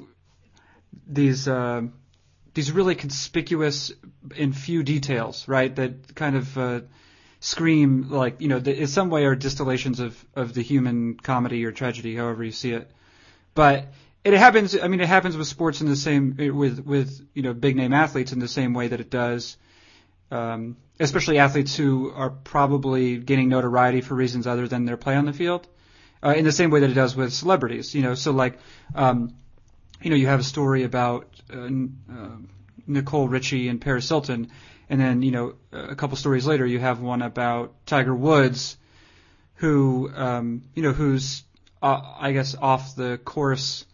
these 1.07 1.47
uh, 1.47 1.81
these 2.53 2.71
really 2.71 2.95
conspicuous 2.95 3.91
and 4.37 4.55
few 4.55 4.83
details, 4.83 5.47
right? 5.47 5.75
That 5.75 6.15
kind 6.15 6.35
of 6.35 6.57
uh, 6.57 6.81
scream 7.39 8.09
like 8.09 8.41
you 8.41 8.47
know, 8.47 8.59
the, 8.59 8.81
in 8.81 8.87
some 8.87 9.09
way 9.09 9.25
are 9.25 9.35
distillations 9.35 9.99
of 9.99 10.23
of 10.35 10.53
the 10.53 10.61
human 10.61 11.15
comedy 11.15 11.65
or 11.65 11.71
tragedy, 11.71 12.15
however 12.15 12.43
you 12.43 12.51
see 12.51 12.71
it. 12.71 12.91
But 13.53 13.87
it 14.23 14.33
happens. 14.33 14.77
I 14.79 14.87
mean, 14.87 14.99
it 14.99 15.07
happens 15.07 15.37
with 15.37 15.47
sports 15.47 15.81
in 15.81 15.87
the 15.87 15.95
same 15.95 16.35
with 16.37 16.79
with 16.79 17.27
you 17.33 17.41
know 17.41 17.53
big 17.53 17.75
name 17.75 17.93
athletes 17.93 18.31
in 18.31 18.39
the 18.39 18.47
same 18.47 18.73
way 18.73 18.87
that 18.89 18.99
it 18.99 19.09
does. 19.09 19.57
Um, 20.31 20.77
especially 20.99 21.39
athletes 21.39 21.75
who 21.75 22.11
are 22.13 22.29
probably 22.29 23.17
gaining 23.17 23.49
notoriety 23.49 24.01
for 24.01 24.13
reasons 24.13 24.45
other 24.45 24.67
than 24.67 24.85
their 24.85 24.97
play 24.97 25.15
on 25.15 25.25
the 25.25 25.33
field, 25.33 25.67
uh, 26.21 26.33
in 26.35 26.45
the 26.45 26.51
same 26.51 26.69
way 26.69 26.81
that 26.81 26.89
it 26.89 26.93
does 26.93 27.15
with 27.15 27.33
celebrities. 27.33 27.95
You 27.95 28.03
know, 28.03 28.15
so 28.15 28.31
like, 28.31 28.59
um, 28.93 29.35
you 30.01 30.09
know, 30.09 30.15
you 30.15 30.27
have 30.27 30.39
a 30.39 30.43
story 30.43 30.83
about 30.83 31.27
uh, 31.53 31.61
uh, 31.65 32.37
Nicole 32.87 33.27
Richie 33.27 33.67
and 33.67 33.81
Paris 33.81 34.07
Hilton, 34.07 34.51
and 34.89 34.99
then 34.99 35.21
you 35.21 35.31
know 35.31 35.55
a 35.71 35.95
couple 35.95 36.17
stories 36.17 36.47
later 36.47 36.65
you 36.65 36.79
have 36.79 37.01
one 37.01 37.21
about 37.21 37.85
Tiger 37.85 38.15
Woods, 38.15 38.77
who 39.55 40.09
um, 40.15 40.63
you 40.73 40.83
know 40.83 40.93
who's 40.93 41.43
uh, 41.81 42.01
I 42.19 42.31
guess 42.31 42.55
off 42.55 42.95
the 42.95 43.17
course. 43.17 43.85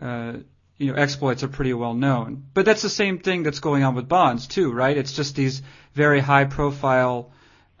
Uh, 0.00 0.38
you 0.78 0.90
know, 0.90 0.94
exploits 0.94 1.42
are 1.42 1.48
pretty 1.48 1.74
well 1.74 1.92
known. 1.92 2.42
But 2.54 2.64
that's 2.64 2.80
the 2.80 2.88
same 2.88 3.18
thing 3.18 3.42
that's 3.42 3.60
going 3.60 3.82
on 3.82 3.94
with 3.94 4.08
Bonds 4.08 4.46
too, 4.46 4.72
right? 4.72 4.96
It's 4.96 5.12
just 5.12 5.36
these 5.36 5.60
very 5.92 6.20
high 6.20 6.46
profile 6.46 7.32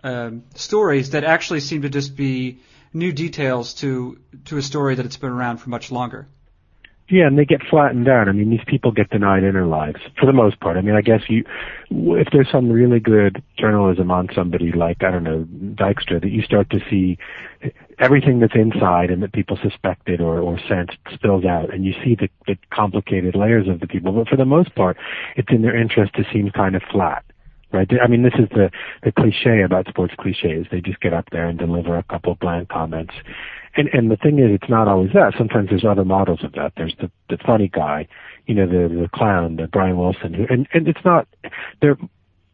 um, 0.04 0.44
stories 0.54 1.10
that 1.10 1.24
actually 1.24 1.60
seem 1.60 1.80
to 1.80 1.88
just 1.88 2.14
be 2.14 2.60
new 2.92 3.10
details 3.10 3.72
to 3.74 4.20
to 4.44 4.58
a 4.58 4.62
story 4.62 4.96
that 4.96 5.06
it's 5.06 5.16
been 5.16 5.30
around 5.30 5.58
for 5.58 5.70
much 5.70 5.90
longer. 5.90 6.28
Yeah, 7.10 7.26
and 7.26 7.36
they 7.36 7.44
get 7.44 7.60
flattened 7.68 8.08
out. 8.08 8.28
I 8.28 8.32
mean, 8.32 8.50
these 8.50 8.64
people 8.66 8.92
get 8.92 9.10
denied 9.10 9.42
inner 9.42 9.66
lives 9.66 9.98
for 10.18 10.26
the 10.26 10.32
most 10.32 10.60
part. 10.60 10.76
I 10.76 10.80
mean, 10.80 10.94
I 10.94 11.00
guess 11.00 11.22
you, 11.28 11.44
if 11.90 12.28
there's 12.32 12.48
some 12.50 12.70
really 12.70 13.00
good 13.00 13.42
journalism 13.58 14.12
on 14.12 14.28
somebody 14.32 14.70
like 14.70 15.02
I 15.02 15.10
don't 15.10 15.24
know 15.24 15.44
Dykstra, 15.74 16.22
that 16.22 16.30
you 16.30 16.42
start 16.42 16.70
to 16.70 16.78
see 16.88 17.18
everything 17.98 18.38
that's 18.38 18.54
inside 18.54 19.10
and 19.10 19.22
that 19.24 19.32
people 19.32 19.58
suspected 19.60 20.20
or 20.20 20.38
or 20.38 20.58
sensed 20.68 20.98
spills 21.12 21.44
out, 21.44 21.74
and 21.74 21.84
you 21.84 21.94
see 22.04 22.14
the, 22.14 22.28
the 22.46 22.56
complicated 22.72 23.34
layers 23.34 23.66
of 23.66 23.80
the 23.80 23.88
people. 23.88 24.12
But 24.12 24.28
for 24.28 24.36
the 24.36 24.44
most 24.44 24.76
part, 24.76 24.96
it's 25.36 25.50
in 25.50 25.62
their 25.62 25.76
interest 25.76 26.14
to 26.14 26.24
seem 26.32 26.50
kind 26.50 26.76
of 26.76 26.82
flat 26.92 27.24
right? 27.72 27.88
I 28.02 28.08
mean, 28.08 28.22
this 28.22 28.34
is 28.38 28.48
the 28.50 28.70
the 29.02 29.12
cliche 29.12 29.62
about 29.62 29.86
sports 29.88 30.14
cliches. 30.18 30.66
They 30.70 30.80
just 30.80 31.00
get 31.00 31.14
up 31.14 31.28
there 31.30 31.46
and 31.46 31.58
deliver 31.58 31.96
a 31.96 32.02
couple 32.04 32.32
of 32.32 32.38
bland 32.38 32.68
comments, 32.68 33.14
and 33.76 33.88
and 33.92 34.10
the 34.10 34.16
thing 34.16 34.38
is, 34.38 34.50
it's 34.50 34.70
not 34.70 34.88
always 34.88 35.12
that. 35.14 35.34
Sometimes 35.38 35.70
there's 35.70 35.84
other 35.84 36.04
models 36.04 36.42
of 36.42 36.52
that. 36.52 36.72
There's 36.76 36.94
the 37.00 37.10
the 37.28 37.38
funny 37.44 37.68
guy, 37.68 38.08
you 38.46 38.54
know, 38.54 38.66
the 38.66 38.88
the 38.88 39.08
clown, 39.14 39.56
the 39.56 39.66
Brian 39.66 39.96
Wilson, 39.96 40.34
who, 40.34 40.46
and 40.48 40.66
and 40.72 40.88
it's 40.88 41.04
not. 41.04 41.28
They're 41.80 41.96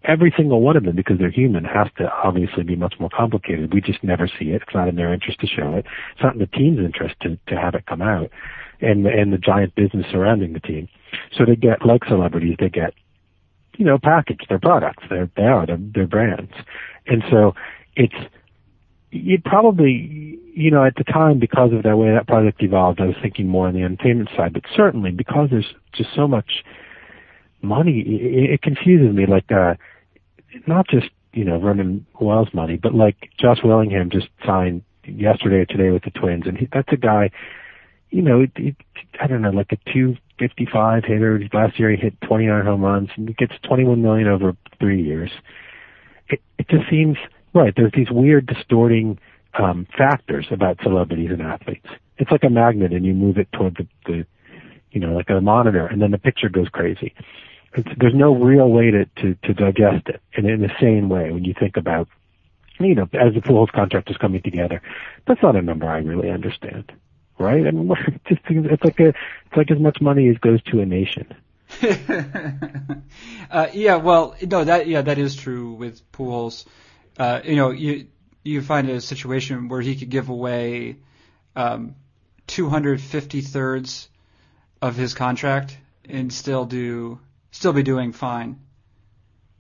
every 0.05 0.33
single 0.37 0.61
one 0.61 0.77
of 0.77 0.85
them 0.85 0.97
because 0.97 1.19
they're 1.19 1.31
human 1.31 1.65
has 1.65 1.89
to 1.99 2.11
obviously 2.13 2.63
be 2.63 2.77
much 2.77 2.95
more 3.01 3.11
complicated. 3.11 3.75
We 3.75 3.81
just 3.81 4.03
never 4.05 4.29
see 4.29 4.51
it. 4.51 4.63
It's 4.63 4.75
not 4.75 4.89
in 4.89 4.97
their 4.97 5.13
interest 5.13 5.41
to 5.41 5.47
show 5.47 5.75
it. 5.75 5.85
It's 6.13 6.23
not 6.23 6.35
in 6.35 6.39
the 6.39 6.47
team's 6.47 6.79
interest 6.79 7.17
to 7.23 7.39
to 7.49 7.61
have 7.61 7.75
it 7.75 7.87
come 7.87 8.03
out, 8.03 8.31
and 8.81 9.07
and 9.07 9.33
the 9.33 9.39
giant 9.39 9.75
business 9.75 10.07
surrounding 10.11 10.53
the 10.53 10.61
team. 10.61 10.89
So 11.37 11.45
they 11.45 11.57
get 11.57 11.85
like 11.85 12.05
celebrities, 12.05 12.57
they 12.59 12.69
get 12.69 12.95
you 13.77 13.85
know 13.85 13.99
package 13.99 14.41
their 14.49 14.59
products. 14.59 15.05
They're 15.09 15.31
they 15.37 15.45
are 15.45 15.67
their, 15.67 15.79
their 15.79 16.07
brands, 16.07 16.53
and 17.07 17.23
so 17.31 17.55
it's 17.95 18.15
you'd 19.11 19.45
probably, 19.45 20.39
you 20.55 20.71
know, 20.71 20.85
at 20.85 20.97
the 20.97 21.05
time 21.05 21.39
because 21.39 21.73
of 21.73 21.83
the 21.83 21.97
way 21.97 22.13
that 22.13 22.27
project 22.27 22.63
evolved, 22.63 23.01
I 23.01 23.07
was 23.07 23.17
thinking 23.23 23.49
more 23.49 23.69
on 23.69 23.75
the 23.75 23.83
entertainment 23.83 24.31
side. 24.37 24.53
But 24.53 24.65
certainly 24.75 25.11
because 25.11 25.49
there's 25.51 25.75
just 25.93 26.11
so 26.15 26.27
much 26.27 26.65
money, 27.63 28.01
it, 28.01 28.51
it 28.55 28.63
confuses 28.63 29.15
me. 29.15 29.27
Like, 29.27 29.51
uh, 29.51 29.75
not 30.67 30.89
just 30.89 31.07
you 31.33 31.45
know 31.45 31.59
Vernon 31.59 32.07
Wells 32.21 32.49
money, 32.53 32.77
but 32.77 32.95
like 32.95 33.31
Josh 33.39 33.59
Willingham 33.63 34.11
just 34.11 34.29
signed 34.45 34.83
yesterday 35.05 35.57
or 35.57 35.67
today 35.67 35.91
with 35.91 36.05
the 36.05 36.11
Twins, 36.11 36.45
and 36.47 36.57
he, 36.59 36.69
that's 36.73 36.93
a 36.93 36.97
guy. 36.97 37.31
You 38.11 38.23
know, 38.23 38.41
it, 38.41 38.53
it, 38.57 38.77
I 39.21 39.27
don't 39.27 39.43
know, 39.43 39.51
like 39.51 39.73
a 39.73 39.91
255 40.39 41.05
hitter. 41.05 41.41
Last 41.53 41.79
year 41.79 41.91
he 41.91 41.97
hit 41.97 42.21
29 42.23 42.65
home 42.65 42.83
runs, 42.83 43.11
and 43.17 43.29
he 43.29 43.35
gets 43.35 43.55
21 43.63 44.03
million 44.03 44.29
over 44.29 44.57
three 44.79 45.03
years. 45.03 45.31
It, 46.29 46.41
it 46.59 46.69
just 46.69 46.89
seems 46.91 47.17
right. 47.55 47.73
There's 47.77 47.93
these 47.93 48.11
weird 48.11 48.47
distorting 48.47 49.19
um, 49.59 49.87
factors 49.97 50.47
about 50.51 50.79
celebrities 50.83 51.31
and 51.31 51.41
athletes. 51.43 51.87
It's 52.19 52.31
like 52.31 52.45
a 52.45 52.51
magnet, 52.51 52.93
and 52.93 53.05
you 53.05 53.15
move 53.15 53.39
it 53.39 53.51
toward 53.53 53.77
the, 53.77 53.87
the 54.07 54.27
you 54.91 55.01
know, 55.01 55.13
like 55.13 55.29
a 55.29 55.41
monitor, 55.41 55.87
and 55.87 56.01
then 56.01 56.11
the 56.11 56.19
picture 56.19 56.49
goes 56.49 56.69
crazy. 56.69 57.15
It's, 57.75 57.89
there's 57.99 58.15
no 58.15 58.35
real 58.35 58.71
way 58.71 58.91
to, 58.91 59.05
to, 59.05 59.35
to 59.45 59.55
digest 59.55 60.09
it 60.09 60.23
in, 60.33 60.49
in 60.49 60.65
a 60.65 60.75
sane 60.81 61.09
way 61.09 61.31
when 61.31 61.45
you 61.45 61.55
think 61.59 61.77
about, 61.77 62.09
you 62.81 62.95
know, 62.95 63.09
as 63.13 63.35
the 63.35 63.41
Pujols 63.41 63.71
contract 63.73 64.11
is 64.11 64.17
coming 64.17 64.41
together. 64.41 64.81
That's 65.27 65.43
not 65.43 65.57
a 65.57 65.63
number 65.63 65.87
I 65.87 65.99
really 65.99 66.31
understand, 66.31 66.93
right? 67.39 67.67
I 67.67 67.71
mean, 67.71 67.89
just 68.29 68.41
it's 68.49 68.85
like 68.85 69.01
a, 69.01 69.09
it's 69.09 69.57
like 69.57 69.71
as 69.71 69.79
much 69.79 70.01
money 70.01 70.29
as 70.29 70.39
goes 70.39 70.63
to 70.65 70.81
a 70.81 70.87
nation. 70.87 71.35
uh, 73.51 73.69
yeah, 73.73 73.97
well, 73.97 74.37
no, 74.43 74.65
that 74.65 74.87
yeah, 74.87 75.03
that 75.03 75.19
is 75.19 75.35
true 75.35 75.73
with 75.73 76.11
Pujols. 76.13 76.65
Uh, 77.19 77.41
you 77.45 77.57
know, 77.57 77.71
you 77.71 78.07
you 78.45 78.63
find 78.63 78.89
a 78.89 79.01
situation 79.01 79.69
where 79.69 79.81
he 79.81 79.97
could 79.97 80.11
give 80.11 80.29
away 80.29 80.97
um, 81.57 81.97
250 82.47 83.41
thirds 83.41 84.09
of 84.81 84.97
his 84.97 85.15
contract 85.15 85.77
and 86.09 86.33
still 86.33 86.65
do 86.65 87.19
still 87.51 87.73
be 87.73 87.83
doing 87.83 88.13
fine. 88.13 88.61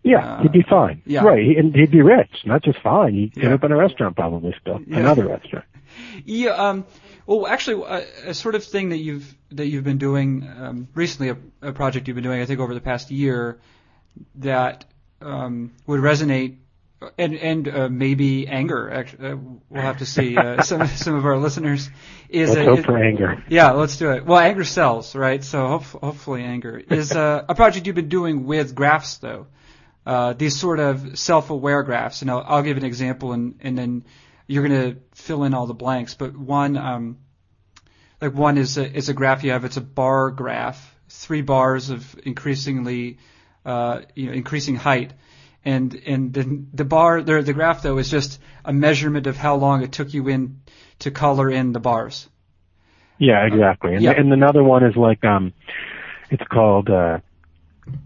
Yeah, 0.02 0.24
uh, 0.24 0.42
he'd 0.42 0.52
be 0.52 0.62
fine. 0.62 1.02
Yeah. 1.04 1.24
Right, 1.24 1.56
and 1.56 1.74
he'd 1.74 1.90
be 1.90 2.02
rich, 2.02 2.30
not 2.44 2.62
just 2.62 2.78
fine. 2.80 3.14
He'd 3.14 3.36
yeah. 3.36 3.58
in 3.60 3.72
a 3.72 3.76
restaurant 3.76 4.14
probably 4.14 4.54
still, 4.60 4.80
yeah. 4.86 4.98
another 4.98 5.26
restaurant. 5.26 5.64
Yeah. 6.26 6.50
Um, 6.50 6.84
well, 7.26 7.46
actually, 7.46 7.84
a, 7.84 8.30
a, 8.30 8.34
sort 8.34 8.54
of 8.54 8.64
thing 8.64 8.90
that 8.90 8.98
you've 8.98 9.34
that 9.50 9.66
you've 9.66 9.84
been 9.84 9.98
doing 9.98 10.48
um, 10.58 10.88
recently, 10.94 11.30
a, 11.30 11.68
a, 11.68 11.72
project 11.72 12.06
you've 12.06 12.14
been 12.14 12.24
doing, 12.24 12.40
I 12.40 12.46
think, 12.46 12.60
over 12.60 12.72
the 12.72 12.80
past 12.80 13.10
year, 13.10 13.58
that 14.36 14.84
um, 15.20 15.72
would 15.86 16.00
resonate 16.00 16.58
and 17.18 17.34
and 17.34 17.68
uh, 17.68 17.88
maybe 17.88 18.46
anger. 18.46 18.90
Actually, 18.90 19.28
uh, 19.28 19.36
we'll 19.68 19.82
have 19.82 19.98
to 19.98 20.06
see. 20.06 20.36
Uh, 20.36 20.62
some 20.62 20.86
some 20.86 21.14
of 21.14 21.26
our 21.26 21.36
listeners 21.36 21.90
is 22.28 22.50
let's 22.50 22.66
hope 22.66 22.84
for 22.84 23.02
anger. 23.02 23.44
Yeah, 23.48 23.72
let's 23.72 23.96
do 23.96 24.12
it. 24.12 24.24
Well, 24.24 24.38
anger 24.38 24.64
sells, 24.64 25.14
right? 25.14 25.42
So 25.42 25.66
hope, 25.66 25.82
hopefully, 25.82 26.42
anger 26.42 26.78
is 26.78 27.12
uh, 27.12 27.44
a 27.48 27.54
project 27.54 27.86
you've 27.86 27.96
been 27.96 28.08
doing 28.08 28.46
with 28.46 28.74
graphs, 28.74 29.18
though. 29.18 29.46
Uh, 30.04 30.32
these 30.34 30.56
sort 30.56 30.78
of 30.78 31.18
self-aware 31.18 31.82
graphs, 31.82 32.22
and 32.22 32.30
I'll, 32.30 32.44
I'll 32.46 32.62
give 32.62 32.76
an 32.76 32.84
example, 32.84 33.32
and 33.32 33.56
and 33.60 33.76
then 33.76 34.04
you're 34.46 34.66
going 34.66 34.92
to 34.92 35.00
fill 35.14 35.44
in 35.44 35.54
all 35.54 35.66
the 35.66 35.74
blanks. 35.74 36.14
But 36.14 36.36
one, 36.36 36.76
um, 36.76 37.18
like 38.20 38.34
one 38.34 38.58
is 38.58 38.78
a, 38.78 38.90
is 38.90 39.08
a 39.08 39.14
graph 39.14 39.44
you 39.44 39.52
have. 39.52 39.64
It's 39.64 39.76
a 39.76 39.82
bar 39.82 40.30
graph, 40.30 40.94
three 41.08 41.42
bars 41.42 41.90
of 41.90 42.18
increasingly, 42.24 43.18
uh, 43.64 44.02
you 44.14 44.26
know, 44.26 44.32
increasing 44.32 44.76
height 44.76 45.12
and 45.66 46.00
and 46.06 46.32
the 46.32 46.64
the 46.72 46.84
bar 46.84 47.20
the 47.20 47.42
the 47.42 47.52
graph 47.52 47.82
though 47.82 47.98
is 47.98 48.08
just 48.08 48.40
a 48.64 48.72
measurement 48.72 49.26
of 49.26 49.36
how 49.36 49.56
long 49.56 49.82
it 49.82 49.92
took 49.92 50.14
you 50.14 50.28
in 50.28 50.60
to 51.00 51.10
color 51.10 51.50
in 51.50 51.72
the 51.72 51.80
bars. 51.80 52.28
Yeah, 53.18 53.46
exactly. 53.46 53.94
And, 53.94 54.02
yeah. 54.02 54.12
and 54.12 54.32
another 54.32 54.62
one 54.62 54.84
is 54.84 54.94
like 54.96 55.24
um, 55.24 55.52
it's 56.30 56.44
called 56.50 56.88
uh, 56.88 57.18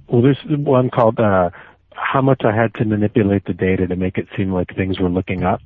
well, 0.09 0.23
there's 0.23 0.39
one 0.49 0.89
called 0.89 1.21
uh, 1.21 1.51
how 1.93 2.23
much 2.23 2.41
I 2.45 2.55
had 2.55 2.75
to 2.77 2.85
manipulate 2.87 3.45
the 3.45 3.53
data 3.53 3.87
to 3.87 3.97
make 3.97 4.17
it 4.17 4.27
seem 4.37 4.53
like 4.53 4.75
things 4.75 4.99
were 4.99 5.11
looking 5.11 5.45
up. 5.45 5.61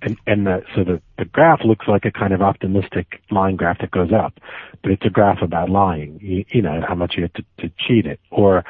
And, 0.00 0.16
and 0.26 0.46
the, 0.46 0.62
so 0.74 0.84
the, 0.84 1.02
the 1.18 1.24
graph 1.24 1.60
looks 1.64 1.88
like 1.88 2.04
a 2.04 2.12
kind 2.12 2.32
of 2.32 2.40
optimistic 2.40 3.20
line 3.30 3.56
graph 3.56 3.80
that 3.80 3.90
goes 3.90 4.12
up, 4.12 4.34
but 4.82 4.92
it's 4.92 5.04
a 5.04 5.10
graph 5.10 5.42
about 5.42 5.70
lying, 5.70 6.20
you, 6.22 6.44
you 6.50 6.62
know, 6.62 6.82
how 6.86 6.94
much 6.94 7.14
you 7.16 7.22
have 7.22 7.32
to, 7.32 7.44
to 7.58 7.72
cheat 7.78 8.06
it. 8.06 8.20
Or 8.30 8.64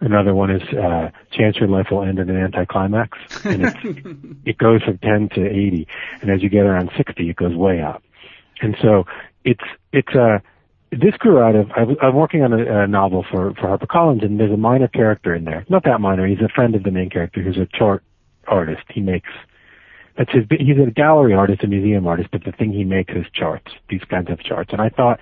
Another 0.00 0.34
one 0.34 0.50
is 0.50 0.62
uh, 0.74 1.10
chance 1.30 1.56
your 1.56 1.68
life 1.68 1.86
will 1.90 2.02
end 2.02 2.18
in 2.18 2.28
an 2.28 2.36
anticlimax, 2.36 3.16
and 3.44 3.64
it's, 3.64 3.76
it 4.44 4.58
goes 4.58 4.82
from 4.82 4.98
10 4.98 5.30
to 5.30 5.46
80, 5.46 5.88
and 6.20 6.30
as 6.30 6.42
you 6.42 6.50
get 6.50 6.66
around 6.66 6.90
60, 6.96 7.30
it 7.30 7.36
goes 7.36 7.54
way 7.54 7.80
up. 7.80 8.02
And 8.60 8.76
so 8.82 9.04
it's 9.44 9.64
it's 9.92 10.14
a 10.14 10.34
uh, 10.34 10.38
this 10.92 11.14
grew 11.18 11.40
out 11.40 11.56
of 11.56 11.70
I, 11.72 12.06
am 12.06 12.14
working 12.14 12.42
on 12.42 12.52
a, 12.52 12.82
a 12.82 12.86
novel 12.86 13.24
for 13.30 13.54
for 13.54 13.76
HarperCollins, 13.78 14.24
and 14.24 14.38
there's 14.38 14.52
a 14.52 14.58
minor 14.58 14.88
character 14.88 15.34
in 15.34 15.44
there. 15.44 15.64
Not 15.68 15.84
that 15.84 16.00
minor. 16.00 16.26
He's 16.26 16.40
a 16.40 16.48
friend 16.48 16.74
of 16.74 16.82
the 16.82 16.90
main 16.90 17.10
character, 17.10 17.42
who's 17.42 17.56
a 17.56 17.66
chart 17.66 18.02
artist. 18.46 18.82
He 18.90 19.00
makes 19.00 19.30
that's 20.16 20.32
his. 20.32 20.44
He's 20.50 20.76
a 20.78 20.90
gallery 20.90 21.34
artist, 21.34 21.62
a 21.62 21.66
museum 21.66 22.06
artist, 22.06 22.30
but 22.32 22.44
the 22.44 22.52
thing 22.52 22.72
he 22.72 22.84
makes 22.84 23.14
is 23.14 23.26
charts, 23.32 23.72
these 23.88 24.02
kinds 24.08 24.30
of 24.30 24.40
charts. 24.40 24.70
And 24.72 24.80
I 24.80 24.88
thought 24.88 25.20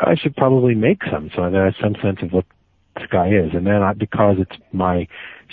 I 0.00 0.14
should 0.14 0.36
probably 0.36 0.74
make 0.74 1.02
some 1.10 1.30
so 1.34 1.50
that 1.50 1.60
I 1.60 1.64
have 1.66 1.74
some 1.80 1.96
sense 2.02 2.18
of 2.22 2.32
what 2.32 2.44
this 2.96 3.06
guy 3.10 3.28
is. 3.28 3.50
And 3.54 3.66
then 3.66 3.82
I, 3.82 3.92
because 3.92 4.36
it's 4.38 4.56
my 4.72 5.06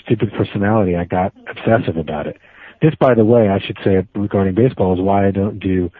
stupid 0.03 0.31
personality, 0.33 0.95
I 0.95 1.05
got 1.05 1.33
obsessive 1.49 1.97
about 1.97 2.27
it. 2.27 2.37
This, 2.81 2.93
by 2.99 3.15
the 3.15 3.25
way, 3.25 3.49
I 3.49 3.59
should 3.59 3.77
say 3.83 4.07
regarding 4.15 4.53
baseball 4.53 4.93
is 4.93 5.01
why 5.01 5.27
I 5.27 5.31
don't 5.31 5.59
do 5.59 5.91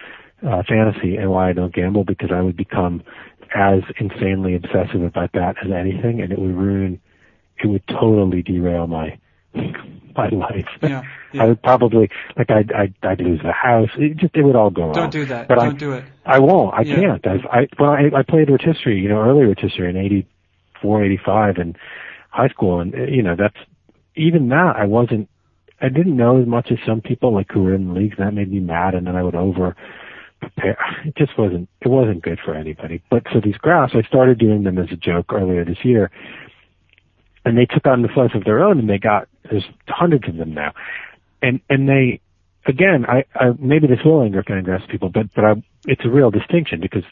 uh, 0.48 0.62
fantasy 0.68 1.16
and 1.16 1.32
why 1.32 1.50
I 1.50 1.54
don't 1.54 1.74
gamble 1.74 2.04
because 2.04 2.30
I 2.32 2.42
would 2.42 2.56
become 2.56 3.04
as 3.56 3.80
insanely 4.00 4.56
obsessive 4.56 5.02
about 5.02 5.32
that 5.34 5.56
as 5.64 5.72
anything, 5.72 6.22
and 6.22 6.32
it 6.32 6.38
would 6.38 6.56
ruin, 6.56 7.00
it 7.64 7.68
would 7.68 7.82
totally 7.88 8.44
derail 8.44 8.86
my 8.86 9.18
my 10.18 10.30
life. 10.32 10.68
Yeah, 10.82 11.04
yeah. 11.32 11.44
I 11.44 11.46
would 11.48 11.62
probably 11.62 12.10
like 12.36 12.50
I'd, 12.50 12.72
I'd 12.74 12.94
I'd 13.04 13.22
lose 13.22 13.42
the 13.44 13.52
house. 13.52 13.90
It 13.98 14.18
just 14.18 14.36
it 14.36 14.44
would 14.44 14.56
all 14.56 14.70
go. 14.70 14.92
Don't 14.94 15.12
do 15.12 15.26
that. 15.26 15.48
But 15.48 15.56
Don't 15.56 15.76
I, 15.76 15.78
do 15.78 15.94
it. 15.94 16.06
I 16.26 16.40
won't. 16.40 16.74
I 16.74 16.82
yeah. 16.82 16.96
can't. 16.96 17.28
I've, 17.28 17.46
I 17.46 17.68
well 17.80 17.92
I 17.92 18.20
I 18.20 18.24
played 18.24 18.50
rotisserie, 18.50 19.00
you 19.00 19.10
know, 19.10 19.22
early 19.22 19.46
rotisserie 19.46 19.90
in 19.90 19.98
eighty 19.98 20.28
four, 20.82 21.04
eighty 21.04 21.18
five, 21.18 21.56
485 21.56 21.58
in 21.58 21.76
high 22.30 22.50
school, 22.50 22.80
and 22.80 22.94
uh, 22.94 23.04
you 23.04 23.24
know 23.24 23.36
that's 23.38 23.58
even 24.16 24.50
that 24.50 24.76
I 24.76 24.86
wasn't. 24.86 25.30
I 25.80 25.90
didn't 25.90 26.18
know 26.18 26.42
as 26.42 26.48
much 26.48 26.72
as 26.72 26.80
some 26.86 27.02
people 27.02 27.34
like 27.34 27.52
who 27.52 27.64
were 27.64 27.76
in 27.76 27.88
the 27.88 27.94
leagues. 27.94 28.16
And 28.18 28.28
that 28.28 28.34
made 28.34 28.52
me 28.52 28.60
mad, 28.60 28.96
and 28.96 29.06
then 29.06 29.16
I 29.16 29.24
would 29.24 29.36
over 29.36 29.76
prepare. 30.40 30.78
It 31.06 31.16
just 31.16 31.38
wasn't. 31.38 31.70
It 31.82 31.88
wasn't 31.88 32.24
good 32.24 32.40
for 32.44 32.54
anybody. 32.54 33.02
But 33.10 33.24
so 33.32 33.40
these 33.40 33.58
graphs, 33.58 33.94
I 33.96 34.02
started 34.08 34.40
doing 34.40 34.64
them 34.64 34.78
as 34.78 34.92
a 34.92 34.96
joke 34.96 35.32
earlier 35.32 35.64
this 35.64 35.84
year, 35.84 36.12
and 37.48 37.58
they 37.58 37.66
took 37.66 37.88
on 37.88 38.02
the 38.02 38.10
life 38.16 38.36
of 38.36 38.44
their 38.44 38.62
own, 38.62 38.78
and 38.78 38.90
they 38.90 38.98
got 38.98 39.28
there's 39.50 39.64
hundreds 39.88 40.28
of 40.28 40.36
them 40.36 40.54
now, 40.54 40.74
and 41.42 41.62
and 41.70 41.88
they 41.88 42.20
again, 42.66 43.06
I, 43.08 43.24
I 43.34 43.54
maybe 43.58 43.88
this 43.88 44.00
will 44.04 44.22
anger 44.22 44.44
Fangraphs 44.44 44.90
people, 44.90 45.10
but 45.10 45.34
but 45.34 45.46
I, 45.46 45.54
it's 45.86 46.04
a 46.04 46.10
real 46.10 46.30
distinction 46.30 46.82
because 46.82 47.04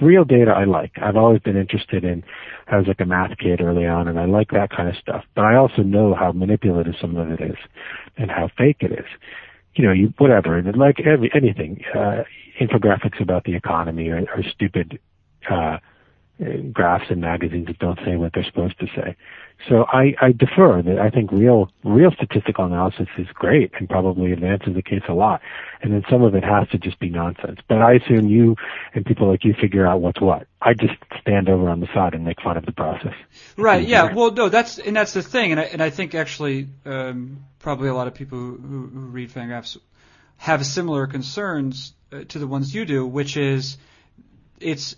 real 0.00 0.24
data 0.24 0.50
I 0.50 0.64
like. 0.64 0.92
I've 0.96 1.16
always 1.16 1.40
been 1.40 1.58
interested 1.58 2.04
in. 2.04 2.24
I 2.68 2.78
was 2.78 2.86
like 2.86 3.00
a 3.00 3.04
math 3.04 3.36
kid 3.38 3.60
early 3.60 3.86
on, 3.86 4.08
and 4.08 4.18
I 4.18 4.24
like 4.24 4.50
that 4.52 4.70
kind 4.70 4.88
of 4.88 4.96
stuff. 4.96 5.24
But 5.34 5.44
I 5.44 5.56
also 5.56 5.82
know 5.82 6.14
how 6.14 6.32
manipulative 6.32 6.94
some 6.98 7.16
of 7.16 7.30
it 7.30 7.40
is, 7.42 7.56
and 8.16 8.30
how 8.30 8.48
fake 8.56 8.78
it 8.80 8.92
is. 8.92 9.06
You 9.74 9.86
know, 9.86 9.92
you 9.92 10.14
whatever, 10.16 10.56
and 10.56 10.74
like 10.76 11.00
every 11.00 11.30
anything, 11.34 11.84
uh, 11.94 12.22
infographics 12.58 13.20
about 13.20 13.44
the 13.44 13.54
economy 13.54 14.08
or, 14.08 14.20
or 14.20 14.42
stupid 14.54 14.98
uh, 15.50 15.76
graphs 16.72 17.10
in 17.10 17.20
magazines 17.20 17.66
that 17.66 17.78
don't 17.78 17.98
say 18.04 18.16
what 18.16 18.32
they're 18.32 18.44
supposed 18.44 18.78
to 18.80 18.86
say. 18.96 19.16
So 19.68 19.84
I, 19.92 20.14
I 20.20 20.32
defer 20.32 20.82
that 20.82 20.98
I 20.98 21.10
think 21.10 21.30
real 21.30 21.70
real 21.84 22.10
statistical 22.10 22.64
analysis 22.64 23.06
is 23.16 23.26
great 23.34 23.72
and 23.78 23.88
probably 23.88 24.32
advances 24.32 24.74
the 24.74 24.82
case 24.82 25.02
a 25.08 25.14
lot. 25.14 25.40
And 25.82 25.92
then 25.92 26.02
some 26.10 26.22
of 26.22 26.34
it 26.34 26.42
has 26.42 26.68
to 26.70 26.78
just 26.78 26.98
be 26.98 27.08
nonsense. 27.10 27.60
But 27.68 27.78
I 27.78 27.94
assume 27.94 28.26
you 28.28 28.56
and 28.94 29.04
people 29.04 29.28
like 29.28 29.44
you 29.44 29.54
figure 29.60 29.86
out 29.86 30.00
what's 30.00 30.20
what. 30.20 30.46
I 30.60 30.74
just 30.74 30.94
stand 31.20 31.48
over 31.48 31.68
on 31.68 31.80
the 31.80 31.88
side 31.94 32.14
and 32.14 32.24
make 32.24 32.40
fun 32.40 32.56
of 32.56 32.66
the 32.66 32.72
process. 32.72 33.14
Right. 33.56 33.86
Yeah. 33.86 34.12
Well, 34.12 34.32
no. 34.32 34.48
That's 34.48 34.78
and 34.78 34.96
that's 34.96 35.12
the 35.12 35.22
thing. 35.22 35.52
And 35.52 35.60
I 35.60 35.64
and 35.64 35.82
I 35.82 35.90
think 35.90 36.14
actually 36.14 36.68
um, 36.84 37.44
probably 37.58 37.88
a 37.88 37.94
lot 37.94 38.08
of 38.08 38.14
people 38.14 38.38
who, 38.38 38.56
who 38.58 39.00
read 39.06 39.30
Fangraphs 39.30 39.76
have 40.38 40.66
similar 40.66 41.06
concerns 41.06 41.94
uh, 42.12 42.24
to 42.24 42.38
the 42.38 42.46
ones 42.46 42.74
you 42.74 42.84
do, 42.84 43.06
which 43.06 43.36
is 43.36 43.76
it's 44.58 44.96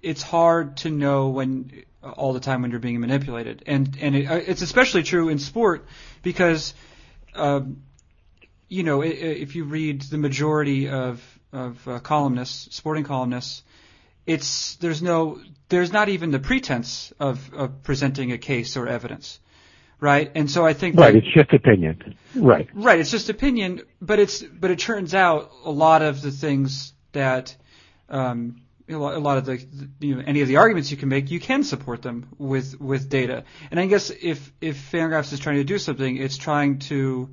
it's 0.00 0.22
hard 0.22 0.78
to 0.78 0.90
know 0.90 1.28
when 1.28 1.84
all 2.02 2.32
the 2.32 2.40
time 2.40 2.62
when 2.62 2.70
you're 2.70 2.80
being 2.80 3.00
manipulated, 3.00 3.62
and 3.66 3.96
and 4.00 4.16
it, 4.16 4.26
uh, 4.26 4.34
it's 4.34 4.62
especially 4.62 5.02
true 5.02 5.28
in 5.28 5.38
sport 5.38 5.86
because, 6.22 6.74
um, 7.34 7.82
you 8.68 8.82
know, 8.82 9.02
if 9.02 9.56
you 9.56 9.64
read 9.64 10.02
the 10.02 10.18
majority 10.18 10.88
of 10.88 11.22
of 11.52 11.88
uh, 11.88 11.98
columnists, 11.98 12.76
sporting 12.76 13.04
columnists, 13.04 13.62
it's 14.26 14.76
there's 14.76 15.02
no 15.02 15.40
there's 15.68 15.92
not 15.92 16.08
even 16.08 16.30
the 16.30 16.38
pretense 16.38 17.12
of, 17.18 17.52
of 17.52 17.82
presenting 17.82 18.32
a 18.32 18.38
case 18.38 18.76
or 18.76 18.86
evidence. 18.86 19.38
right? 20.00 20.30
And 20.34 20.50
so 20.50 20.64
I 20.64 20.72
think 20.72 20.96
right, 20.96 21.12
that, 21.12 21.18
it's 21.18 21.34
just 21.34 21.52
opinion, 21.52 22.16
right? 22.34 22.68
Right, 22.72 23.00
it's 23.00 23.10
just 23.10 23.28
opinion, 23.28 23.82
but 24.00 24.18
it's 24.18 24.42
but 24.42 24.70
it 24.70 24.78
turns 24.78 25.14
out 25.14 25.50
a 25.64 25.70
lot 25.70 26.02
of 26.02 26.22
the 26.22 26.30
things 26.30 26.92
that 27.12 27.56
um, 28.08 28.62
a 28.88 28.96
lot 28.96 29.38
of 29.38 29.44
the 29.44 29.64
you 30.00 30.14
know 30.14 30.22
any 30.26 30.40
of 30.40 30.48
the 30.48 30.56
arguments 30.56 30.90
you 30.90 30.96
can 30.96 31.08
make 31.08 31.30
you 31.30 31.40
can 31.40 31.62
support 31.62 32.02
them 32.02 32.28
with 32.38 32.80
with 32.80 33.08
data. 33.08 33.44
And 33.70 33.78
i 33.78 33.86
guess 33.86 34.10
if 34.10 34.52
if 34.60 34.90
fangraphs 34.90 35.32
is 35.32 35.40
trying 35.40 35.56
to 35.56 35.64
do 35.64 35.78
something 35.78 36.16
it's 36.16 36.36
trying 36.36 36.78
to 36.80 37.28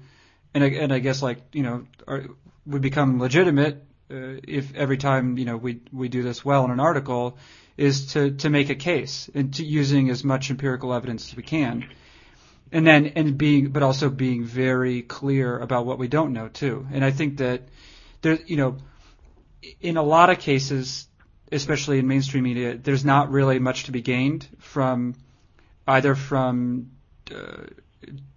and 0.53 0.63
I, 0.63 0.67
and 0.67 0.93
I 0.93 0.99
guess 0.99 1.21
like 1.21 1.39
you 1.51 1.63
know 1.63 1.85
are, 2.07 2.23
would 2.65 2.81
become 2.81 3.19
legitimate 3.19 3.83
uh, 4.09 4.39
if 4.47 4.73
every 4.75 4.97
time 4.97 5.37
you 5.37 5.45
know 5.45 5.57
we 5.57 5.81
we 5.91 6.07
do 6.07 6.23
this 6.23 6.43
well 6.43 6.65
in 6.65 6.71
an 6.71 6.79
article 6.79 7.37
is 7.77 8.13
to 8.13 8.31
to 8.31 8.49
make 8.49 8.69
a 8.69 8.75
case 8.75 9.29
and 9.35 9.53
to 9.55 9.65
using 9.65 10.09
as 10.09 10.23
much 10.23 10.49
empirical 10.49 10.93
evidence 10.93 11.29
as 11.29 11.35
we 11.35 11.43
can. 11.43 11.87
And 12.71 12.87
then 12.87 13.07
and 13.15 13.37
being 13.37 13.69
but 13.69 13.83
also 13.83 14.09
being 14.09 14.43
very 14.43 15.01
clear 15.01 15.59
about 15.59 15.85
what 15.85 15.99
we 15.99 16.07
don't 16.07 16.33
know 16.33 16.47
too. 16.47 16.87
And 16.91 17.03
i 17.03 17.11
think 17.11 17.37
that 17.37 17.63
there 18.21 18.39
you 18.45 18.57
know 18.57 18.77
in 19.81 19.97
a 19.97 20.03
lot 20.03 20.29
of 20.29 20.39
cases 20.39 21.07
especially 21.51 21.99
in 21.99 22.07
mainstream 22.07 22.43
media, 22.43 22.77
there's 22.77 23.05
not 23.05 23.31
really 23.31 23.59
much 23.59 23.85
to 23.85 23.91
be 23.91 24.01
gained 24.01 24.47
from 24.59 25.15
either 25.87 26.15
from 26.15 26.91
uh, 27.31 27.63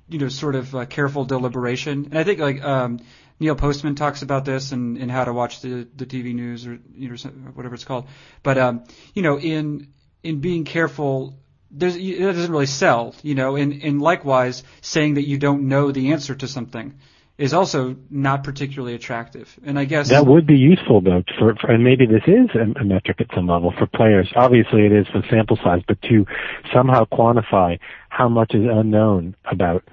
you 0.09 0.19
know 0.19 0.29
sort 0.29 0.55
of 0.55 0.75
uh, 0.75 0.85
careful 0.87 1.25
deliberation. 1.25 2.07
And 2.07 2.19
I 2.19 2.25
think 2.25 2.41
like 2.41 2.63
um, 2.63 3.01
Neil 3.41 3.55
Postman 3.55 3.95
talks 3.95 4.23
about 4.23 4.45
this 4.45 4.73
and 4.73 4.99
in, 4.99 5.09
how 5.09 5.25
to 5.25 5.33
watch 5.33 5.61
the 5.61 5.87
the 5.97 6.07
TV 6.07 6.35
news 6.35 6.67
or 6.67 6.79
you 6.95 7.09
know 7.09 7.17
whatever 7.55 7.75
it's 7.75 7.85
called. 7.85 8.07
But 8.43 8.59
um, 8.59 8.85
you 9.15 9.23
know 9.23 9.39
in 9.39 9.89
in 10.23 10.41
being 10.41 10.65
careful. 10.65 11.39
There's, 11.71 11.97
it 11.97 12.19
doesn't 12.19 12.51
really 12.51 12.65
sell, 12.65 13.15
you 13.23 13.35
know, 13.35 13.57
and, 13.57 13.83
and 13.83 14.01
likewise, 14.01 14.63
saying 14.81 15.15
that 15.15 15.29
you 15.29 15.37
don't 15.37 15.69
know 15.69 15.93
the 15.93 16.13
answer 16.13 16.35
to 16.35 16.49
something 16.49 16.99
is 17.39 17.55
also 17.55 17.97
not 18.11 18.43
particularly 18.43 18.95
attractive. 18.95 19.49
And 19.65 19.79
I 19.79 19.85
guess 19.85 20.09
that 20.09 20.27
would 20.27 20.47
be 20.47 20.57
useful 20.57 21.01
though 21.01 21.23
for, 21.39 21.55
for 21.55 21.71
and 21.71 21.85
maybe 21.85 22.05
this 22.05 22.25
is 22.27 22.51
a, 22.55 22.81
a, 22.81 22.85
metric 22.85 23.21
at 23.21 23.29
some 23.35 23.47
level 23.47 23.73
for 23.79 23.87
players. 23.87 24.29
Obviously 24.35 24.85
it 24.85 24.93
is 24.93 25.07
for 25.07 25.23
sample 25.31 25.57
size, 25.63 25.83
but 25.87 26.03
to 26.03 26.27
somehow 26.75 27.05
quantify 27.05 27.79
how 28.09 28.29
much 28.29 28.55
is 28.55 28.65
unknown 28.69 29.37
about 29.45 29.85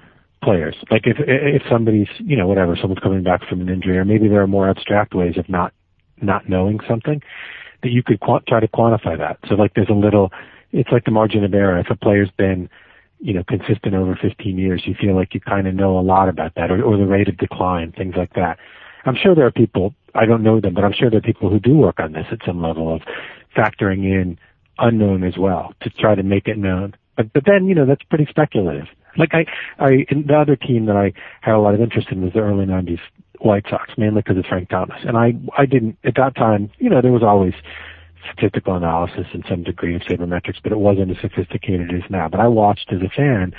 players. 0.42 0.74
Like 0.90 1.06
if 1.06 1.18
if 1.20 1.62
somebody's, 1.70 2.08
you 2.18 2.36
know, 2.36 2.48
whatever, 2.48 2.76
someone's 2.76 3.02
coming 3.02 3.22
back 3.22 3.48
from 3.48 3.60
an 3.60 3.68
injury 3.68 3.96
or 3.96 4.04
maybe 4.04 4.26
there 4.28 4.42
are 4.42 4.48
more 4.48 4.68
abstract 4.68 5.14
ways 5.14 5.38
of 5.38 5.48
not 5.48 5.72
not 6.20 6.48
knowing 6.48 6.80
something 6.88 7.22
that 7.82 7.90
you 7.90 8.02
could 8.02 8.18
qu- 8.20 8.40
try 8.48 8.58
to 8.58 8.68
quantify 8.68 9.16
that. 9.16 9.38
So 9.48 9.54
like 9.54 9.72
there's 9.74 9.88
a 9.88 9.94
little 9.94 10.32
it's 10.72 10.90
like 10.90 11.04
the 11.04 11.12
margin 11.12 11.44
of 11.44 11.54
error. 11.54 11.78
If 11.78 11.90
a 11.90 11.96
player's 11.96 12.30
been 12.36 12.68
consistent 13.48 13.94
over 13.94 14.18
15 14.20 14.58
years, 14.58 14.82
you 14.86 14.94
feel 15.00 15.14
like 15.14 15.34
you 15.34 15.40
kind 15.40 15.66
of 15.66 15.74
know 15.74 15.98
a 15.98 16.00
lot 16.00 16.28
about 16.28 16.54
that, 16.56 16.70
or, 16.70 16.82
or 16.82 16.96
the 16.96 17.06
rate 17.06 17.28
of 17.28 17.36
decline, 17.38 17.92
things 17.92 18.14
like 18.16 18.34
that. 18.34 18.58
I'm 19.04 19.16
sure 19.16 19.34
there 19.34 19.46
are 19.46 19.52
people, 19.52 19.94
I 20.14 20.26
don't 20.26 20.42
know 20.42 20.60
them, 20.60 20.74
but 20.74 20.84
I'm 20.84 20.92
sure 20.92 21.10
there 21.10 21.18
are 21.18 21.22
people 21.22 21.48
who 21.48 21.60
do 21.60 21.76
work 21.76 22.00
on 22.00 22.12
this 22.12 22.26
at 22.32 22.38
some 22.44 22.60
level 22.60 22.94
of 22.94 23.02
factoring 23.56 24.04
in 24.04 24.38
unknown 24.78 25.24
as 25.24 25.38
well 25.38 25.72
to 25.82 25.90
try 25.90 26.14
to 26.14 26.22
make 26.22 26.48
it 26.48 26.58
known. 26.58 26.94
But, 27.16 27.32
but 27.32 27.44
then, 27.46 27.66
you 27.66 27.74
know, 27.74 27.86
that's 27.86 28.02
pretty 28.02 28.26
speculative. 28.28 28.86
Like 29.16 29.30
I, 29.32 29.46
I, 29.78 30.06
the 30.10 30.36
other 30.38 30.56
team 30.56 30.86
that 30.86 30.96
I 30.96 31.12
had 31.40 31.54
a 31.54 31.60
lot 31.60 31.74
of 31.74 31.80
interest 31.80 32.08
in 32.10 32.22
was 32.22 32.32
the 32.34 32.40
early 32.40 32.66
90s 32.66 33.00
White 33.40 33.64
Sox, 33.70 33.90
mainly 33.96 34.22
because 34.22 34.38
of 34.38 34.44
Frank 34.46 34.68
Thomas. 34.68 34.98
And 35.04 35.16
I, 35.16 35.34
I 35.56 35.66
didn't, 35.66 35.96
at 36.04 36.14
that 36.16 36.34
time, 36.34 36.70
you 36.78 36.90
know, 36.90 37.00
there 37.00 37.12
was 37.12 37.22
always 37.22 37.54
statistical 38.32 38.76
analysis 38.76 39.26
and 39.32 39.44
some 39.48 39.62
degree 39.62 39.94
of 39.94 40.02
sabermetrics, 40.02 40.62
but 40.62 40.72
it 40.72 40.78
wasn't 40.78 41.10
as 41.10 41.16
sophisticated 41.20 41.92
as 41.94 42.08
now. 42.10 42.28
But 42.28 42.40
I 42.40 42.48
watched 42.48 42.92
as 42.92 43.00
a 43.02 43.08
fan 43.08 43.52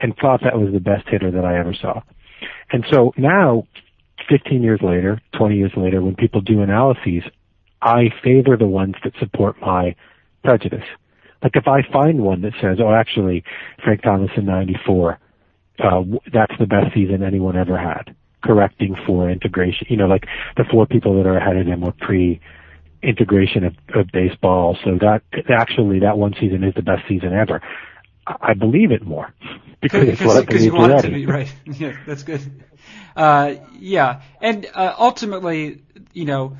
and 0.00 0.14
thought 0.16 0.40
that 0.42 0.58
was 0.58 0.72
the 0.72 0.80
best 0.80 1.08
hitter 1.08 1.30
that 1.30 1.44
I 1.44 1.58
ever 1.58 1.74
saw. 1.74 2.02
And 2.70 2.84
so 2.90 3.12
now, 3.16 3.66
15 4.28 4.62
years 4.62 4.80
later, 4.82 5.20
20 5.36 5.56
years 5.56 5.72
later, 5.76 6.02
when 6.02 6.16
people 6.16 6.40
do 6.40 6.62
analyses, 6.62 7.22
I 7.80 8.10
favor 8.22 8.56
the 8.56 8.66
ones 8.66 8.94
that 9.04 9.12
support 9.18 9.56
my 9.60 9.94
prejudice. 10.44 10.84
Like 11.42 11.56
if 11.56 11.66
I 11.66 11.80
find 11.92 12.20
one 12.20 12.42
that 12.42 12.52
says, 12.60 12.78
oh, 12.80 12.92
actually, 12.92 13.44
Frank 13.82 14.02
Thomas 14.02 14.30
in 14.36 14.46
94, 14.46 15.18
uh, 15.78 16.02
that's 16.32 16.54
the 16.58 16.66
best 16.66 16.94
season 16.94 17.22
anyone 17.22 17.56
ever 17.56 17.76
had, 17.76 18.14
correcting 18.44 18.94
for 19.06 19.28
integration. 19.28 19.86
You 19.90 19.96
know, 19.96 20.06
like 20.06 20.26
the 20.56 20.64
four 20.70 20.86
people 20.86 21.16
that 21.16 21.28
are 21.28 21.36
ahead 21.36 21.56
of 21.56 21.66
him 21.66 21.80
were 21.80 21.92
pre 21.92 22.40
integration 23.02 23.64
of, 23.64 23.74
of 23.94 24.06
baseball. 24.12 24.76
So 24.84 24.98
that 25.00 25.22
actually 25.48 26.00
that 26.00 26.18
one 26.18 26.34
season 26.40 26.64
is 26.64 26.74
the 26.74 26.82
best 26.82 27.02
season 27.08 27.32
ever. 27.32 27.60
I 28.26 28.54
believe 28.54 28.92
it 28.92 29.04
more 29.04 29.34
because 29.80 30.08
it's 30.08 30.20
what 30.20 30.36
I 30.36 30.44
believe 30.44 30.62
you 30.62 30.74
want 30.74 30.92
it 30.92 31.02
to 31.02 31.10
be, 31.10 31.26
right? 31.26 31.52
Yeah, 31.66 31.96
that's 32.06 32.22
good. 32.22 32.40
Uh, 33.16 33.56
yeah, 33.78 34.22
and 34.40 34.66
uh, 34.72 34.94
ultimately, 34.98 35.82
you 36.12 36.24
know, 36.24 36.56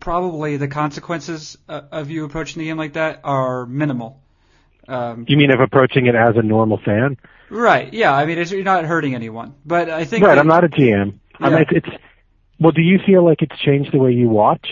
probably 0.00 0.56
the 0.56 0.68
consequences 0.68 1.56
uh, 1.68 1.82
of 1.90 2.10
you 2.10 2.24
approaching 2.24 2.60
the 2.60 2.66
game 2.66 2.76
like 2.76 2.92
that 2.92 3.20
are 3.24 3.66
minimal. 3.66 4.20
Um, 4.88 5.24
you 5.28 5.36
mean 5.36 5.50
of 5.50 5.60
approaching 5.60 6.06
it 6.06 6.14
as 6.14 6.36
a 6.36 6.42
normal 6.42 6.78
fan? 6.84 7.16
Right. 7.50 7.92
Yeah. 7.92 8.12
I 8.14 8.24
mean, 8.26 8.38
you're 8.38 8.62
not 8.62 8.84
hurting 8.84 9.14
anyone, 9.14 9.54
but 9.64 9.90
I 9.90 10.04
think. 10.04 10.24
Right. 10.24 10.34
That, 10.34 10.40
I'm 10.40 10.46
not 10.46 10.64
a 10.64 10.68
GM. 10.68 11.18
Yeah. 11.40 11.46
I 11.46 11.50
mean, 11.50 11.64
it's, 11.70 11.86
it's. 11.86 12.02
Well, 12.58 12.72
do 12.72 12.82
you 12.82 12.98
feel 13.04 13.24
like 13.24 13.42
it's 13.42 13.58
changed 13.58 13.92
the 13.92 13.98
way 13.98 14.12
you 14.12 14.28
watch? 14.28 14.66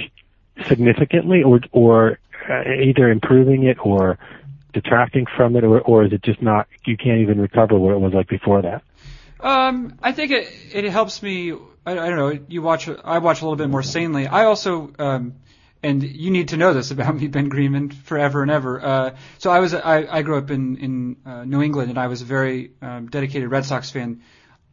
Significantly, 0.69 1.43
or 1.43 1.61
or 1.73 2.19
uh, 2.49 2.63
either 2.83 3.11
improving 3.11 3.65
it 3.65 3.79
or 3.85 4.19
detracting 4.73 5.27
from 5.37 5.57
it, 5.57 5.65
or 5.65 5.81
or 5.81 6.05
is 6.05 6.13
it 6.13 6.23
just 6.23 6.43
not? 6.43 6.69
You 6.85 6.97
can't 6.97 7.21
even 7.21 7.41
recover 7.41 7.79
what 7.79 7.95
it 7.95 8.01
was 8.01 8.13
like 8.13 8.29
before 8.29 8.63
that. 8.63 8.83
Um, 9.41 9.99
I 10.03 10.13
think 10.13 10.31
it 10.33 10.53
it 10.73 10.85
helps 10.85 11.23
me. 11.23 11.53
I, 11.53 11.93
I 11.93 12.09
don't 12.09 12.17
know. 12.17 12.39
You 12.49 12.63
watch. 12.63 12.89
I 12.89 13.19
watch 13.19 13.41
a 13.41 13.45
little 13.45 13.57
bit 13.57 13.69
more 13.69 13.83
sanely. 13.83 14.27
I 14.27 14.45
also. 14.45 14.93
Um, 14.99 15.35
and 15.83 16.03
you 16.03 16.31
need 16.31 16.49
to 16.49 16.57
know 16.57 16.73
this 16.73 16.91
about 16.91 17.15
me, 17.21 17.29
Ben 17.29 17.51
Greenman, 17.51 17.91
forever 17.91 18.41
and 18.41 18.51
ever. 18.51 18.83
Uh, 18.83 19.17
so 19.37 19.51
I 19.51 19.59
was, 19.61 19.75
I, 19.75 20.07
I 20.11 20.23
grew 20.23 20.39
up 20.39 20.51
in 20.51 20.79
in 20.79 21.17
uh, 21.27 21.45
New 21.45 21.61
England, 21.61 21.91
and 21.91 21.99
I 21.99 22.07
was 22.07 22.23
a 22.23 22.25
very 22.25 22.73
um, 22.81 23.09
dedicated 23.09 23.51
Red 23.51 23.67
Sox 23.67 23.91
fan 23.91 24.23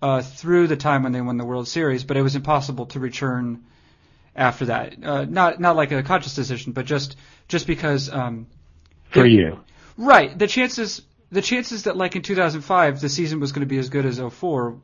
uh, 0.01 0.21
through 0.21 0.67
the 0.67 0.77
time 0.77 1.03
when 1.03 1.11
they 1.11 1.19
won 1.19 1.35
the 1.35 1.45
World 1.45 1.67
Series. 1.67 2.05
But 2.05 2.15
it 2.15 2.21
was 2.21 2.35
impossible 2.35 2.85
to 2.87 2.99
return 2.99 3.65
after 4.35 4.65
that. 4.65 4.95
Uh, 5.03 5.25
not 5.25 5.59
not 5.59 5.75
like 5.75 5.91
a 5.91 6.03
conscious 6.03 6.35
decision, 6.35 6.73
but 6.73 6.85
just 6.85 7.15
just 7.47 7.67
because. 7.67 8.09
Um, 8.09 8.47
For 9.09 9.25
you. 9.25 9.59
Right. 9.97 10.37
The 10.37 10.47
chances 10.47 11.01
the 11.31 11.41
chances 11.41 11.83
that 11.83 11.95
like 11.95 12.15
in 12.15 12.21
2005 12.21 12.99
the 12.99 13.09
season 13.09 13.39
was 13.39 13.51
going 13.51 13.61
to 13.61 13.67
be 13.67 13.77
as 13.77 13.89
good 13.89 14.05
as 14.05 14.19
04 14.19 14.77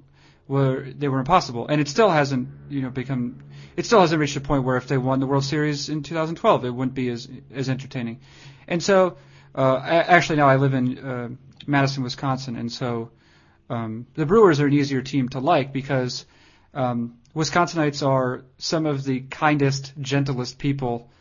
were 0.48 0.88
they 0.98 1.08
were 1.08 1.20
impossible, 1.20 1.68
and 1.68 1.82
it 1.82 1.88
still 1.90 2.10
hasn't 2.10 2.48
you 2.70 2.82
know 2.82 2.90
become 2.90 3.44
it 3.76 3.86
still 3.86 4.00
hasn't 4.02 4.20
reached 4.20 4.38
a 4.38 4.42
point 4.42 4.64
where 4.64 4.78
if 4.78 4.88
they 4.88 4.98
won 4.98 5.20
the 5.20 5.28
World 5.28 5.44
Series 5.44 5.90
in 5.90 6.04
2012 6.04 6.66
it 6.66 6.70
wouldn't 6.70 6.96
be 6.96 7.10
as 7.10 7.28
as 7.54 7.70
entertaining. 7.70 8.20
And 8.68 8.82
so 8.82 9.18
uh, 9.56 9.78
actually 9.84 10.38
now 10.38 10.48
I 10.48 10.56
live 10.56 10.74
in 10.74 10.98
uh, 10.98 11.30
Madison, 11.66 12.04
Wisconsin, 12.04 12.56
and 12.56 12.72
so 12.72 13.12
um, 13.70 14.08
the 14.16 14.26
Brewers 14.26 14.60
are 14.62 14.68
an 14.68 14.74
easier 14.74 15.02
team 15.02 15.30
to 15.30 15.40
like 15.40 15.74
because 15.74 16.26
um, 16.74 17.18
Wisconsinites 17.38 18.06
are 18.06 18.44
some 18.58 18.88
of 18.88 19.04
the 19.04 19.20
kindest, 19.22 19.94
gentlest 20.00 20.58
people 20.58 21.12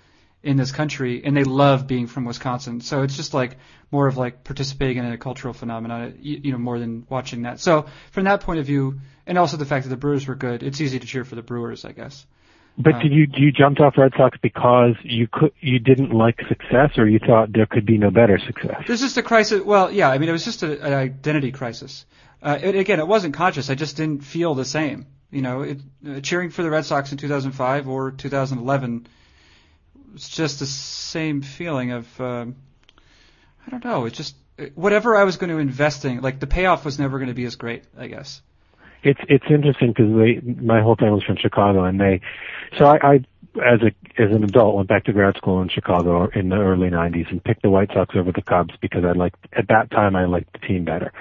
in 0.43 0.57
this 0.57 0.73
country, 0.73 1.23
and 1.25 1.37
they 1.37 1.45
love 1.45 1.87
being 1.87 2.07
from 2.07 2.25
Wisconsin. 2.25 2.81
So 2.81 3.03
it's 3.03 3.17
just 3.17 3.35
like 3.35 3.59
more 3.91 4.07
of 4.07 4.17
like 4.17 4.43
participating 4.43 4.99
in 4.99 5.13
a 5.13 5.19
cultural 5.19 5.53
phenomenon, 5.53 6.19
you, 6.21 6.41
you 6.45 6.53
know, 6.53 6.59
more 6.59 6.79
than 6.79 7.07
watching 7.11 7.43
that. 7.43 7.61
So 7.61 7.87
from 8.13 8.25
that 8.25 8.41
point 8.41 8.61
of 8.61 8.67
view, 8.67 9.01
and 9.27 9.37
also 9.37 9.59
the 9.59 9.67
fact 9.67 9.85
that 9.85 9.91
the 9.91 9.97
Brewers 9.97 10.27
were 10.27 10.35
good, 10.35 10.63
it's 10.63 10.81
easy 10.81 10.99
to 10.99 11.07
cheer 11.07 11.25
for 11.25 11.35
the 11.35 11.43
Brewers, 11.43 11.85
I 11.85 11.93
guess. 11.93 12.25
But 12.79 12.95
um, 12.95 13.03
did 13.03 13.13
you 13.13 13.27
you 13.35 13.53
jumped 13.53 13.81
off 13.81 13.99
Red 13.99 14.13
Sox 14.17 14.39
because 14.41 14.95
you 15.03 15.29
could 15.31 15.53
you 15.61 15.79
didn't 15.79 16.13
like 16.13 16.41
success, 16.49 16.97
or 16.97 17.07
you 17.07 17.19
thought 17.19 17.53
there 17.53 17.67
could 17.67 17.85
be 17.85 17.99
no 17.99 18.11
better 18.11 18.39
success? 18.39 18.85
This 18.87 19.03
is 19.03 19.15
the 19.15 19.23
crisis. 19.23 19.63
Well, 19.63 19.91
yeah, 19.91 20.11
I 20.11 20.19
mean, 20.19 20.29
it 20.29 20.33
was 20.33 20.45
just 20.45 20.63
a, 20.63 20.81
an 20.83 20.93
identity 20.93 21.53
crisis. 21.53 22.07
Uh, 22.43 22.59
it, 22.63 22.75
again, 22.77 23.01
it 23.01 23.09
wasn't 23.09 23.35
conscious. 23.35 23.71
I 23.71 23.75
just 23.75 23.97
didn't 23.97 24.25
feel 24.25 24.55
the 24.55 24.65
same. 24.65 25.07
You 25.31 25.43
know, 25.43 25.63
it, 25.63 25.81
uh, 26.09 26.21
cheering 26.21 26.51
for 26.51 26.63
the 26.63 26.71
Red 26.71 26.85
Sox 26.85 27.11
in 27.13 27.19
2005 27.19 27.89
or 27.89 28.13
2011, 28.13 29.09
it's 30.15 30.29
just 30.29 30.61
the 30.61 30.67
same 30.67 31.43
feeling 31.43 31.93
of 31.93 32.21
um, 32.21 32.57
I 33.67 33.71
don't 33.71 33.85
know. 33.85 34.07
It 34.07 34.13
just 34.13 34.37
whatever 34.75 35.17
I 35.17 35.25
was 35.25 35.37
going 35.37 35.51
to 35.51 35.59
invest 35.59 36.05
in, 36.05 36.21
like 36.21 36.41
the 36.41 36.47
payoff 36.47 36.85
was 36.85 36.99
never 36.99 37.19
going 37.19 37.29
to 37.29 37.35
be 37.35 37.45
as 37.45 37.57
great. 37.57 37.85
I 37.99 38.07
guess. 38.07 38.41
It's 39.07 39.21
it's 39.29 39.45
interesting 39.49 39.95
because 39.97 40.11
my 40.61 40.83
whole 40.83 40.97
family's 40.97 41.23
from 41.23 41.37
Chicago, 41.37 41.85
and 41.85 42.01
they 42.01 42.21
so 42.77 42.87
I, 42.87 42.97
I 43.03 43.15
as 43.65 43.81
a 43.81 44.21
as 44.21 44.35
an 44.35 44.43
adult 44.43 44.75
went 44.75 44.89
back 44.89 45.05
to 45.05 45.13
grad 45.13 45.37
school 45.37 45.63
in 45.63 45.69
Chicago 45.69 46.29
in 46.35 46.49
the 46.49 46.57
early 46.57 46.91
90s 46.91 47.31
and 47.31 47.43
picked 47.43 47.63
the 47.63 47.71
White 47.71 47.91
Sox 47.95 48.17
over 48.17 48.33
the 48.33 48.43
Cubs 48.43 48.75
because 48.81 49.05
I 49.05 49.13
liked 49.13 49.39
at 49.53 49.69
that 49.69 49.93
time 49.93 50.17
I 50.17 50.25
liked 50.25 50.53
the 50.55 50.59
team 50.59 50.85
better. 50.85 51.13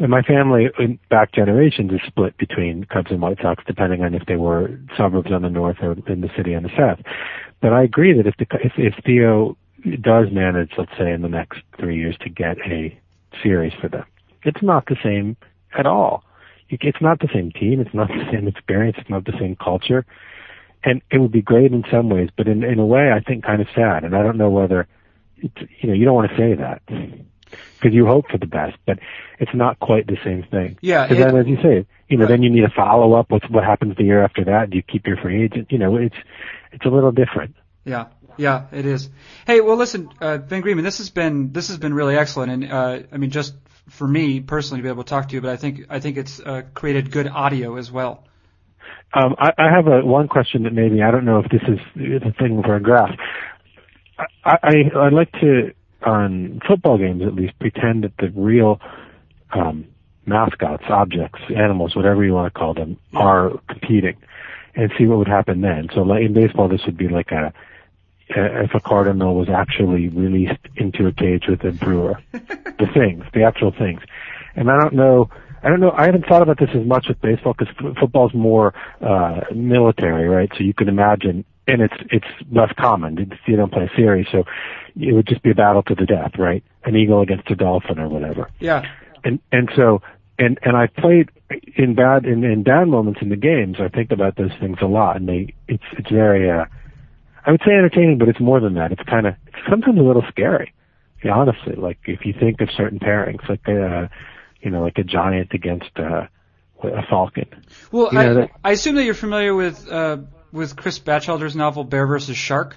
And 0.00 0.10
my 0.10 0.22
family 0.22 0.66
in 0.80 0.98
back 1.10 1.32
generations 1.32 1.92
is 1.92 2.00
split 2.08 2.36
between 2.38 2.84
Cubs 2.84 3.12
and 3.12 3.22
White 3.22 3.38
Sox 3.40 3.62
depending 3.66 4.02
on 4.02 4.14
if 4.14 4.26
they 4.26 4.36
were 4.36 4.76
suburbs 4.96 5.30
on 5.30 5.42
the 5.42 5.48
north 5.48 5.76
or 5.80 5.92
in 6.08 6.20
the 6.20 6.30
city 6.36 6.56
on 6.56 6.64
the 6.64 6.70
south. 6.76 6.98
But 7.62 7.72
I 7.72 7.84
agree 7.84 8.16
that 8.16 8.26
if 8.26 8.36
the 8.36 8.46
if, 8.64 8.72
if 8.76 9.04
Theo 9.04 9.56
does 10.00 10.26
manage, 10.32 10.72
let's 10.76 10.92
say 10.98 11.12
in 11.12 11.22
the 11.22 11.28
next 11.28 11.60
three 11.78 11.96
years 11.96 12.16
to 12.22 12.28
get 12.28 12.58
a 12.66 12.98
series 13.44 13.74
for 13.80 13.88
them, 13.88 14.04
It's 14.42 14.62
not 14.62 14.86
the 14.86 14.96
same 15.04 15.36
at 15.78 15.86
all. 15.86 16.24
It's 16.70 17.00
not 17.00 17.20
the 17.20 17.28
same 17.32 17.50
team. 17.50 17.80
It's 17.80 17.94
not 17.94 18.08
the 18.08 18.26
same 18.30 18.46
experience. 18.48 18.96
It's 18.98 19.10
not 19.10 19.24
the 19.24 19.32
same 19.38 19.56
culture. 19.56 20.04
And 20.84 21.02
it 21.10 21.18
would 21.18 21.32
be 21.32 21.42
great 21.42 21.72
in 21.72 21.84
some 21.90 22.08
ways, 22.08 22.30
but 22.36 22.46
in 22.46 22.62
in 22.62 22.78
a 22.78 22.86
way, 22.86 23.10
I 23.10 23.20
think 23.20 23.44
kind 23.44 23.60
of 23.60 23.68
sad. 23.74 24.04
And 24.04 24.14
I 24.14 24.22
don't 24.22 24.36
know 24.36 24.50
whether, 24.50 24.86
it's, 25.38 25.56
you 25.80 25.88
know, 25.88 25.94
you 25.94 26.04
don't 26.04 26.14
want 26.14 26.30
to 26.30 26.36
say 26.36 26.54
that 26.54 26.82
because 26.86 27.94
you 27.94 28.06
hope 28.06 28.30
for 28.30 28.38
the 28.38 28.46
best, 28.46 28.76
but 28.86 28.98
it's 29.40 29.54
not 29.54 29.80
quite 29.80 30.06
the 30.06 30.18
same 30.24 30.44
thing. 30.44 30.78
Yeah. 30.80 31.06
Because 31.06 31.24
then, 31.24 31.36
as 31.36 31.46
you 31.46 31.56
say, 31.62 31.86
you 32.08 32.16
know, 32.16 32.24
right. 32.24 32.28
then 32.28 32.42
you 32.42 32.50
need 32.50 32.64
a 32.64 32.70
follow 32.70 33.14
up. 33.14 33.30
What's 33.30 33.48
what 33.50 33.64
happens 33.64 33.96
the 33.96 34.04
year 34.04 34.22
after 34.22 34.44
that? 34.44 34.70
Do 34.70 34.76
you 34.76 34.82
keep 34.82 35.06
your 35.06 35.16
free 35.16 35.42
agent? 35.44 35.72
You 35.72 35.78
know, 35.78 35.96
it's 35.96 36.16
it's 36.72 36.84
a 36.84 36.90
little 36.90 37.12
different. 37.12 37.56
Yeah. 37.84 38.06
Yeah, 38.36 38.66
it 38.70 38.86
is. 38.86 39.10
Hey, 39.48 39.60
well, 39.60 39.76
listen, 39.76 40.10
uh, 40.20 40.38
Ben 40.38 40.60
Greenman, 40.60 40.84
this 40.84 40.98
has 40.98 41.10
been 41.10 41.52
this 41.52 41.68
has 41.68 41.76
been 41.76 41.92
really 41.92 42.16
excellent, 42.16 42.52
and 42.52 42.72
uh, 42.72 43.00
I 43.10 43.16
mean, 43.16 43.30
just 43.30 43.52
for 43.88 44.06
me 44.06 44.40
personally 44.40 44.80
to 44.80 44.82
be 44.82 44.88
able 44.88 45.04
to 45.04 45.08
talk 45.08 45.28
to 45.28 45.34
you, 45.34 45.40
but 45.40 45.50
I 45.50 45.56
think 45.56 45.86
I 45.88 46.00
think 46.00 46.16
it's 46.16 46.40
uh, 46.40 46.62
created 46.74 47.10
good 47.10 47.28
audio 47.28 47.76
as 47.76 47.90
well. 47.90 48.24
Um, 49.14 49.34
I, 49.38 49.52
I 49.56 49.70
have 49.70 49.86
a 49.86 50.04
one 50.04 50.28
question 50.28 50.64
that 50.64 50.72
maybe 50.72 51.02
I 51.02 51.10
don't 51.10 51.24
know 51.24 51.38
if 51.38 51.50
this 51.50 51.62
is 51.62 51.78
the 51.94 52.32
thing 52.38 52.62
for 52.62 52.76
a 52.76 52.80
graph. 52.80 53.16
I, 54.44 54.58
I 54.62 54.98
I 54.98 55.08
like 55.08 55.32
to 55.40 55.72
on 56.04 56.60
football 56.66 56.98
games 56.98 57.22
at 57.22 57.34
least 57.34 57.58
pretend 57.58 58.04
that 58.04 58.12
the 58.18 58.30
real 58.30 58.80
um, 59.52 59.86
mascots, 60.26 60.84
objects, 60.88 61.40
animals, 61.56 61.96
whatever 61.96 62.24
you 62.24 62.34
want 62.34 62.52
to 62.52 62.58
call 62.58 62.74
them, 62.74 62.98
are 63.14 63.50
competing, 63.68 64.16
and 64.74 64.92
see 64.98 65.06
what 65.06 65.18
would 65.18 65.28
happen 65.28 65.60
then. 65.60 65.88
So 65.94 66.02
like 66.02 66.22
in 66.22 66.34
baseball, 66.34 66.68
this 66.68 66.82
would 66.86 66.96
be 66.96 67.08
like 67.08 67.32
a 67.32 67.52
if 68.30 68.74
a 68.74 68.80
cardinal 68.80 69.34
was 69.34 69.48
actually 69.48 70.08
released 70.08 70.60
into 70.76 71.06
a 71.06 71.12
cage 71.12 71.44
with 71.48 71.64
a 71.64 71.72
brewer. 71.72 72.20
the 72.78 72.86
things, 72.94 73.24
the 73.34 73.42
actual 73.42 73.72
things. 73.72 74.00
And 74.54 74.70
I 74.70 74.78
don't 74.80 74.94
know, 74.94 75.30
I 75.62 75.68
don't 75.68 75.80
know, 75.80 75.92
I 75.96 76.06
haven't 76.06 76.26
thought 76.26 76.42
about 76.42 76.58
this 76.58 76.70
as 76.74 76.86
much 76.86 77.06
with 77.08 77.20
baseball 77.20 77.54
because 77.58 77.74
f- 77.78 77.96
football's 77.98 78.34
more, 78.34 78.74
uh, 79.00 79.40
military, 79.54 80.28
right? 80.28 80.50
So 80.56 80.62
you 80.62 80.74
can 80.74 80.88
imagine, 80.88 81.44
and 81.66 81.82
it's, 81.82 81.94
it's 82.10 82.26
less 82.50 82.72
common. 82.78 83.18
It's, 83.18 83.40
you 83.46 83.56
don't 83.56 83.72
play 83.72 83.84
a 83.92 83.96
series, 83.96 84.26
so 84.30 84.44
it 84.96 85.12
would 85.12 85.26
just 85.26 85.42
be 85.42 85.50
a 85.50 85.54
battle 85.54 85.82
to 85.84 85.94
the 85.94 86.06
death, 86.06 86.32
right? 86.38 86.62
An 86.84 86.96
eagle 86.96 87.20
against 87.20 87.50
a 87.50 87.56
dolphin 87.56 87.98
or 87.98 88.08
whatever. 88.08 88.50
Yeah. 88.60 88.88
And, 89.24 89.40
and 89.50 89.68
so, 89.74 90.00
and, 90.38 90.58
and 90.62 90.76
I 90.76 90.86
played 90.86 91.30
in 91.76 91.94
bad, 91.94 92.24
in, 92.24 92.44
in 92.44 92.62
down 92.62 92.90
moments 92.90 93.20
in 93.20 93.28
the 93.28 93.36
games, 93.36 93.78
I 93.80 93.88
think 93.88 94.12
about 94.12 94.36
those 94.36 94.52
things 94.60 94.78
a 94.80 94.86
lot 94.86 95.16
and 95.16 95.28
they, 95.28 95.54
it's, 95.66 95.82
it's 95.92 96.10
very, 96.10 96.48
uh, 96.48 96.66
I 97.44 97.50
would 97.50 97.60
say 97.64 97.72
entertaining, 97.72 98.18
but 98.18 98.28
it's 98.28 98.40
more 98.40 98.60
than 98.60 98.74
that. 98.74 98.92
It's 98.92 99.02
kind 99.02 99.26
of 99.26 99.34
it's 99.46 99.56
sometimes 99.68 99.98
a 99.98 100.02
little 100.02 100.24
scary. 100.28 100.74
Yeah, 101.22 101.32
honestly, 101.32 101.74
like 101.74 101.98
if 102.04 102.24
you 102.24 102.32
think 102.32 102.60
of 102.60 102.68
certain 102.76 102.98
pairings, 102.98 103.48
like 103.48 103.66
a, 103.66 103.84
uh, 103.84 104.08
you 104.60 104.70
know, 104.70 104.82
like 104.82 104.98
a 104.98 105.04
giant 105.04 105.52
against 105.52 105.90
uh, 105.98 106.26
a 106.82 107.02
falcon. 107.08 107.46
Well, 107.90 108.08
you 108.12 108.18
know, 108.18 108.20
I, 108.20 108.34
that, 108.34 108.50
I 108.64 108.72
assume 108.72 108.94
that 108.96 109.04
you're 109.04 109.14
familiar 109.14 109.54
with 109.54 109.90
uh, 109.90 110.18
with 110.52 110.76
Chris 110.76 110.98
Batchelder's 110.98 111.56
novel 111.56 111.84
Bear 111.84 112.06
versus 112.06 112.36
Shark. 112.36 112.76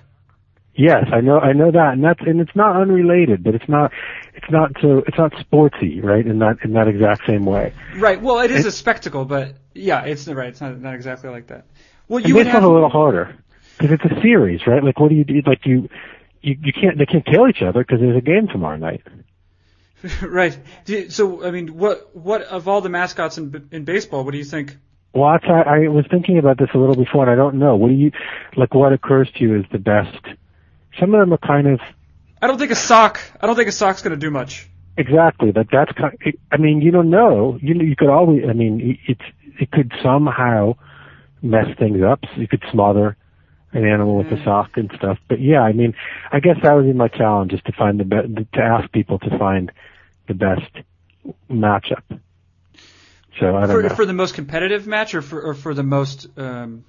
Yes, 0.73 1.05
I 1.11 1.19
know, 1.19 1.37
I 1.37 1.51
know 1.51 1.69
that, 1.69 1.93
and 1.93 2.03
that's 2.03 2.21
and 2.21 2.39
it's 2.39 2.55
not 2.55 2.77
unrelated, 2.77 3.43
but 3.43 3.55
it's 3.55 3.67
not, 3.67 3.91
it's 4.33 4.49
not 4.49 4.71
so, 4.81 5.03
it's 5.05 5.17
not 5.17 5.33
sportsy, 5.33 6.01
right? 6.01 6.25
In 6.25 6.39
that 6.39 6.59
in 6.63 6.73
that 6.73 6.87
exact 6.87 7.23
same 7.27 7.45
way. 7.45 7.73
Right. 7.97 8.21
Well, 8.21 8.39
it 8.39 8.51
is 8.51 8.65
a 8.65 8.71
spectacle, 8.71 9.25
but 9.25 9.55
yeah, 9.73 10.05
it's 10.05 10.27
right. 10.27 10.47
It's 10.47 10.61
not 10.61 10.79
not 10.79 10.95
exactly 10.95 11.29
like 11.29 11.47
that. 11.47 11.65
Well, 12.07 12.21
you 12.21 12.35
would 12.35 12.47
have 12.47 12.63
a 12.63 12.69
little 12.69 12.89
harder 12.89 13.35
because 13.81 13.97
it's 14.03 14.17
a 14.17 14.21
series, 14.21 14.61
right? 14.67 14.83
Like, 14.83 14.99
what 14.99 15.09
do 15.09 15.15
you 15.15 15.23
do? 15.23 15.41
Like, 15.45 15.65
you 15.65 15.89
you 16.41 16.57
you 16.61 16.73
can't 16.73 16.97
they 16.97 17.05
can't 17.05 17.25
kill 17.25 17.47
each 17.47 17.61
other 17.61 17.83
because 17.83 17.99
there's 17.99 18.17
a 18.17 18.21
game 18.21 18.47
tomorrow 18.47 18.77
night. 18.77 19.03
right. 20.21 20.57
So, 21.09 21.43
I 21.45 21.51
mean, 21.51 21.77
what 21.77 22.15
what 22.15 22.43
of 22.43 22.67
all 22.67 22.81
the 22.81 22.89
mascots 22.89 23.37
in 23.37 23.69
in 23.71 23.83
baseball, 23.85 24.23
what 24.23 24.31
do 24.31 24.37
you 24.37 24.43
think? 24.43 24.77
Well, 25.13 25.25
I, 25.25 25.37
I 25.37 25.87
was 25.89 26.05
thinking 26.09 26.37
about 26.37 26.57
this 26.57 26.69
a 26.73 26.77
little 26.77 26.95
before, 26.95 27.23
and 27.23 27.31
I 27.31 27.35
don't 27.35 27.55
know. 27.55 27.75
What 27.75 27.89
do 27.89 27.95
you 27.95 28.11
like? 28.55 28.73
What 28.73 28.93
occurs 28.93 29.29
to 29.35 29.39
you 29.41 29.59
is 29.59 29.65
the 29.71 29.79
best? 29.79 30.25
Some 30.99 31.13
of 31.13 31.19
them 31.19 31.33
are 31.33 31.37
kind 31.37 31.67
of. 31.67 31.79
I 32.41 32.47
don't 32.47 32.57
think 32.57 32.71
a 32.71 32.75
sock. 32.75 33.19
I 33.39 33.47
don't 33.47 33.55
think 33.55 33.69
a 33.69 33.73
sock's 33.73 34.01
going 34.01 34.11
to 34.11 34.25
do 34.25 34.31
much. 34.31 34.67
Exactly, 34.97 35.51
but 35.51 35.67
that's 35.71 35.91
kind. 35.93 36.13
Of, 36.13 36.33
I 36.51 36.57
mean, 36.57 36.81
you 36.81 36.91
don't 36.91 37.09
know. 37.09 37.59
You 37.61 37.75
you 37.75 37.95
could 37.95 38.09
always. 38.09 38.43
I 38.49 38.53
mean, 38.53 38.97
it's 39.07 39.21
it 39.59 39.71
could 39.71 39.91
somehow 40.01 40.75
mess 41.41 41.67
things 41.77 42.01
up. 42.03 42.19
So 42.33 42.41
you 42.41 42.47
could 42.47 42.63
smother 42.71 43.17
an 43.73 43.85
animal 43.85 44.17
with 44.17 44.27
a 44.27 44.35
mm. 44.35 44.43
sock 44.43 44.71
and 44.75 44.91
stuff. 44.97 45.17
But 45.27 45.39
yeah, 45.41 45.61
I 45.61 45.73
mean, 45.73 45.93
I 46.31 46.39
guess 46.39 46.57
that 46.63 46.73
would 46.73 46.85
be 46.85 46.93
my 46.93 47.07
challenge 47.07 47.53
is 47.53 47.61
to 47.65 47.71
find 47.71 47.99
the 47.99 48.05
best, 48.05 48.27
to 48.53 48.61
ask 48.61 48.91
people 48.91 49.19
to 49.19 49.37
find 49.37 49.71
the 50.27 50.33
best 50.33 50.85
matchup. 51.49 52.03
So 53.39 53.55
I 53.55 53.61
don't 53.61 53.69
for, 53.69 53.83
know. 53.83 53.95
For 53.95 54.05
the 54.05 54.13
most 54.13 54.35
competitive 54.35 54.87
match 54.87 55.15
or 55.15 55.21
for, 55.21 55.41
or 55.41 55.53
for 55.53 55.73
the 55.73 55.83
most, 55.83 56.27
um, 56.37 56.83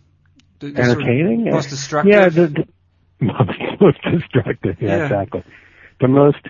the, 0.59 0.69
entertaining? 0.69 1.41
Sort 1.41 1.49
of 1.49 1.55
most 1.55 1.71
destructive? 1.71 2.13
Yeah, 2.13 2.29
the, 2.29 2.47
the 3.21 3.77
most 3.81 3.99
destructive. 4.03 4.77
Yeah, 4.81 4.97
yeah, 4.97 5.03
exactly. 5.05 5.45
The 6.01 6.09
most, 6.09 6.45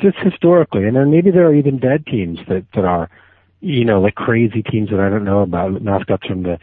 just 0.00 0.16
historically, 0.18 0.86
and 0.86 0.96
then 0.96 1.10
maybe 1.10 1.30
there 1.30 1.46
are 1.46 1.54
even 1.54 1.78
dead 1.78 2.06
teams 2.06 2.38
that, 2.48 2.64
that 2.74 2.84
are, 2.84 3.10
you 3.60 3.84
know, 3.84 4.00
like 4.00 4.14
crazy 4.14 4.62
teams 4.62 4.90
that 4.90 5.00
I 5.00 5.08
don't 5.08 5.24
know 5.24 5.40
about, 5.40 5.82
mascots 5.82 6.26
from 6.26 6.42
the 6.42 6.58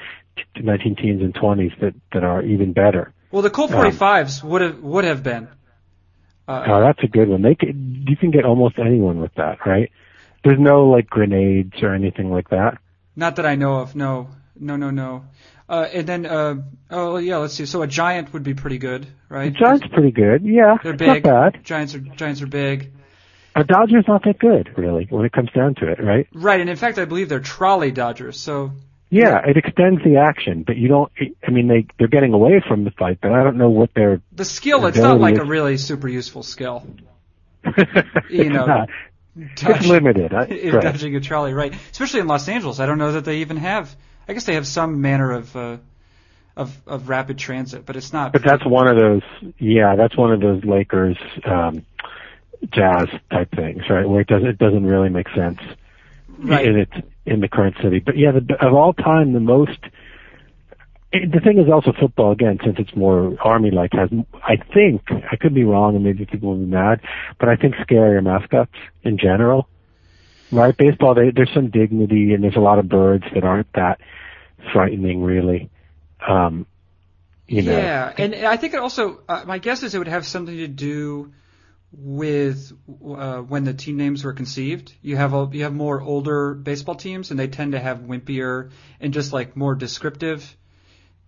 19 0.59 0.95
teens 0.95 1.21
and 1.21 1.33
20s 1.33 1.79
that 1.79 1.93
that 2.13 2.23
are 2.23 2.43
even 2.43 2.73
better. 2.73 3.13
Well, 3.31 3.41
the 3.41 3.49
Colt 3.49 3.71
45s 3.71 4.43
um, 4.43 4.49
would 4.49 4.61
have 4.61 4.79
would 4.79 5.03
have 5.05 5.23
been. 5.23 5.47
Uh, 6.47 6.63
oh, 6.67 6.81
that's 6.81 7.03
a 7.03 7.07
good 7.07 7.29
one. 7.29 7.41
They 7.41 7.55
could, 7.55 7.75
you 8.07 8.17
can 8.17 8.31
get 8.31 8.45
almost 8.45 8.77
anyone 8.77 9.21
with 9.21 9.33
that, 9.35 9.65
right? 9.65 9.91
There's 10.43 10.59
no 10.59 10.89
like 10.89 11.07
grenades 11.07 11.81
or 11.81 11.93
anything 11.93 12.29
like 12.31 12.49
that. 12.49 12.77
Not 13.15 13.37
that 13.37 13.45
I 13.45 13.55
know 13.55 13.77
of. 13.77 13.95
No, 13.95 14.29
no, 14.59 14.75
no, 14.75 14.89
no. 14.89 15.25
Uh, 15.69 15.87
and 15.93 16.07
then, 16.07 16.25
uh, 16.25 16.55
oh 16.89 17.17
yeah, 17.17 17.37
let's 17.37 17.53
see. 17.53 17.65
So 17.65 17.81
a 17.81 17.87
giant 17.87 18.33
would 18.33 18.43
be 18.43 18.53
pretty 18.53 18.77
good, 18.77 19.07
right? 19.29 19.47
A 19.47 19.51
giant's 19.51 19.87
pretty 19.87 20.11
good. 20.11 20.43
Yeah, 20.43 20.77
they're 20.83 20.93
big. 20.93 21.23
Not 21.23 21.53
bad. 21.53 21.63
Giants 21.63 21.95
are 21.95 21.99
giants 21.99 22.41
are 22.41 22.47
big. 22.47 22.91
A 23.55 23.63
Dodger's 23.63 24.07
not 24.07 24.23
that 24.23 24.39
good, 24.39 24.77
really, 24.77 25.07
when 25.09 25.25
it 25.25 25.33
comes 25.33 25.49
down 25.51 25.75
to 25.75 25.87
it, 25.89 26.01
right? 26.01 26.27
Right, 26.33 26.61
and 26.61 26.69
in 26.69 26.77
fact, 26.77 26.97
I 26.97 27.05
believe 27.05 27.29
they're 27.29 27.41
trolley 27.41 27.91
Dodgers. 27.91 28.39
So 28.39 28.71
yeah, 29.11 29.41
it 29.45 29.57
extends 29.57 30.01
the 30.05 30.15
action, 30.15 30.63
but 30.65 30.77
you 30.77 30.87
don't. 30.87 31.11
I 31.45 31.51
mean, 31.51 31.67
they 31.67 31.85
they're 31.99 32.07
getting 32.07 32.31
away 32.31 32.63
from 32.65 32.85
the 32.85 32.91
fight, 32.91 33.19
but 33.21 33.33
I 33.33 33.43
don't 33.43 33.57
know 33.57 33.69
what 33.69 33.93
their 33.93 34.21
the 34.31 34.45
skill. 34.45 34.85
It's 34.85 34.97
not 34.97 35.19
like 35.19 35.33
is. 35.33 35.41
a 35.41 35.43
really 35.43 35.77
super 35.77 36.07
useful 36.07 36.43
skill. 36.43 36.87
you 38.29 38.49
know, 38.49 38.65
not. 38.65 38.89
it's 39.35 39.85
limited. 39.85 40.33
I, 40.33 40.45
right. 40.45 40.81
dodging 40.81 41.13
a 41.17 41.19
trolley, 41.19 41.53
right? 41.53 41.75
Especially 41.91 42.21
in 42.21 42.27
Los 42.27 42.47
Angeles, 42.47 42.79
I 42.79 42.85
don't 42.85 42.97
know 42.97 43.11
that 43.11 43.25
they 43.25 43.39
even 43.39 43.57
have. 43.57 43.93
I 44.29 44.33
guess 44.33 44.45
they 44.45 44.53
have 44.53 44.65
some 44.65 45.01
manner 45.01 45.33
of 45.33 45.53
uh, 45.57 45.77
of 46.55 46.81
of 46.87 47.09
rapid 47.09 47.37
transit, 47.37 47.85
but 47.85 47.97
it's 47.97 48.13
not. 48.13 48.31
But 48.31 48.43
that's 48.45 48.65
one 48.65 48.87
of 48.87 48.97
those. 48.97 49.53
Yeah, 49.59 49.97
that's 49.97 50.15
one 50.15 50.31
of 50.31 50.39
those 50.39 50.63
Lakers 50.63 51.17
um, 51.43 51.85
jazz 52.71 53.09
type 53.29 53.51
things, 53.53 53.83
right? 53.89 54.07
Where 54.07 54.21
it 54.21 54.27
doesn't 54.27 54.47
it 54.47 54.57
doesn't 54.57 54.85
really 54.85 55.09
make 55.09 55.27
sense 55.35 55.59
right. 56.49 56.65
in 56.65 56.79
its 56.79 56.93
in 57.25 57.39
the 57.39 57.47
current 57.47 57.75
city. 57.81 57.99
But 57.99 58.17
yeah, 58.17 58.31
the, 58.31 58.65
of 58.65 58.73
all 58.73 58.93
time, 58.93 59.33
the 59.33 59.39
most. 59.39 59.79
The 61.13 61.41
thing 61.43 61.59
is 61.59 61.69
also 61.69 61.91
football 61.91 62.31
again, 62.31 62.59
since 62.63 62.77
it's 62.79 62.95
more 62.95 63.35
army-like, 63.43 63.91
has 63.91 64.09
I 64.43 64.55
think 64.73 65.01
I 65.29 65.35
could 65.35 65.53
be 65.53 65.65
wrong, 65.65 65.95
and 65.95 66.05
maybe 66.05 66.25
people 66.25 66.51
will 66.51 66.57
be 66.57 66.71
mad, 66.71 67.01
but 67.37 67.49
I 67.49 67.57
think 67.57 67.75
scarier 67.75 68.23
mascots 68.23 68.71
in 69.03 69.17
general. 69.17 69.67
Right, 70.53 70.75
baseball, 70.75 71.13
they, 71.13 71.31
there's 71.31 71.51
some 71.53 71.69
dignity, 71.69 72.33
and 72.33 72.41
there's 72.41 72.55
a 72.55 72.61
lot 72.61 72.79
of 72.79 72.87
birds 72.87 73.25
that 73.33 73.43
aren't 73.43 73.71
that 73.73 73.99
frightening, 74.71 75.21
really. 75.21 75.69
Um, 76.25 76.65
you 77.47 77.61
know. 77.61 77.77
Yeah, 77.77 78.13
and 78.17 78.33
I 78.33 78.55
think 78.55 78.73
it 78.73 78.79
also. 78.79 79.21
Uh, 79.27 79.43
my 79.45 79.57
guess 79.57 79.83
is 79.83 79.93
it 79.93 79.97
would 79.97 80.07
have 80.07 80.25
something 80.25 80.55
to 80.55 80.67
do 80.67 81.33
with 81.91 82.71
uh, 83.05 83.39
when 83.39 83.63
the 83.63 83.73
team 83.73 83.97
names 83.97 84.23
were 84.23 84.33
conceived. 84.33 84.93
You 85.01 85.17
have 85.17 85.33
a, 85.33 85.49
you 85.51 85.63
have 85.63 85.73
more 85.73 86.01
older 86.01 86.53
baseball 86.53 86.95
teams, 86.95 87.31
and 87.31 87.39
they 87.39 87.47
tend 87.47 87.73
to 87.73 87.79
have 87.79 87.99
wimpier 87.99 88.71
and 88.99 89.13
just 89.13 89.33
like 89.33 89.55
more 89.55 89.75
descriptive 89.75 90.55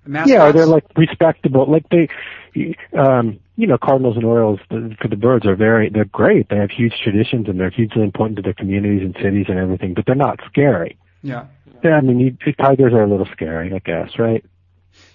mascots. 0.06 0.32
Yeah, 0.32 0.52
they're 0.52 0.66
like 0.66 0.86
respectable. 0.96 1.70
Like 1.70 1.86
they, 1.90 2.76
um, 2.98 3.40
you 3.56 3.68
know, 3.68 3.78
Cardinals 3.78 4.16
and 4.16 4.26
Orioles 4.26 4.60
for 4.70 5.08
the 5.10 5.16
birds 5.16 5.46
are 5.46 5.56
very 5.56 5.90
they're 5.90 6.06
great. 6.06 6.50
They 6.50 6.58
have 6.58 6.72
huge 6.72 6.94
traditions 7.04 7.48
and 7.48 7.60
they're 7.60 7.70
hugely 7.70 8.04
important 8.04 8.38
to 8.38 8.42
their 8.42 8.54
communities 8.54 9.02
and 9.04 9.16
cities 9.22 9.46
and 9.50 9.60
everything. 9.60 9.94
But 9.94 10.06
they're 10.06 10.16
not 10.16 10.40
scary. 10.50 10.98
Yeah. 11.22 11.48
Yeah, 11.84 11.96
I 11.96 12.02
mean, 12.02 12.20
you, 12.20 12.54
tigers 12.54 12.94
are 12.94 13.04
a 13.04 13.10
little 13.10 13.28
scary, 13.34 13.74
I 13.74 13.80
guess, 13.80 14.18
right? 14.18 14.46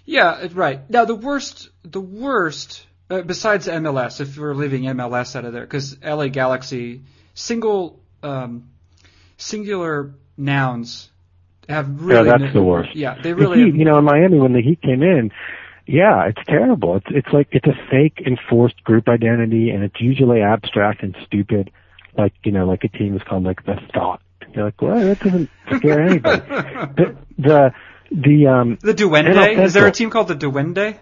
Yeah, 0.05 0.49
right. 0.53 0.89
Now 0.91 1.07
the 1.07 1.15
worst, 1.15 1.71
the 1.83 2.01
worst 2.01 2.87
uh, 3.11 3.23
besides 3.23 3.67
MLS, 3.67 4.21
if 4.21 4.37
we're 4.37 4.55
leaving 4.55 4.83
MLS 4.83 5.35
out 5.37 5.45
of 5.45 5.53
there, 5.53 5.63
because 5.63 5.97
LA 6.03 6.29
Galaxy 6.29 7.03
single 7.35 8.01
um, 8.23 8.71
singular 9.37 10.15
nouns 10.37 11.11
have 11.69 12.03
really 12.03 12.29
yeah, 12.29 12.39
that's 12.39 12.53
the 12.53 12.63
worst. 12.63 12.95
Yeah, 12.95 13.17
they 13.23 13.33
really. 13.33 13.59
The 13.59 13.67
heat, 13.67 13.75
you 13.77 13.85
know, 13.85 13.99
in 13.99 14.05
Miami 14.05 14.39
when 14.39 14.53
the 14.53 14.63
Heat 14.63 14.81
came 14.83 15.03
in, 15.03 15.31
yeah, 15.87 16.27
it's 16.29 16.41
terrible. 16.47 16.97
It's 16.97 17.07
it's 17.09 17.29
like 17.33 17.49
it's 17.53 17.67
a 17.67 17.77
fake 17.91 18.23
enforced 18.27 18.83
group 18.85 19.09
identity, 19.09 19.71
and 19.71 19.83
it's 19.83 20.01
usually 20.01 20.43
abstract 20.43 21.03
and 21.03 21.17
stupid. 21.27 21.71
Like 22.17 22.35
you 22.45 22.53
know, 22.53 22.67
like 22.67 22.85
a 22.85 22.89
team 22.89 23.17
is 23.17 23.23
called 23.23 23.45
like 23.45 23.65
the 23.65 23.77
Thought 23.95 24.21
You're 24.55 24.67
like, 24.67 24.83
well, 24.83 24.99
that 24.99 25.21
doesn't 25.21 25.51
scare 25.77 26.03
anybody. 26.03 26.41
the 26.47 27.17
the 27.39 27.73
the 28.11 28.47
um 28.47 28.79
The 28.83 28.95
Duende? 28.95 29.63
Is 29.63 29.75
there 29.75 29.87
a 29.87 29.93
team 29.93 30.11
called 30.11 30.29
the 30.29 30.37
Duende? 30.37 30.99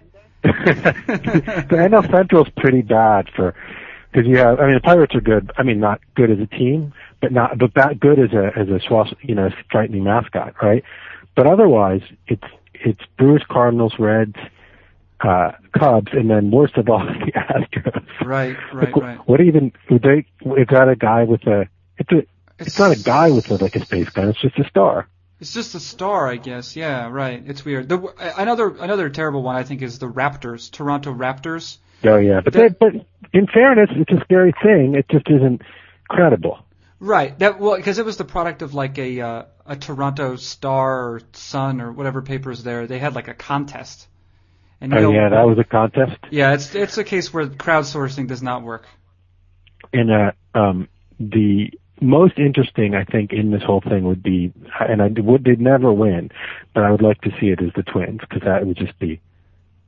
the 1.07 1.77
NL 1.77 2.11
Central's 2.11 2.49
pretty 2.57 2.83
bad 2.83 3.29
for 3.35 3.55
because 4.11 4.29
you 4.29 4.39
have. 4.39 4.61
I 4.61 4.67
mean, 4.67 4.75
the 4.75 4.81
Pirates 4.81 5.15
are 5.15 5.21
good. 5.21 5.51
I 5.57 5.63
mean, 5.63 5.81
not 5.81 6.01
good 6.15 6.31
as 6.31 6.39
a 6.39 6.47
team, 6.47 6.93
but 7.21 7.33
not 7.33 7.59
but 7.59 7.75
that 7.75 8.01
good 8.01 8.19
as 8.19 8.33
a 8.33 8.53
as 8.57 8.69
a 8.69 8.81
Schwas, 8.81 9.15
you 9.23 9.35
know 9.35 9.51
frightening 9.71 10.05
mascot, 10.05 10.55
right? 10.63 10.83
But 11.35 11.47
otherwise, 11.47 12.03
it's 12.27 12.45
it's 12.75 13.01
Brewers, 13.19 13.45
Cardinals, 13.49 13.95
Reds, 13.99 14.37
uh, 15.21 15.53
Cubs, 15.79 16.13
and 16.13 16.31
then 16.31 16.51
worst 16.51 16.77
of 16.77 16.89
all, 16.89 16.99
the 17.05 17.33
Astros. 17.33 18.07
Right, 18.25 18.57
right, 18.73 18.95
Like, 18.95 18.97
right. 18.97 19.29
What 19.29 19.41
even? 19.41 19.73
Would 19.91 20.03
they? 20.03 20.27
Is 20.59 20.69
that 20.71 20.89
a 20.89 20.97
guy 20.97 21.25
with 21.25 21.47
a? 21.47 21.69
It's 21.99 22.13
a. 22.13 22.27
It's 22.59 22.79
not 22.79 22.97
a 22.97 23.03
guy 23.03 23.31
with 23.31 23.51
a, 23.51 23.57
like 23.57 23.77
a 23.77 23.85
space 23.85 24.09
gun. 24.09 24.31
It's 24.31 24.41
just 24.41 24.59
a 24.59 24.67
star. 24.69 25.09
It's 25.39 25.53
just 25.53 25.75
a 25.75 25.81
star, 25.81 26.29
I 26.29 26.37
guess. 26.37 26.77
Yeah, 26.77 27.09
right. 27.09 27.43
It's 27.45 27.65
weird. 27.65 27.89
The, 27.89 28.15
another 28.39 28.69
another 28.69 29.11
terrible 29.11 29.43
one 29.43 29.57
I 29.57 29.65
think 29.65 29.83
is 29.83 29.99
the 29.99 30.09
Raptors, 30.09 30.71
Toronto 30.71 31.13
Raptors. 31.13 31.77
Oh 32.05 32.17
yeah, 32.17 32.41
but 32.43 32.53
they, 32.53 32.69
but 32.69 32.95
in 33.33 33.47
fairness, 33.47 33.91
it's 33.97 34.13
a 34.13 34.25
scary 34.25 34.55
thing. 34.63 34.95
It 34.95 35.09
just 35.11 35.29
isn't 35.29 35.63
credible. 36.09 36.59
Right. 36.99 37.39
That 37.39 37.61
well, 37.61 37.77
because 37.77 37.99
it 37.99 38.07
was 38.07 38.17
the 38.17 38.25
product 38.25 38.63
of 38.63 38.73
like 38.73 38.97
a 38.99 39.21
uh, 39.21 39.43
a 39.67 39.77
Toronto 39.77 40.37
Star 40.37 41.11
or 41.11 41.21
Sun 41.33 41.83
or 41.83 41.93
whatever 41.93 42.23
papers 42.23 42.63
there. 42.63 42.87
They 42.87 42.99
had 42.99 43.15
like 43.15 43.29
a 43.29 43.35
contest. 43.35 44.09
And 44.81 44.93
Oh 44.95 45.13
yeah, 45.13 45.31
that 45.31 45.47
was 45.47 45.59
a 45.59 45.65
contest. 45.65 46.19
Yeah, 46.31 46.55
it's 46.55 46.75
it's 46.75 46.97
a 46.97 47.05
case 47.05 47.33
where 47.33 47.47
crowdsourcing 47.47 48.29
does 48.29 48.43
not 48.43 48.63
work. 48.63 48.87
And 49.93 50.11
uh, 50.11 50.33
um, 50.55 50.89
the 51.19 51.71
most 52.01 52.39
interesting, 52.39 52.95
I 52.95 53.05
think, 53.05 53.33
in 53.33 53.51
this 53.51 53.63
whole 53.63 53.81
thing 53.81 54.05
would 54.05 54.23
be, 54.23 54.53
and 54.81 55.01
I 55.03 55.09
would 55.09 55.45
they'd 55.45 55.61
never 55.61 55.93
win, 55.93 56.31
but 56.75 56.85
I 56.85 56.91
would 56.91 57.03
like 57.03 57.21
to 57.23 57.31
see 57.41 57.49
it 57.49 57.63
as 57.63 57.71
the 57.75 57.83
Twins 57.83 58.21
because 58.21 58.43
that 58.43 58.67
would 58.67 58.77
just 58.77 58.99
be 58.99 59.21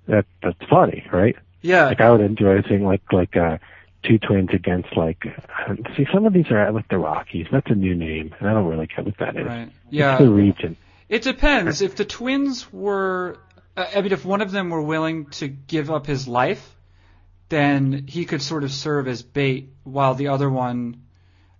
that 0.06 0.24
that's 0.42 0.58
funny, 0.70 1.04
right? 1.12 1.36
Yeah. 1.60 1.86
Like 1.86 2.00
I 2.00 2.10
would 2.10 2.20
enjoy 2.20 2.62
seeing 2.68 2.84
like 2.84 3.02
like 3.12 3.36
uh, 3.36 3.58
two 4.02 4.18
twins 4.18 4.50
against 4.52 4.96
like 4.96 5.24
uh, 5.26 5.74
see 5.96 6.06
some 6.12 6.24
of 6.24 6.32
these 6.32 6.50
are 6.50 6.70
like 6.72 6.88
the 6.88 6.98
Rockies. 6.98 7.46
That's 7.52 7.70
a 7.70 7.74
new 7.74 7.94
name, 7.94 8.34
and 8.38 8.48
I 8.48 8.54
don't 8.54 8.66
really 8.66 8.86
care 8.86 9.04
what 9.04 9.18
that 9.18 9.36
is. 9.36 9.46
Right. 9.46 9.62
It's 9.68 9.74
Yeah. 9.90 10.18
the 10.18 10.30
region. 10.30 10.76
It 11.08 11.22
depends. 11.22 11.80
If 11.82 11.96
the 11.96 12.04
twins 12.04 12.70
were, 12.72 13.38
uh, 13.76 13.86
I 13.96 14.00
mean, 14.02 14.12
if 14.12 14.24
one 14.24 14.40
of 14.42 14.50
them 14.50 14.70
were 14.70 14.82
willing 14.82 15.26
to 15.40 15.48
give 15.48 15.90
up 15.90 16.06
his 16.06 16.28
life, 16.28 16.76
then 17.48 18.04
he 18.06 18.24
could 18.26 18.42
sort 18.42 18.62
of 18.64 18.70
serve 18.70 19.08
as 19.08 19.22
bait 19.22 19.70
while 19.84 20.14
the 20.14 20.28
other 20.28 20.50
one 20.50 21.02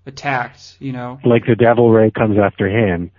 attacked. 0.09 0.77
You 0.81 0.93
know. 0.93 1.21
Like 1.25 1.47
the 1.47 1.55
Devil 1.57 1.91
Ray 1.91 2.11
comes 2.11 2.39
after 2.39 2.69
him, 2.69 3.11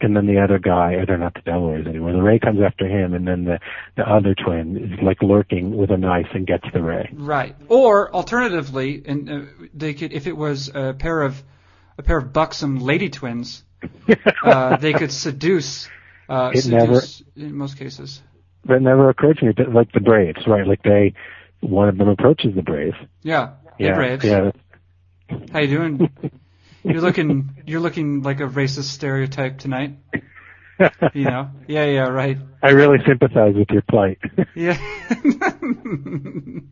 and 0.00 0.16
then 0.16 0.26
the 0.26 0.38
other 0.40 0.58
guy, 0.58 0.94
or 0.94 1.06
they're 1.06 1.18
not 1.18 1.34
the 1.34 1.40
Devil 1.40 1.72
Rays 1.72 1.86
anymore. 1.86 2.12
The 2.12 2.22
Ray 2.22 2.38
comes 2.38 2.60
after 2.60 2.86
him, 2.86 3.14
and 3.14 3.26
then 3.26 3.44
the 3.44 3.58
the 3.96 4.08
other 4.08 4.34
twin 4.34 4.76
is 4.76 5.02
like 5.02 5.22
lurking 5.22 5.76
with 5.76 5.90
a 5.90 5.96
knife 5.96 6.28
and 6.34 6.46
gets 6.46 6.64
the 6.72 6.82
Ray. 6.82 7.10
Right. 7.12 7.56
Or 7.68 8.12
alternatively, 8.14 9.02
and 9.06 9.30
uh, 9.30 9.40
they 9.74 9.94
could, 9.94 10.12
if 10.12 10.26
it 10.26 10.36
was 10.36 10.70
a 10.74 10.94
pair 10.94 11.22
of 11.22 11.42
a 11.98 12.02
pair 12.02 12.18
of 12.18 12.32
buxom 12.32 12.78
lady 12.80 13.08
twins, 13.10 13.64
uh, 14.42 14.76
they 14.80 14.92
could 14.92 15.12
seduce. 15.12 15.88
Uh, 16.28 16.50
It 16.54 16.62
seduce 16.62 17.22
in 17.36 17.54
most 17.54 17.78
cases. 17.78 18.20
That 18.64 18.82
never 18.82 19.08
occurred 19.08 19.38
to 19.38 19.44
me, 19.46 19.52
but 19.56 19.72
like 19.72 19.92
the 19.92 20.00
Braves, 20.00 20.44
right? 20.46 20.66
Like 20.66 20.82
they, 20.82 21.14
one 21.60 21.88
of 21.88 21.98
them 21.98 22.08
approaches 22.08 22.54
the 22.56 22.62
Braves. 22.62 22.96
Yeah. 23.22 23.52
Yeah, 23.78 23.94
Braves. 23.94 24.24
yeah. 24.24 24.50
How 25.52 25.60
you 25.60 25.68
doing? 25.68 26.10
You're 26.82 27.00
looking 27.00 27.62
you're 27.66 27.80
looking 27.80 28.22
like 28.22 28.40
a 28.40 28.44
racist 28.44 28.84
stereotype 28.84 29.58
tonight. 29.58 29.96
You 31.14 31.24
know? 31.24 31.50
Yeah, 31.66 31.86
yeah, 31.86 32.08
right. 32.08 32.36
I 32.62 32.70
really 32.70 32.98
sympathize 33.06 33.54
with 33.54 33.70
your 33.70 33.82
plight. 33.82 34.18
Yeah. 34.54 34.76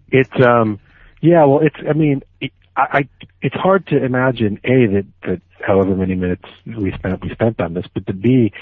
it's 0.08 0.44
um, 0.44 0.78
yeah. 1.22 1.44
Well, 1.44 1.60
it's. 1.60 1.76
I 1.88 1.94
mean, 1.94 2.22
it, 2.40 2.52
I, 2.76 2.82
I. 2.92 3.08
It's 3.40 3.54
hard 3.54 3.86
to 3.86 4.04
imagine 4.04 4.60
a 4.64 4.86
that 4.86 5.06
that 5.22 5.40
however 5.66 5.96
many 5.96 6.14
minutes 6.14 6.44
we 6.66 6.92
spent 6.92 7.22
we 7.22 7.30
spent 7.30 7.60
on 7.60 7.72
this, 7.72 7.86
but 7.94 8.06
to 8.06 8.12
b, 8.12 8.52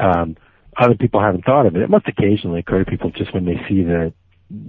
um, 0.00 0.36
other 0.78 0.94
people 0.94 1.20
haven't 1.20 1.44
thought 1.44 1.66
of 1.66 1.76
it. 1.76 1.82
It 1.82 1.90
must 1.90 2.08
occasionally 2.08 2.60
occur 2.60 2.84
to 2.84 2.90
people 2.90 3.10
just 3.10 3.34
when 3.34 3.44
they 3.44 3.56
see 3.68 3.82
the, 3.82 4.12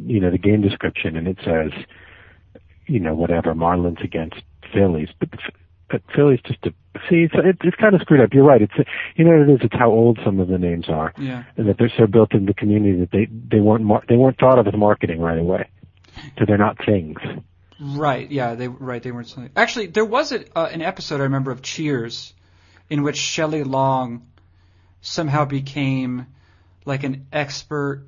you 0.05 0.19
know, 0.19 0.32
the 0.32 0.38
game 0.38 0.61
description 0.61 1.15
and 1.15 1.27
it 1.27 1.38
says, 1.45 1.71
you 2.88 2.99
know, 2.99 3.13
whatever 3.13 3.53
Marlins 3.53 4.03
against 4.03 4.41
Phillies, 4.74 5.09
but. 5.20 5.30
But 5.91 6.03
Philly's 6.15 6.39
just 6.45 6.63
a 6.67 6.70
see. 7.09 7.24
It's, 7.24 7.34
it, 7.34 7.57
it's 7.63 7.76
kind 7.78 7.95
of 7.95 8.01
screwed 8.01 8.22
up. 8.22 8.32
You're 8.32 8.43
right. 8.43 8.61
It's 8.61 8.74
you 9.15 9.26
know 9.26 9.32
what 9.32 9.49
it 9.49 9.53
is. 9.53 9.59
It's 9.63 9.74
how 9.74 9.89
old 9.89 10.20
some 10.24 10.39
of 10.39 10.47
the 10.47 10.59
names 10.59 10.88
are. 10.88 11.11
yeah. 11.17 11.45
and 11.57 11.67
that 11.67 11.80
they're 11.80 11.91
so 11.97 12.05
built 12.05 12.36
into 12.36 12.45
the 12.45 12.53
community 12.53 12.99
that 12.99 13.09
they 13.09 13.26
they 13.26 13.59
weren't 13.59 13.84
mar- 13.84 14.03
they 14.07 14.15
weren't 14.15 14.38
thought 14.38 14.59
of 14.59 14.67
as 14.67 14.76
marketing 14.76 15.20
right 15.20 15.39
away. 15.39 15.67
So 16.38 16.45
they're 16.45 16.59
not 16.59 16.78
things. 16.86 17.17
Right, 17.82 18.30
yeah, 18.30 18.53
they 18.53 18.67
right 18.67 19.01
they 19.01 19.11
weren't 19.11 19.30
something. 19.30 19.51
Actually, 19.55 19.88
there 19.88 20.05
was 20.05 20.32
a, 20.32 20.45
uh, 20.55 20.70
an 20.72 20.84
episode 20.84 21.22
I 21.22 21.24
remember 21.24 21.49
of 21.49 21.63
Cheers 21.63 22.36
in 22.91 23.01
which 23.01 23.17
Shelley 23.17 23.63
Long 23.63 24.28
somehow 25.01 25.45
became 25.45 26.28
like 26.86 27.03
an 27.03 27.26
expert 27.34 28.05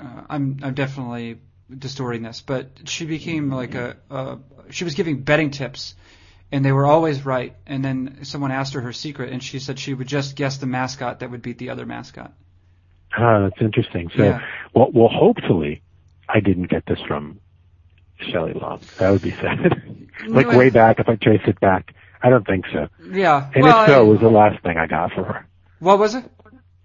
uh, 0.00 0.22
I'm 0.28 0.58
I'm 0.62 0.74
definitely 0.74 1.38
distorting 1.76 2.22
this, 2.22 2.42
but 2.44 2.70
she 2.84 3.06
became 3.06 3.50
like 3.50 3.74
a, 3.74 3.96
a 4.10 4.38
she 4.70 4.84
was 4.84 4.94
giving 4.94 5.22
betting 5.22 5.50
tips 5.50 5.94
and 6.50 6.64
they 6.64 6.72
were 6.72 6.86
always 6.86 7.24
right. 7.24 7.54
And 7.66 7.84
then 7.84 8.18
someone 8.24 8.50
asked 8.50 8.74
her 8.74 8.80
her 8.82 8.92
secret, 8.92 9.32
and 9.32 9.42
she 9.42 9.58
said 9.58 9.78
she 9.78 9.94
would 9.94 10.06
just 10.06 10.36
guess 10.36 10.58
the 10.58 10.66
mascot 10.66 11.20
that 11.20 11.30
would 11.30 11.40
beat 11.42 11.58
the 11.58 11.70
other 11.70 11.86
mascot. 11.86 12.32
Ah, 13.16 13.40
that's 13.48 13.60
interesting. 13.60 14.10
So, 14.16 14.22
Yeah. 14.22 14.40
well, 14.74 14.90
well, 14.92 15.08
hopefully, 15.08 15.82
I 16.28 16.40
didn't 16.40 16.68
get 16.70 16.84
this 16.86 17.00
from 17.08 17.40
Shelley 18.20 18.52
Long. 18.52 18.80
That 18.98 19.10
would 19.10 19.22
be 19.22 19.30
sad. 19.42 20.08
like 20.26 20.46
way 20.48 20.70
back, 20.70 20.98
if 21.00 21.08
I 21.08 21.16
trace 21.16 21.40
it 21.46 21.58
back, 21.60 21.94
I 22.22 22.30
don't 22.30 22.46
think 22.46 22.66
so. 22.72 22.88
Yeah. 23.10 23.50
And 23.54 23.64
well, 23.64 23.82
if 23.84 23.88
so, 23.88 23.94
I- 24.00 24.02
it 24.04 24.08
was 24.08 24.20
the 24.20 24.28
last 24.30 24.62
thing 24.62 24.76
I 24.78 24.86
got 24.86 25.12
from 25.12 25.24
her. 25.24 25.46
what 25.80 25.98
was 25.98 26.14
it? 26.14 26.24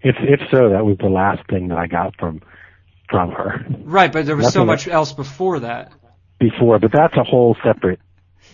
If 0.02 0.16
if 0.20 0.40
so, 0.52 0.70
that 0.70 0.86
was 0.86 0.98
the 1.00 1.10
last 1.10 1.48
thing 1.50 1.70
that 1.70 1.78
I 1.78 1.88
got 1.88 2.16
from 2.18 2.42
from 3.10 3.32
her 3.32 3.66
Right, 3.84 4.12
but 4.12 4.26
there 4.26 4.36
was 4.36 4.54
so 4.54 4.60
Nothing 4.64 4.68
much 4.68 4.88
else 4.88 5.12
before 5.14 5.62
that. 5.62 5.92
Before. 6.40 6.80
But 6.80 6.92
that's 6.92 7.16
a 7.18 7.24
whole 7.24 7.56
separate 7.64 8.00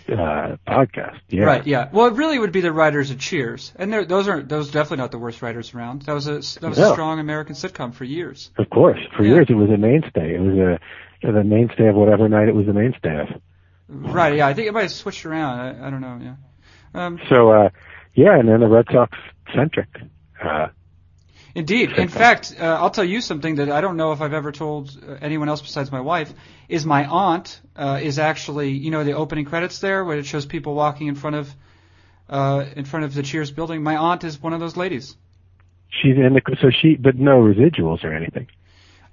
uh 0.10 0.58
podcast. 0.68 1.20
Yeah. 1.30 1.44
Right. 1.44 1.66
Yeah. 1.68 1.90
Well, 1.92 2.08
it 2.08 2.14
really 2.14 2.40
would 2.40 2.52
be 2.52 2.62
the 2.62 2.72
writers 2.74 3.12
of 3.12 3.20
Cheers, 3.20 3.74
and 3.78 3.92
they're- 3.94 4.06
those 4.06 4.28
are 4.28 4.42
those 4.42 4.70
are 4.70 4.74
definitely 4.74 4.98
not 4.98 5.12
the 5.12 5.20
worst 5.20 5.42
writers 5.42 5.74
around. 5.74 6.02
That 6.04 6.14
was 6.14 6.28
a 6.28 6.40
that 6.60 6.70
was 6.70 6.78
a 6.80 6.92
strong 6.92 7.20
American 7.20 7.56
sitcom 7.56 7.94
for 7.94 8.04
years. 8.04 8.52
Of 8.58 8.70
course. 8.70 9.00
For 9.16 9.24
Yeah. 9.24 9.36
years, 9.36 9.48
it 9.50 9.54
was 9.56 9.70
a 9.70 9.78
mainstay. 9.78 10.36
It 10.36 10.42
was 10.42 10.58
a 10.58 10.80
the 11.32 11.44
mainstay 11.44 11.88
of 11.88 11.96
whatever 11.96 12.28
night 12.28 12.50
it 12.50 12.56
was 12.56 12.66
the 12.66 12.74
mainstay 12.74 13.22
of. 13.22 13.28
Right. 13.88 14.36
Yeah. 14.38 14.48
I 14.48 14.54
think 14.54 14.68
it 14.68 14.74
might 14.74 14.82
have 14.84 14.92
switched 14.92 15.26
around. 15.26 15.60
I, 15.60 15.88
I 15.88 15.90
don't 15.90 16.02
know. 16.02 16.20
Yeah. 16.22 16.36
Um, 17.06 17.20
So, 17.30 17.52
uh, 17.52 17.70
yeah, 18.14 18.38
and 18.38 18.48
then 18.50 18.60
the 18.60 18.68
Red 18.68 18.86
Sox 18.92 19.18
centric. 19.56 19.88
Uh, 20.44 20.68
Indeed. 21.56 21.92
In 21.92 22.08
fact, 22.08 22.56
uh, 22.60 22.64
I'll 22.64 22.90
tell 22.90 23.04
you 23.04 23.22
something 23.22 23.56
that 23.56 23.70
I 23.70 23.82
don't 23.82 23.96
know 23.96 24.12
if 24.12 24.22
I've 24.22 24.34
ever 24.34 24.52
told 24.52 24.98
uh, 25.08 25.18
anyone 25.22 25.50
else 25.50 25.62
besides 25.62 25.92
my 25.92 26.02
wife. 26.02 26.34
Is 26.68 26.86
my 26.86 27.06
aunt 27.06 27.62
uh, 27.76 28.00
is 28.02 28.18
actually 28.18 28.72
you 28.72 28.90
know 28.90 29.04
the 29.04 29.14
opening 29.14 29.46
credits 29.46 29.80
there 29.80 30.04
where 30.04 30.18
it 30.18 30.26
shows 30.26 30.46
people 30.48 30.74
walking 30.74 31.08
in 31.08 31.16
front 31.16 31.36
of 31.36 31.56
uh, 32.28 32.66
in 32.76 32.86
front 32.86 33.06
of 33.06 33.14
the 33.14 33.22
Cheers 33.22 33.52
building. 33.52 33.84
My 33.84 33.98
aunt 33.98 34.24
is 34.24 34.42
one 34.42 34.54
of 34.54 34.60
those 34.60 34.76
ladies. 34.76 35.16
she's 35.90 36.16
in 36.18 36.34
the, 36.34 36.42
so 36.60 36.72
she, 36.72 36.96
but 36.96 37.16
no 37.16 37.42
residuals 37.42 38.04
or 38.04 38.14
anything. 38.14 38.48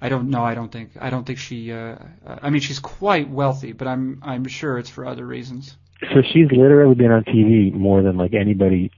I 0.01 0.09
don't 0.09 0.31
know. 0.31 0.43
I 0.43 0.55
don't 0.55 0.73
think. 0.73 0.93
I 0.99 1.11
don't 1.11 1.27
think 1.27 1.39
she. 1.39 1.73
Uh, 1.73 1.97
uh, 2.27 2.39
I 2.43 2.49
mean, 2.49 2.63
she's 2.63 2.79
quite 2.79 3.29
wealthy, 3.29 3.73
but 3.73 3.87
I'm. 3.87 4.21
I'm 4.23 4.47
sure 4.47 4.79
it's 4.79 4.89
for 4.89 5.05
other 5.05 5.27
reasons. 5.27 5.77
So 6.01 6.23
she's 6.23 6.51
literally 6.51 6.95
been 6.95 7.11
on 7.11 7.25
TV 7.25 7.71
more 7.71 8.03
than 8.03 8.17
like 8.17 8.33
anybody 8.33 8.91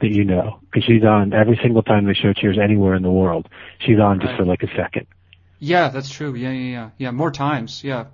that 0.00 0.10
you 0.10 0.24
know, 0.24 0.60
because 0.64 0.84
she's 0.84 1.04
on 1.04 1.32
every 1.32 1.58
single 1.62 1.82
time 1.82 2.06
they 2.06 2.14
show 2.14 2.32
Cheers 2.32 2.58
anywhere 2.58 2.94
in 2.94 3.02
the 3.02 3.10
world. 3.10 3.48
She's 3.80 3.98
on 3.98 4.20
just 4.20 4.36
for 4.36 4.44
like 4.44 4.62
a 4.62 4.68
second. 4.76 5.06
Yeah, 5.58 5.88
that's 5.88 6.08
true. 6.10 6.34
Yeah, 6.34 6.50
yeah, 6.50 6.70
yeah. 6.70 6.90
Yeah, 6.98 7.10
more 7.10 7.30
times. 7.32 7.82
Yeah, 7.82 8.06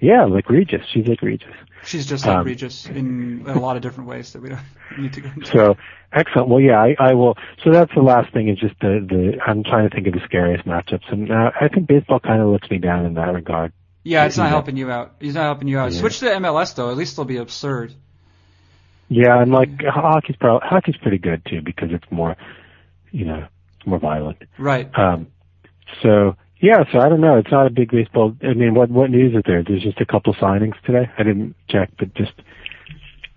Yeah, 0.00 0.24
like 0.24 0.50
Regis. 0.50 0.82
She's 0.92 1.06
like 1.06 1.22
Regis. 1.22 1.54
she's 1.84 2.06
just 2.06 2.26
like 2.26 2.36
Um, 2.38 2.46
Regis 2.46 2.86
in, 2.86 3.40
in 3.40 3.48
a 3.48 3.58
lot 3.60 3.76
of 3.76 3.82
different 3.82 4.08
ways 4.10 4.32
that 4.34 4.42
we 4.42 4.50
don't 4.50 4.60
need 4.98 5.12
to 5.14 5.20
go 5.22 5.30
into. 5.34 5.46
So 5.46 5.76
excellent. 6.12 6.48
Well, 6.48 6.60
yeah, 6.60 6.80
I, 6.82 6.94
I 6.98 7.14
will. 7.14 7.36
So 7.64 7.70
that's 7.70 7.92
the 7.94 8.02
last 8.02 8.32
thing. 8.32 8.48
Is 8.48 8.58
just 8.58 8.74
the 8.80 9.04
the. 9.08 9.38
I'm 9.46 9.64
trying 9.64 9.88
to 9.88 9.94
think 9.94 10.06
of 10.06 10.12
the 10.12 10.20
scariest 10.24 10.66
matchups, 10.66 11.10
and 11.10 11.30
uh, 11.32 11.50
I 11.58 11.68
think 11.68 11.86
baseball 11.88 12.20
kind 12.20 12.42
of 12.42 12.48
lets 12.48 12.70
me 12.70 12.78
down 12.78 13.06
in 13.06 13.14
that 13.14 13.32
regard. 13.32 13.72
Yeah, 14.04 14.26
it's 14.26 14.36
not 14.36 14.48
helping 14.48 14.76
you 14.76 14.90
out. 14.90 15.14
He's 15.20 15.34
not 15.34 15.44
helping 15.44 15.68
you 15.68 15.78
out. 15.78 15.92
Yeah. 15.92 16.00
Switch 16.00 16.18
to 16.20 16.26
MLS 16.26 16.74
though. 16.74 16.90
At 16.90 16.96
least 16.96 17.14
it'll 17.14 17.24
be 17.24 17.36
absurd. 17.38 17.94
Yeah, 19.12 19.40
and 19.42 19.50
like 19.52 19.70
hockey's 19.84 20.36
pro- 20.36 20.60
hockey's 20.60 20.96
pretty 20.96 21.18
good 21.18 21.44
too 21.44 21.60
because 21.62 21.90
it's 21.92 22.10
more, 22.10 22.36
you 23.10 23.24
know, 23.24 23.46
it's 23.78 23.86
more 23.86 23.98
violent. 23.98 24.38
Right. 24.58 24.90
Um, 24.98 25.26
so 26.02 26.36
yeah, 26.60 26.84
so 26.92 26.98
I 27.00 27.08
don't 27.08 27.20
know. 27.20 27.36
It's 27.38 27.50
not 27.50 27.66
a 27.66 27.70
big 27.70 27.90
baseball. 27.90 28.34
I 28.42 28.54
mean, 28.54 28.74
what 28.74 28.90
what 28.90 29.10
news 29.10 29.34
is 29.34 29.42
there? 29.46 29.62
There's 29.62 29.82
just 29.82 30.00
a 30.00 30.06
couple 30.06 30.32
signings 30.34 30.80
today. 30.86 31.10
I 31.18 31.22
didn't 31.22 31.54
check, 31.68 31.90
but 31.98 32.14
just 32.14 32.32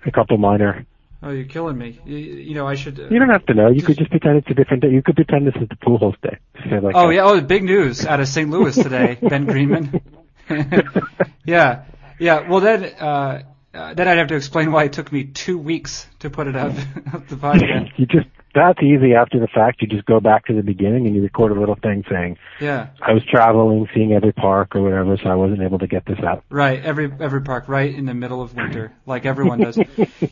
a 0.05 0.11
couple 0.11 0.37
minor 0.37 0.85
Oh, 1.23 1.31
you're 1.31 1.45
killing 1.45 1.75
me. 1.75 1.99
You, 2.05 2.17
you 2.17 2.53
know, 2.53 2.67
I 2.67 2.75
should. 2.75 2.99
Uh, 2.99 3.07
You 3.09 3.17
don't 3.17 3.29
have 3.29 3.45
to 3.47 3.55
know. 3.55 3.69
You 3.69 3.75
Just- 3.75 3.87
could 3.87 3.97
just 3.97 4.11
pretend 4.11 4.37
it's 4.37 4.49
a 4.51 4.53
different 4.53 4.83
day. 4.83 4.89
You 4.91 5.01
could 5.01 5.15
pretend 5.15 5.47
this 5.47 5.55
is 5.59 5.67
the 5.69 5.75
pool 5.77 5.97
Pujols 5.97 6.21
day. 6.21 6.37
Say 6.69 6.79
like 6.79 6.93
oh 6.95 7.07
that. 7.07 7.15
yeah. 7.15 7.23
Oh, 7.23 7.41
big 7.41 7.63
news 7.63 8.05
out 8.05 8.19
of 8.19 8.27
St. 8.27 8.47
Louis 8.47 8.75
today. 8.75 9.17
ben 9.21 9.45
Greenman. 9.45 10.01
yeah. 11.45 11.85
Yeah. 12.19 12.47
Well, 12.47 12.59
then, 12.59 12.83
uh, 12.85 13.41
uh, 13.75 13.93
then 13.93 14.07
I'd 14.07 14.17
have 14.17 14.27
to 14.27 14.35
explain 14.35 14.71
why 14.71 14.85
it 14.85 14.93
took 14.93 15.11
me 15.11 15.25
two 15.25 15.57
weeks 15.57 16.07
to 16.19 16.29
put 16.29 16.47
it 16.47 16.55
up, 16.55 16.71
up 17.13 17.27
the 17.27 17.35
podcast. 17.35 17.91
you 17.97 18.05
just 18.05 18.27
that's 18.55 18.81
easy 18.81 19.13
after 19.13 19.37
the 19.37 19.47
fact. 19.47 19.81
You 19.81 19.87
just 19.89 20.05
go 20.05 20.21
back 20.21 20.45
to 20.45 20.53
the 20.53 20.63
beginning 20.63 21.05
and 21.07 21.15
you 21.15 21.21
record 21.21 21.51
a 21.51 21.59
little 21.59 21.75
thing 21.75 22.05
saying, 22.09 22.37
Yeah. 22.61 22.87
I 23.01 23.11
was 23.11 23.21
traveling, 23.29 23.85
seeing 23.93 24.13
every 24.13 24.31
park 24.31 24.75
or 24.77 24.81
whatever, 24.81 25.17
so 25.21 25.29
I 25.29 25.35
wasn't 25.35 25.61
able 25.61 25.79
to 25.79 25.87
get 25.87 26.05
this 26.05 26.19
out. 26.19 26.45
Right, 26.49 26.81
every 26.81 27.11
every 27.19 27.41
park, 27.41 27.67
right 27.67 27.93
in 27.93 28.05
the 28.05 28.13
middle 28.13 28.41
of 28.41 28.55
winter, 28.55 28.93
like 29.05 29.25
everyone 29.25 29.59
does. 29.59 29.77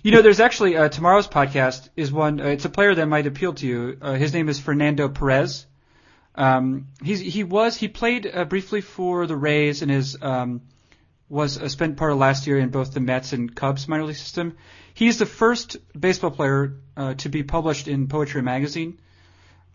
you 0.04 0.12
know, 0.12 0.22
there's 0.22 0.40
actually 0.40 0.78
uh, 0.78 0.88
tomorrow's 0.88 1.28
podcast 1.28 1.90
is 1.98 2.14
one. 2.14 2.40
Uh, 2.40 2.46
it's 2.46 2.64
a 2.66 2.70
player 2.70 2.96
that 2.96 3.06
might 3.08 3.28
appeal 3.28 3.54
to 3.56 3.68
you. 3.68 3.98
Uh, 4.02 4.14
his 4.14 4.34
name 4.34 4.48
is 4.48 4.58
Fernando 4.58 5.10
Perez. 5.10 5.66
Um, 6.36 6.88
he's 7.04 7.20
he 7.20 7.44
was 7.44 7.76
he 7.76 7.90
played 7.90 8.30
uh, 8.34 8.46
briefly 8.46 8.80
for 8.82 9.28
the 9.28 9.36
Rays 9.36 9.82
and 9.82 9.92
his 9.92 10.18
um, 10.22 10.62
was 11.30 11.58
uh, 11.58 11.68
spent 11.70 11.98
part 11.98 12.12
of 12.12 12.18
last 12.18 12.48
year 12.48 12.60
in 12.60 12.70
both 12.70 12.94
the 12.94 13.00
Mets 13.00 13.34
and 13.34 13.54
Cubs 13.56 13.88
minor 13.88 14.04
league 14.06 14.16
system. 14.16 14.58
He's 14.94 15.18
the 15.18 15.26
first 15.26 15.78
baseball 16.00 16.32
player 16.32 16.76
uh, 16.96 17.16
to 17.16 17.30
be 17.30 17.44
published 17.44 17.88
in 17.88 18.08
Poetry 18.08 18.42
Magazine 18.42 19.00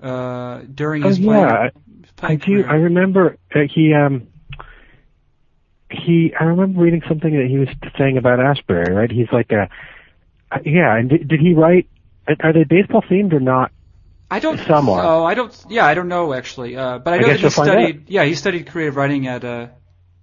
uh, 0.01 0.61
during 0.73 1.05
Oh 1.05 1.09
his 1.09 1.19
yeah, 1.19 1.33
I, 1.33 1.67
I 1.67 1.71
playing, 2.17 2.39
playing 2.39 2.39
do. 2.39 2.45
career. 2.45 2.71
I 2.71 2.75
remember 2.75 3.37
uh, 3.55 3.61
he 3.73 3.93
um 3.95 4.29
he. 5.91 6.33
I 6.39 6.45
remember 6.45 6.81
reading 6.81 7.03
something 7.09 7.33
that 7.33 7.47
he 7.49 7.59
was 7.59 7.69
saying 7.99 8.19
about 8.19 8.39
Ashbery. 8.39 8.89
Right? 8.89 9.11
He's 9.11 9.31
like 9.33 9.51
a 9.51 9.69
uh, 10.53 10.59
yeah. 10.65 10.97
And 10.97 11.11
did, 11.11 11.29
did 11.29 11.41
he 11.41 11.55
write? 11.55 11.89
Are 12.41 12.53
they 12.53 12.65
baseball 12.65 13.03
themed 13.03 13.33
or 13.33 13.41
not? 13.41 13.73
I 14.31 14.41
don't. 14.41 14.59
Some 14.67 14.89
are. 14.91 15.03
Oh, 15.03 15.25
I 15.25 15.35
don't. 15.35 15.57
Yeah, 15.69 15.87
I 15.87 15.95
don't 15.95 16.09
know 16.09 16.35
actually. 16.35 16.77
Uh, 16.77 16.99
but 16.99 17.15
I 17.15 17.19
know 17.19 17.29
that 17.29 17.41
he 17.41 17.51
studied. 17.51 18.09
Yeah, 18.11 18.25
he 18.25 18.35
studied 18.35 18.69
creative 18.69 18.97
writing 18.97 19.27
at. 19.27 19.45
Uh, 19.45 19.69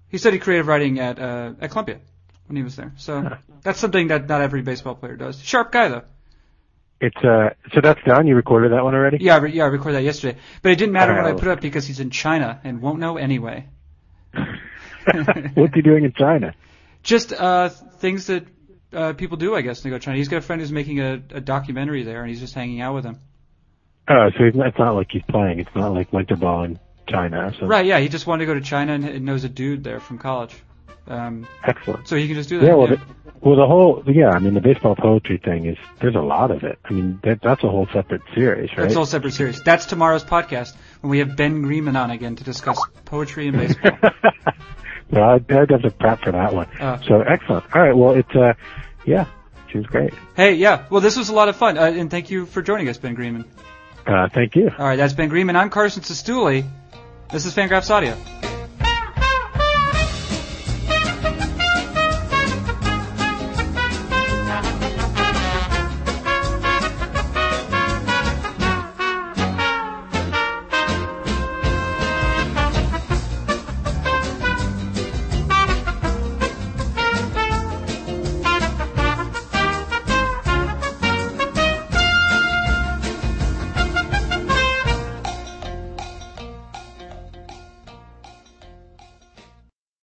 he 0.10 0.18
studied 0.18 0.40
creative 0.42 0.68
writing 0.68 1.00
at 1.00 1.20
uh, 1.20 1.54
at 1.62 1.72
Columbia 1.72 2.00
when 2.48 2.56
he 2.58 2.64
was 2.64 2.76
there. 2.76 2.94
So 2.98 3.22
Huh. 3.22 3.36
that's 3.64 3.80
something 3.80 4.08
that 4.10 4.28
not 4.28 4.42
every 4.42 4.62
baseball 4.62 4.96
player 4.96 5.16
does. 5.16 5.42
Sharp 5.44 5.72
guy 5.72 5.88
though. 5.90 6.04
It's 7.02 7.18
uh. 7.18 7.50
So 7.74 7.82
that's 7.82 8.00
done. 8.06 8.26
You 8.28 8.36
recorded 8.36 8.72
that 8.72 8.84
one 8.84 8.96
already. 8.96 9.18
Yeah, 9.20 9.36
I 9.36 9.38
re- 9.40 9.52
yeah, 9.52 9.64
I 9.64 9.68
recorded 9.68 9.98
that 9.98 10.04
yesterday. 10.04 10.38
But 10.62 10.72
it 10.72 10.76
didn't 10.78 10.94
matter 10.94 11.14
when 11.14 11.26
I 11.26 11.34
put 11.34 11.44
it 11.44 11.52
up 11.52 11.62
because 11.62 11.86
he's 11.86 12.00
in 12.00 12.10
China 12.10 12.60
and 12.64 12.82
won't 12.82 13.00
know 13.00 13.18
anyway. 13.18 13.68
What's 15.54 15.74
he 15.74 15.82
doing 15.82 16.04
in 16.06 16.14
China? 16.14 16.54
Just 17.04 17.34
uh, 17.34 17.70
things 17.70 18.28
that 18.28 18.46
uh, 18.92 19.14
people 19.14 19.38
do, 19.38 19.56
I 19.56 19.62
guess, 19.62 19.84
when 19.84 19.92
they 19.92 19.96
go 19.96 20.00
to 20.00 20.06
China. 20.06 20.18
He's 20.18 20.28
got 20.30 20.38
a 20.38 20.42
friend 20.42 20.62
who's 20.62 20.72
making 20.72 21.00
a, 21.00 21.14
a 21.32 21.42
documentary 21.42 22.04
there, 22.04 22.22
and 22.22 22.30
he's 22.30 22.40
just 22.40 22.54
hanging 22.56 22.82
out 22.82 22.96
with 22.96 23.06
him. 23.06 23.20
Oh, 24.08 24.30
so 24.38 24.46
he's 24.46 24.56
not, 24.56 24.68
it's 24.68 24.80
not 24.80 24.96
like 24.96 25.08
he's 25.12 25.24
playing. 25.30 25.60
It's 25.60 25.76
not 25.76 25.94
like 25.94 26.12
winter 26.14 26.36
ball 26.36 26.64
in 26.64 26.80
China. 27.08 27.54
So 27.60 27.68
Right? 27.68 27.86
Yeah, 27.86 28.00
he 28.00 28.10
just 28.10 28.28
wanted 28.28 28.46
to 28.46 28.48
go 28.48 28.54
to 28.56 28.62
China 28.62 28.94
and, 28.94 29.26
knows 29.26 29.44
a 29.44 29.50
dude 29.50 29.84
there 29.84 30.00
from 30.00 30.18
college. 30.18 30.56
Um, 31.08 31.48
excellent. 31.64 32.08
so 32.08 32.16
he 32.16 32.26
can 32.28 32.36
just 32.36 32.50
do 32.50 32.60
that. 32.60 32.66
Yeah, 32.66 32.74
well, 32.74 32.88
the, 32.88 33.00
well, 33.42 33.56
the 33.56 33.68
whole 33.68 34.04
yeah. 34.08 34.32
I 34.32 34.40
mean, 34.40 34.56
the 34.56 34.62
baseball 34.62 34.96
poetry 34.96 35.38
thing 35.38 35.68
is 35.68 35.78
there's 36.02 36.16
a 36.16 36.22
lot 36.22 36.50
of 36.50 36.64
it. 36.64 36.80
I 36.84 36.94
mean, 36.94 37.20
that, 37.24 37.42
that's 37.44 37.64
a 37.64 37.70
whole 37.70 37.88
separate 37.94 38.24
series, 38.34 38.72
right? 38.72 38.84
That's 38.86 38.96
all 38.96 39.06
separate 39.06 39.34
series. 39.34 39.62
That's 39.62 39.86
tomorrow's 39.86 40.24
podcast 40.24 40.76
when 41.02 41.12
we 41.12 41.20
have 41.20 41.36
Ben 41.36 41.62
Greenman 41.62 41.96
on 41.96 42.10
again 42.10 42.36
to 42.38 42.44
discuss 42.44 42.80
poetry 43.06 43.50
and 43.50 43.58
baseball. 43.58 43.92
well, 45.12 45.30
I'd, 45.30 45.52
I'd 45.52 45.70
have 45.70 45.84
to 45.84 45.92
prep 45.92 46.22
for 46.24 46.32
that 46.32 46.56
one. 46.56 46.68
Uh. 46.80 47.00
so 47.08 47.22
excellent. 47.22 47.66
All 47.76 47.82
right. 47.84 47.96
Well, 47.96 48.16
it's 48.16 48.36
uh, 48.36 48.54
yeah, 49.06 49.28
she 49.72 49.78
was 49.78 49.86
great. 49.86 50.14
hey, 50.36 50.56
yeah. 50.56 50.86
Well, 50.90 51.02
this 51.02 51.16
was 51.16 51.30
a 51.30 51.34
lot 51.34 51.48
of 51.48 51.56
fun, 51.56 51.78
uh, 51.78 51.84
and 51.84 52.10
thank 52.10 52.32
you 52.32 52.48
for 52.48 52.64
joining 52.64 52.90
us, 52.90 52.98
Ben 52.98 53.14
Greenman. 53.14 53.46
Uh, 54.08 54.28
thank 54.34 54.56
you. 54.56 54.72
All 54.78 54.86
right, 54.86 54.96
that's 54.96 55.14
Ben 55.14 55.30
Greenman. 55.30 55.56
I'm 55.56 55.70
Carson 55.70 56.02
Cistulli. 56.02 56.68
This 57.36 57.46
is 57.46 57.54
Fangraphs 57.54 57.92
Audio. 57.92 58.45